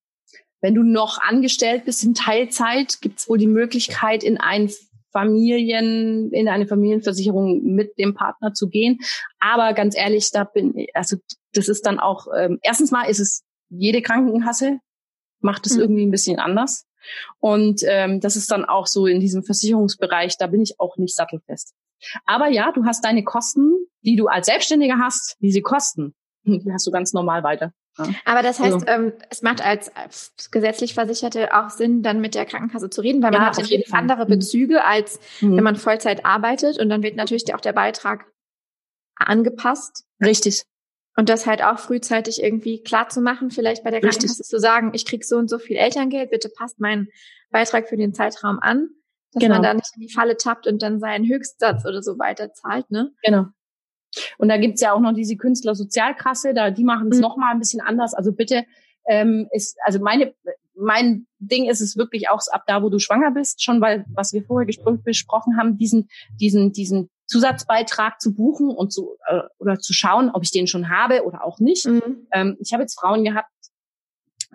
[0.66, 4.72] wenn du noch angestellt bist in Teilzeit, gibt es wohl die Möglichkeit, in ein
[5.12, 8.98] Familien, in eine Familienversicherung mit dem Partner zu gehen.
[9.40, 11.18] Aber ganz ehrlich, da bin ich, also
[11.54, 14.80] das ist dann auch, ähm, erstens mal ist es jede Krankenkasse
[15.40, 15.82] macht es mhm.
[15.82, 16.88] irgendwie ein bisschen anders.
[17.40, 21.16] Und ähm, das ist dann auch so in diesem Versicherungsbereich, da bin ich auch nicht
[21.16, 21.76] sattelfest.
[22.26, 26.88] Aber ja, du hast deine Kosten, die du als Selbstständiger hast, diese Kosten, die hast
[26.88, 27.72] du ganz normal weiter.
[28.26, 32.36] Aber das heißt, also, ähm, es macht als, als, gesetzlich Versicherte auch Sinn, dann mit
[32.36, 34.30] der Krankenkasse zu reden, weil man ja, hat natürlich andere mhm.
[34.30, 35.58] Bezüge, als mhm.
[35.58, 38.26] wenn man Vollzeit arbeitet und dann wird natürlich auch der Beitrag
[39.16, 40.06] angepasst.
[40.24, 40.64] Richtig.
[41.18, 44.92] Und das halt auch frühzeitig irgendwie klar zu machen, vielleicht bei der Krankenkasse zu sagen,
[44.94, 47.08] ich krieg so und so viel Elterngeld, bitte passt meinen
[47.52, 48.90] Beitrag für den Zeitraum an,
[49.32, 49.56] dass genau.
[49.56, 52.92] man da nicht in die Falle tappt und dann seinen Höchstsatz oder so weiter zahlt,
[52.92, 53.14] ne?
[53.24, 53.46] Genau.
[54.38, 57.22] Und da gibt's ja auch noch diese Künstlersozialkasse, da die machen es mhm.
[57.22, 58.14] noch mal ein bisschen anders.
[58.14, 58.66] Also bitte
[59.08, 60.34] ähm, ist, also meine,
[60.76, 64.34] mein Ding ist es wirklich auch ab da, wo du schwanger bist, schon weil, was
[64.34, 64.68] wir vorher
[65.04, 66.10] besprochen haben, diesen,
[66.40, 70.90] diesen, diesen Zusatzbeitrag zu buchen und zu äh, oder zu schauen, ob ich den schon
[70.90, 71.88] habe oder auch nicht.
[71.88, 72.28] Mhm.
[72.32, 73.50] Ähm, ich habe jetzt Frauen gehabt,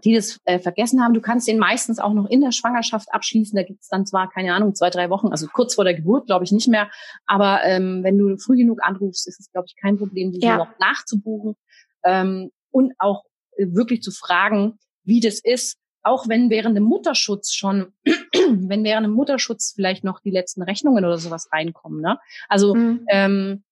[0.05, 1.15] die das äh, vergessen haben.
[1.15, 3.57] Du kannst den meistens auch noch in der Schwangerschaft abschließen.
[3.57, 6.45] Da gibt's dann zwar, keine Ahnung, zwei, drei Wochen, also kurz vor der Geburt, glaube
[6.45, 6.91] ich, nicht mehr.
[7.27, 10.57] Aber ähm, wenn du früh genug anrufst, ist es, glaube ich, kein Problem, diese ja.
[10.57, 11.57] noch nachzubuchen
[12.05, 13.25] ähm, und auch
[13.57, 19.07] äh, wirklich zu fragen, wie das ist, auch wenn während dem Mutterschutz schon, wenn während
[19.07, 22.01] dem Mutterschutz vielleicht noch die letzten Rechnungen oder sowas reinkommen.
[22.01, 22.19] Ne?
[22.49, 23.05] Also mhm.
[23.11, 23.65] ähm,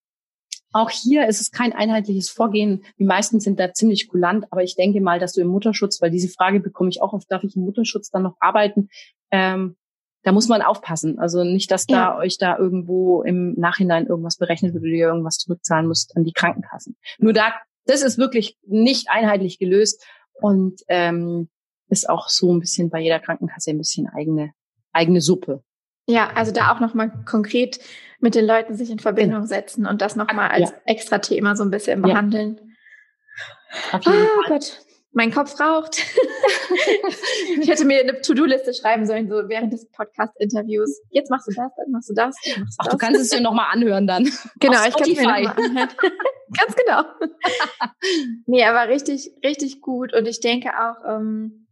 [0.73, 2.85] auch hier ist es kein einheitliches Vorgehen.
[2.99, 6.11] Die meisten sind da ziemlich kulant, aber ich denke mal, dass du im Mutterschutz, weil
[6.11, 8.89] diese Frage bekomme ich auch oft, darf ich im Mutterschutz dann noch arbeiten?
[9.31, 9.77] Ähm,
[10.23, 11.19] da muss man aufpassen.
[11.19, 12.19] Also nicht, dass da ja.
[12.19, 16.33] euch da irgendwo im Nachhinein irgendwas berechnet wird oder ihr irgendwas zurückzahlen müsst an die
[16.33, 16.97] Krankenkassen.
[17.19, 17.55] Nur da,
[17.87, 20.05] das ist wirklich nicht einheitlich gelöst
[20.35, 21.49] und ähm,
[21.89, 24.53] ist auch so ein bisschen bei jeder Krankenkasse ein bisschen eigene
[24.93, 25.63] eigene Suppe.
[26.09, 27.79] Ja, also da auch nochmal konkret
[28.19, 29.47] mit den Leuten sich in Verbindung genau.
[29.47, 30.77] setzen und das nochmal als ja.
[30.87, 32.59] extra Thema so ein bisschen behandeln.
[32.59, 32.65] Ja.
[33.93, 34.27] Ah, Fall.
[34.49, 34.81] Gott,
[35.13, 35.99] mein Kopf raucht.
[37.61, 41.03] ich hätte mir eine To-Do-Liste schreiben sollen, so während des Podcast-Interviews.
[41.11, 42.35] Jetzt machst du das, dann machst du das.
[42.35, 42.93] Machst du Ach, das.
[42.93, 44.31] du kannst es dir nochmal anhören dann.
[44.61, 45.89] Genau, ich kann es mir nochmal anhören.
[46.59, 47.03] Ganz genau.
[48.47, 50.15] nee, aber richtig, richtig gut.
[50.15, 51.67] Und ich denke auch, ähm,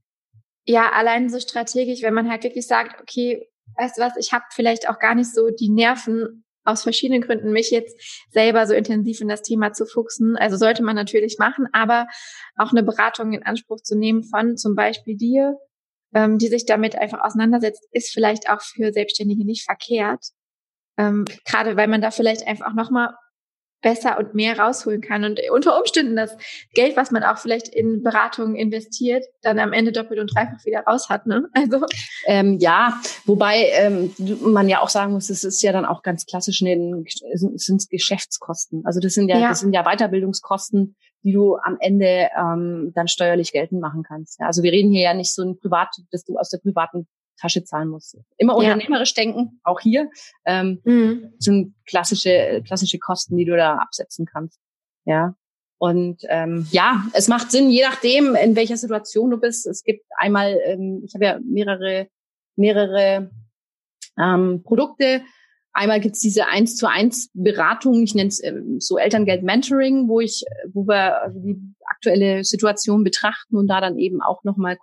[0.67, 4.45] ja, allein so strategisch, wenn man halt wirklich sagt, okay, weißt du was, ich habe
[4.53, 7.97] vielleicht auch gar nicht so die Nerven aus verschiedenen Gründen, mich jetzt
[8.31, 10.37] selber so intensiv in das Thema zu fuchsen.
[10.37, 12.09] Also sollte man natürlich machen, aber
[12.57, 15.57] auch eine Beratung in Anspruch zu nehmen von zum Beispiel dir,
[16.15, 20.25] ähm, die sich damit einfach auseinandersetzt, ist vielleicht auch für Selbstständige nicht verkehrt.
[20.99, 23.15] Ähm, Gerade weil man da vielleicht einfach auch nochmal
[23.83, 26.37] besser und mehr rausholen kann und unter Umständen das
[26.75, 30.81] Geld, was man auch vielleicht in Beratungen investiert, dann am Ende doppelt und dreifach wieder
[30.81, 31.27] raus hat.
[31.27, 31.49] Ne?
[31.53, 31.85] Also
[32.27, 36.27] ähm, ja, wobei ähm, man ja auch sagen muss, es ist ja dann auch ganz
[36.27, 38.83] klassisch sind Geschäftskosten.
[38.85, 43.09] Also das sind ja, ja, das sind ja Weiterbildungskosten, die du am Ende ähm, dann
[43.09, 44.41] steuerlich geltend machen kannst.
[44.41, 47.07] Ja, also wir reden hier ja nicht so ein Privat, dass du aus der privaten
[47.37, 48.17] Tasche zahlen muss.
[48.37, 48.73] Immer ja.
[48.73, 50.11] unternehmerisch denken, auch hier.
[50.45, 51.35] Ähm, mhm.
[51.39, 54.61] sind klassische, klassische Kosten, die du da absetzen kannst.
[55.05, 55.35] Ja.
[55.79, 59.67] Und ähm, ja, es macht Sinn, je nachdem, in welcher Situation du bist.
[59.67, 62.09] Es gibt einmal, ähm, ich habe ja mehrere,
[62.57, 63.31] mehrere
[64.19, 65.23] ähm, Produkte.
[65.73, 70.21] Einmal gibt's diese eins zu eins Beratung, ich nenne es ähm, so Elterngeld Mentoring, wo
[70.21, 74.79] ich, wo wir die aktuelle Situation betrachten und da dann eben auch nochmal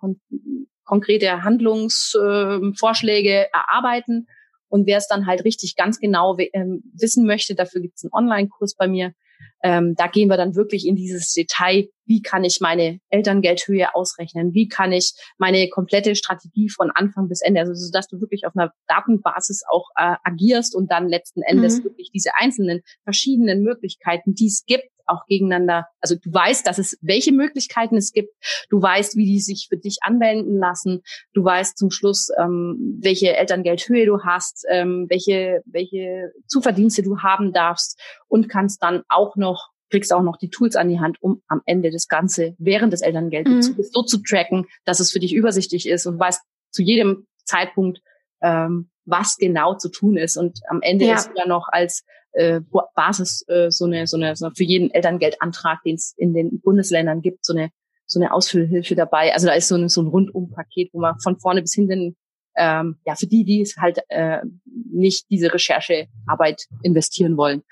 [0.83, 4.27] konkrete Handlungsvorschläge äh, erarbeiten.
[4.67, 8.13] Und wer es dann halt richtig ganz genau ähm, wissen möchte, dafür gibt es einen
[8.13, 9.13] Online-Kurs bei mir.
[9.61, 14.53] Ähm, da gehen wir dann wirklich in dieses Detail, wie kann ich meine Elterngeldhöhe ausrechnen,
[14.53, 18.45] wie kann ich meine komplette Strategie von Anfang bis Ende, also so dass du wirklich
[18.45, 21.85] auf einer Datenbasis auch äh, agierst und dann letzten Endes mhm.
[21.85, 26.97] wirklich diese einzelnen verschiedenen Möglichkeiten, die es gibt, auch gegeneinander, also du weißt, dass es
[27.01, 28.33] welche Möglichkeiten es gibt,
[28.69, 31.01] du weißt, wie die sich für dich anwenden lassen,
[31.33, 37.53] du weißt zum Schluss, ähm, welche Elterngeldhöhe du hast, ähm, welche welche Zuverdienste du haben
[37.53, 41.43] darfst und kannst dann auch noch kriegst auch noch die Tools an die Hand, um
[41.47, 43.91] am Ende das Ganze während des Elterngeldbezugs mhm.
[43.91, 48.01] so zu tracken, dass es für dich übersichtlich ist und weißt zu jedem Zeitpunkt,
[48.41, 50.35] ähm, was genau zu tun ist.
[50.35, 51.15] Und am Ende ja.
[51.15, 52.03] ist ja noch als
[52.33, 52.61] äh,
[52.95, 57.21] Basis äh, so, eine, so eine so für jeden Elterngeldantrag, den es in den Bundesländern
[57.21, 57.69] gibt, so eine
[58.05, 59.33] so eine Ausfüllhilfe dabei.
[59.33, 62.15] Also da ist so ein, so ein Rundumpaket, wo man von vorne bis hinten
[62.55, 67.63] ähm, ja für die, die es halt äh, nicht diese Recherchearbeit investieren wollen.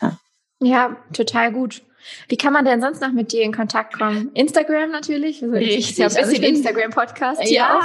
[0.00, 0.18] Ja.
[0.60, 1.82] ja, total gut.
[2.28, 4.30] Wie kann man denn sonst noch mit dir in Kontakt kommen?
[4.34, 5.42] Instagram natürlich.
[5.42, 5.96] Also Richtig.
[5.98, 7.50] Ja, ein bisschen also Instagram-Podcast.
[7.50, 7.80] Ja,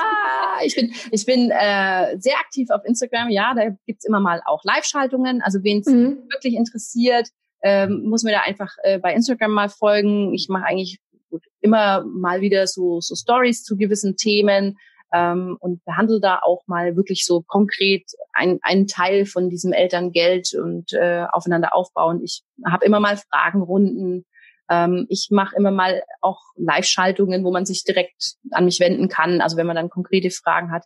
[0.64, 3.30] ich bin, ich bin äh, sehr aktiv auf Instagram.
[3.30, 5.42] Ja, da gibt's immer mal auch Live-Schaltungen.
[5.42, 6.24] Also wen es mhm.
[6.32, 7.30] wirklich interessiert,
[7.64, 10.34] ähm, muss mir da einfach äh, bei Instagram mal folgen.
[10.34, 11.00] Ich mache eigentlich
[11.30, 14.78] gut, immer mal wieder so, so Stories zu gewissen Themen
[15.14, 20.54] ähm, und behandle da auch mal wirklich so konkret ein, einen Teil von diesem Elterngeld
[20.54, 22.22] und äh, aufeinander aufbauen.
[22.24, 24.26] Ich habe immer mal Fragenrunden.
[24.70, 29.42] Ähm, ich mache immer mal auch Live-Schaltungen, wo man sich direkt an mich wenden kann,
[29.42, 30.86] also wenn man dann konkrete Fragen hat.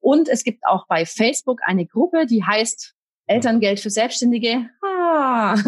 [0.00, 2.94] Und es gibt auch bei Facebook eine Gruppe, die heißt
[3.26, 4.68] Elterngeld für Selbstständige.
[4.82, 5.56] Ah.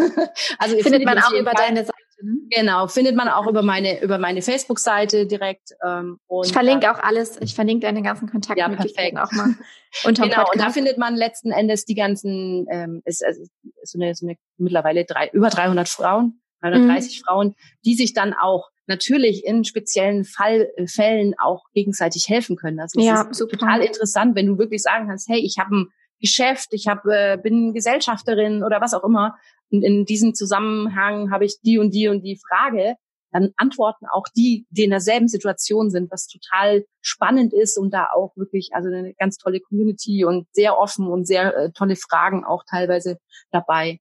[0.57, 1.67] Also findet man auch über Fall.
[1.67, 2.47] deine Seite Mhm.
[2.49, 5.71] Genau, findet man auch über meine über meine Facebook-Seite direkt.
[5.85, 7.39] Ähm, und, ich verlinke auch alles.
[7.41, 9.55] Ich verlinke deine ganzen Kontaktmöglichkeiten ja, auch mal
[10.03, 10.53] unter Genau, Podcast.
[10.53, 14.25] und da findet man letzten Endes die ganzen ähm, ist, also, ist so eine, so
[14.25, 17.25] eine mittlerweile drei, über 300 Frauen, 330 mhm.
[17.25, 17.55] Frauen,
[17.85, 22.79] die sich dann auch natürlich in speziellen Fall, äh, Fällen auch gegenseitig helfen können.
[22.79, 23.57] Also ja, ist super.
[23.57, 25.87] total interessant, wenn du wirklich sagen kannst, hey, ich habe ein
[26.19, 29.37] Geschäft, ich hab, äh, bin Gesellschafterin oder was auch immer
[29.71, 32.95] und in diesem Zusammenhang habe ich die und die und die Frage,
[33.31, 38.07] dann antworten auch die, die in derselben Situation sind, was total spannend ist und da
[38.13, 42.43] auch wirklich also eine ganz tolle Community und sehr offen und sehr äh, tolle Fragen
[42.43, 43.17] auch teilweise
[43.51, 43.99] dabei.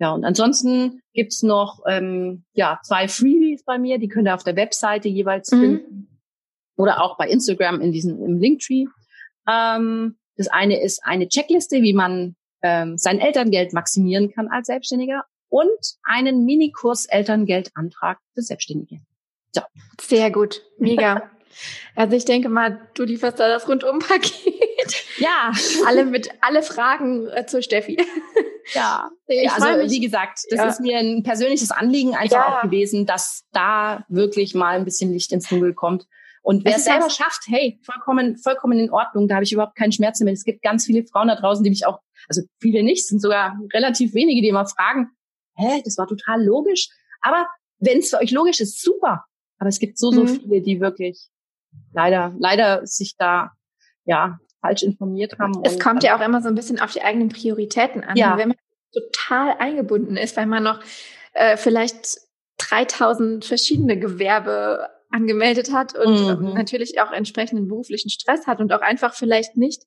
[0.00, 4.42] Ja, und ansonsten gibt's noch ähm, ja zwei Freebies bei mir, die könnt ihr auf
[4.42, 5.60] der Webseite jeweils mhm.
[5.60, 6.20] finden
[6.76, 8.86] oder auch bei Instagram in diesem im Linktree.
[9.48, 12.34] Ähm, das eine ist eine Checkliste, wie man
[12.64, 15.68] ähm, sein Elterngeld maximieren kann als Selbstständiger und
[16.02, 19.00] einen Minikurs Elterngeldantrag für Selbstständige.
[19.52, 19.60] So.
[20.00, 21.30] Sehr gut, mega.
[21.94, 24.32] Also ich denke mal, du lieferst da das Rundumpaket.
[25.18, 25.52] Ja.
[25.86, 27.96] alle mit alle Fragen äh, zur Steffi.
[28.74, 29.10] Ja.
[29.26, 30.66] Ich also mich, wie gesagt, das ja.
[30.66, 32.58] ist mir ein persönliches Anliegen einfach ja.
[32.58, 36.06] auch gewesen, dass da wirklich mal ein bisschen Licht ins Dunkel kommt.
[36.42, 39.92] Und wer es selber schafft, hey, vollkommen, vollkommen in Ordnung, da habe ich überhaupt keinen
[39.92, 40.32] Schmerz mehr.
[40.32, 43.58] Es gibt ganz viele Frauen da draußen, die mich auch also viele nicht, sind sogar
[43.72, 45.10] relativ wenige, die immer fragen,
[45.56, 46.88] hä, das war total logisch.
[47.20, 47.48] Aber
[47.78, 49.24] wenn es für euch logisch ist, super.
[49.58, 50.28] Aber es gibt so, so mhm.
[50.28, 51.28] viele, die wirklich
[51.92, 53.52] leider, leider sich da,
[54.04, 55.60] ja, falsch informiert haben.
[55.62, 58.16] Es kommt ja auch immer so ein bisschen auf die eigenen Prioritäten an.
[58.16, 58.38] Ja.
[58.38, 58.56] Wenn man
[58.92, 60.80] total eingebunden ist, weil man noch
[61.32, 62.18] äh, vielleicht
[62.58, 66.54] 3000 verschiedene Gewerbe angemeldet hat und mhm.
[66.54, 69.82] natürlich auch entsprechenden beruflichen Stress hat und auch einfach vielleicht nicht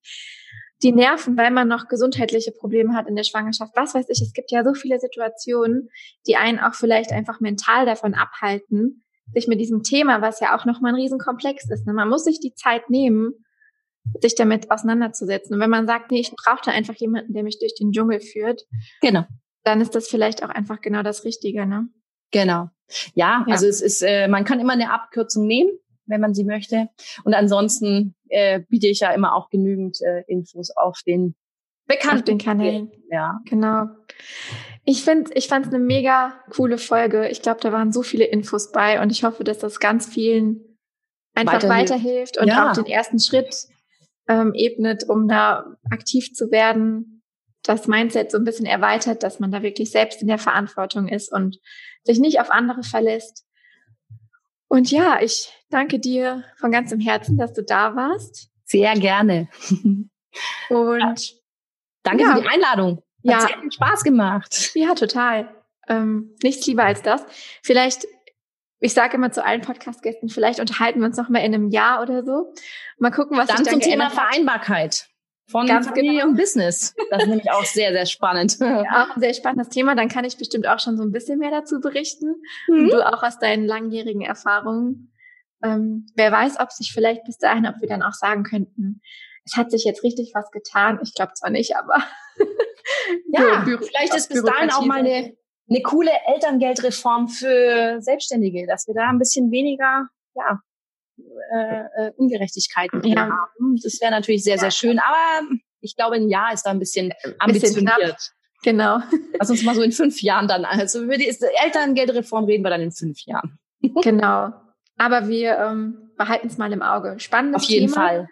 [0.83, 3.73] die Nerven, weil man noch gesundheitliche Probleme hat in der Schwangerschaft.
[3.75, 5.89] Was weiß ich, es gibt ja so viele Situationen,
[6.27, 10.65] die einen auch vielleicht einfach mental davon abhalten, sich mit diesem Thema, was ja auch
[10.65, 11.85] nochmal ein Riesenkomplex ist.
[11.87, 11.93] Ne?
[11.93, 13.33] Man muss sich die Zeit nehmen,
[14.21, 15.55] sich damit auseinanderzusetzen.
[15.55, 18.21] Und wenn man sagt, nee, ich brauche da einfach jemanden, der mich durch den Dschungel
[18.21, 18.61] führt,
[19.01, 19.25] genau.
[19.63, 21.89] dann ist das vielleicht auch einfach genau das Richtige, ne?
[22.31, 22.69] Genau.
[23.15, 23.53] Ja, ja.
[23.53, 25.71] also es ist, äh, man kann immer eine Abkürzung nehmen
[26.07, 26.89] wenn man sie möchte.
[27.23, 31.35] Und ansonsten äh, biete ich ja immer auch genügend äh, Infos auf den
[31.87, 32.91] bekannten auf den Kanälen.
[33.09, 33.85] Ja, genau.
[34.83, 37.27] Ich finde, ich fand es eine mega coole Folge.
[37.29, 40.77] Ich glaube, da waren so viele Infos bei und ich hoffe, dass das ganz vielen
[41.33, 42.69] einfach weiterhilft, weiterhilft und ja.
[42.69, 43.67] auch den ersten Schritt
[44.27, 47.23] ähm, ebnet, um da aktiv zu werden,
[47.63, 51.31] das Mindset so ein bisschen erweitert, dass man da wirklich selbst in der Verantwortung ist
[51.31, 51.59] und
[52.03, 53.45] sich nicht auf andere verlässt.
[54.67, 58.49] Und ja, ich danke dir von ganzem Herzen, dass du da warst.
[58.65, 59.47] Sehr gerne.
[60.69, 61.35] Und
[62.03, 62.35] danke ja.
[62.35, 62.97] für die Einladung.
[62.97, 63.39] Hat ja.
[63.41, 64.71] sehr viel Spaß gemacht.
[64.75, 65.49] Ja, total.
[65.87, 67.25] Ähm, nichts lieber als das.
[67.63, 68.05] Vielleicht,
[68.79, 72.01] ich sage immer zu allen Podcast-Gästen, vielleicht unterhalten wir uns noch mal in einem Jahr
[72.01, 72.53] oder so.
[72.97, 75.07] Mal gucken, was dann sich dann zum Thema Vereinbarkeit
[75.49, 76.27] von Ganz Familie genau.
[76.27, 76.93] und Business.
[77.09, 78.57] Das ist nämlich auch sehr, sehr spannend.
[78.67, 79.95] Ja, auch ein sehr spannendes Thema.
[79.95, 82.35] Dann kann ich bestimmt auch schon so ein bisschen mehr dazu berichten.
[82.67, 82.79] Mhm.
[82.79, 85.13] Und du auch aus deinen langjährigen Erfahrungen.
[85.63, 89.01] Ähm, wer weiß, ob sich vielleicht bis dahin, ob wir dann auch sagen könnten,
[89.45, 90.99] es hat sich jetzt richtig was getan.
[91.01, 92.03] Ich glaube zwar nicht, aber
[93.27, 95.35] ja, vielleicht ist bis dahin auch mal eine,
[95.69, 100.59] eine coole Elterngeldreform für Selbstständige, dass wir da ein bisschen weniger, ja,
[101.53, 103.21] äh, äh, Ungerechtigkeiten ja.
[103.21, 103.79] haben.
[103.81, 104.99] Das wäre natürlich sehr, sehr schön.
[104.99, 105.47] Aber
[105.81, 107.97] ich glaube, ein Jahr ist da ein bisschen ambitioniert.
[107.97, 108.31] Bisschen
[108.63, 108.99] genau.
[109.39, 112.81] Lass uns mal so in fünf Jahren dann, also über die Elterngeldreform reden wir dann
[112.81, 113.59] in fünf Jahren.
[114.03, 114.53] genau.
[114.97, 117.19] Aber wir ähm, behalten es mal im Auge.
[117.19, 118.07] Spannendes Auf jeden Thema.
[118.07, 118.29] Fall.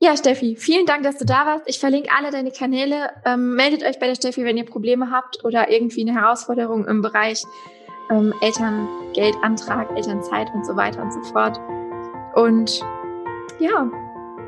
[0.00, 1.64] Ja, Steffi, vielen Dank, dass du da warst.
[1.66, 3.10] Ich verlinke alle deine Kanäle.
[3.24, 7.00] Ähm, meldet euch bei der Steffi, wenn ihr Probleme habt oder irgendwie eine Herausforderung im
[7.00, 7.42] Bereich
[8.10, 11.60] ähm, Elterngeldantrag, Elternzeit und so weiter und so fort.
[12.34, 12.80] Und
[13.58, 13.88] ja,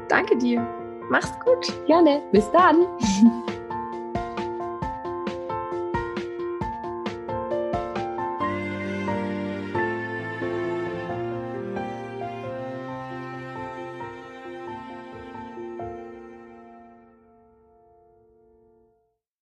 [0.09, 0.67] danke dir.
[1.09, 1.73] Mach's gut.
[1.87, 2.23] Gerne.
[2.33, 2.87] Bis dann.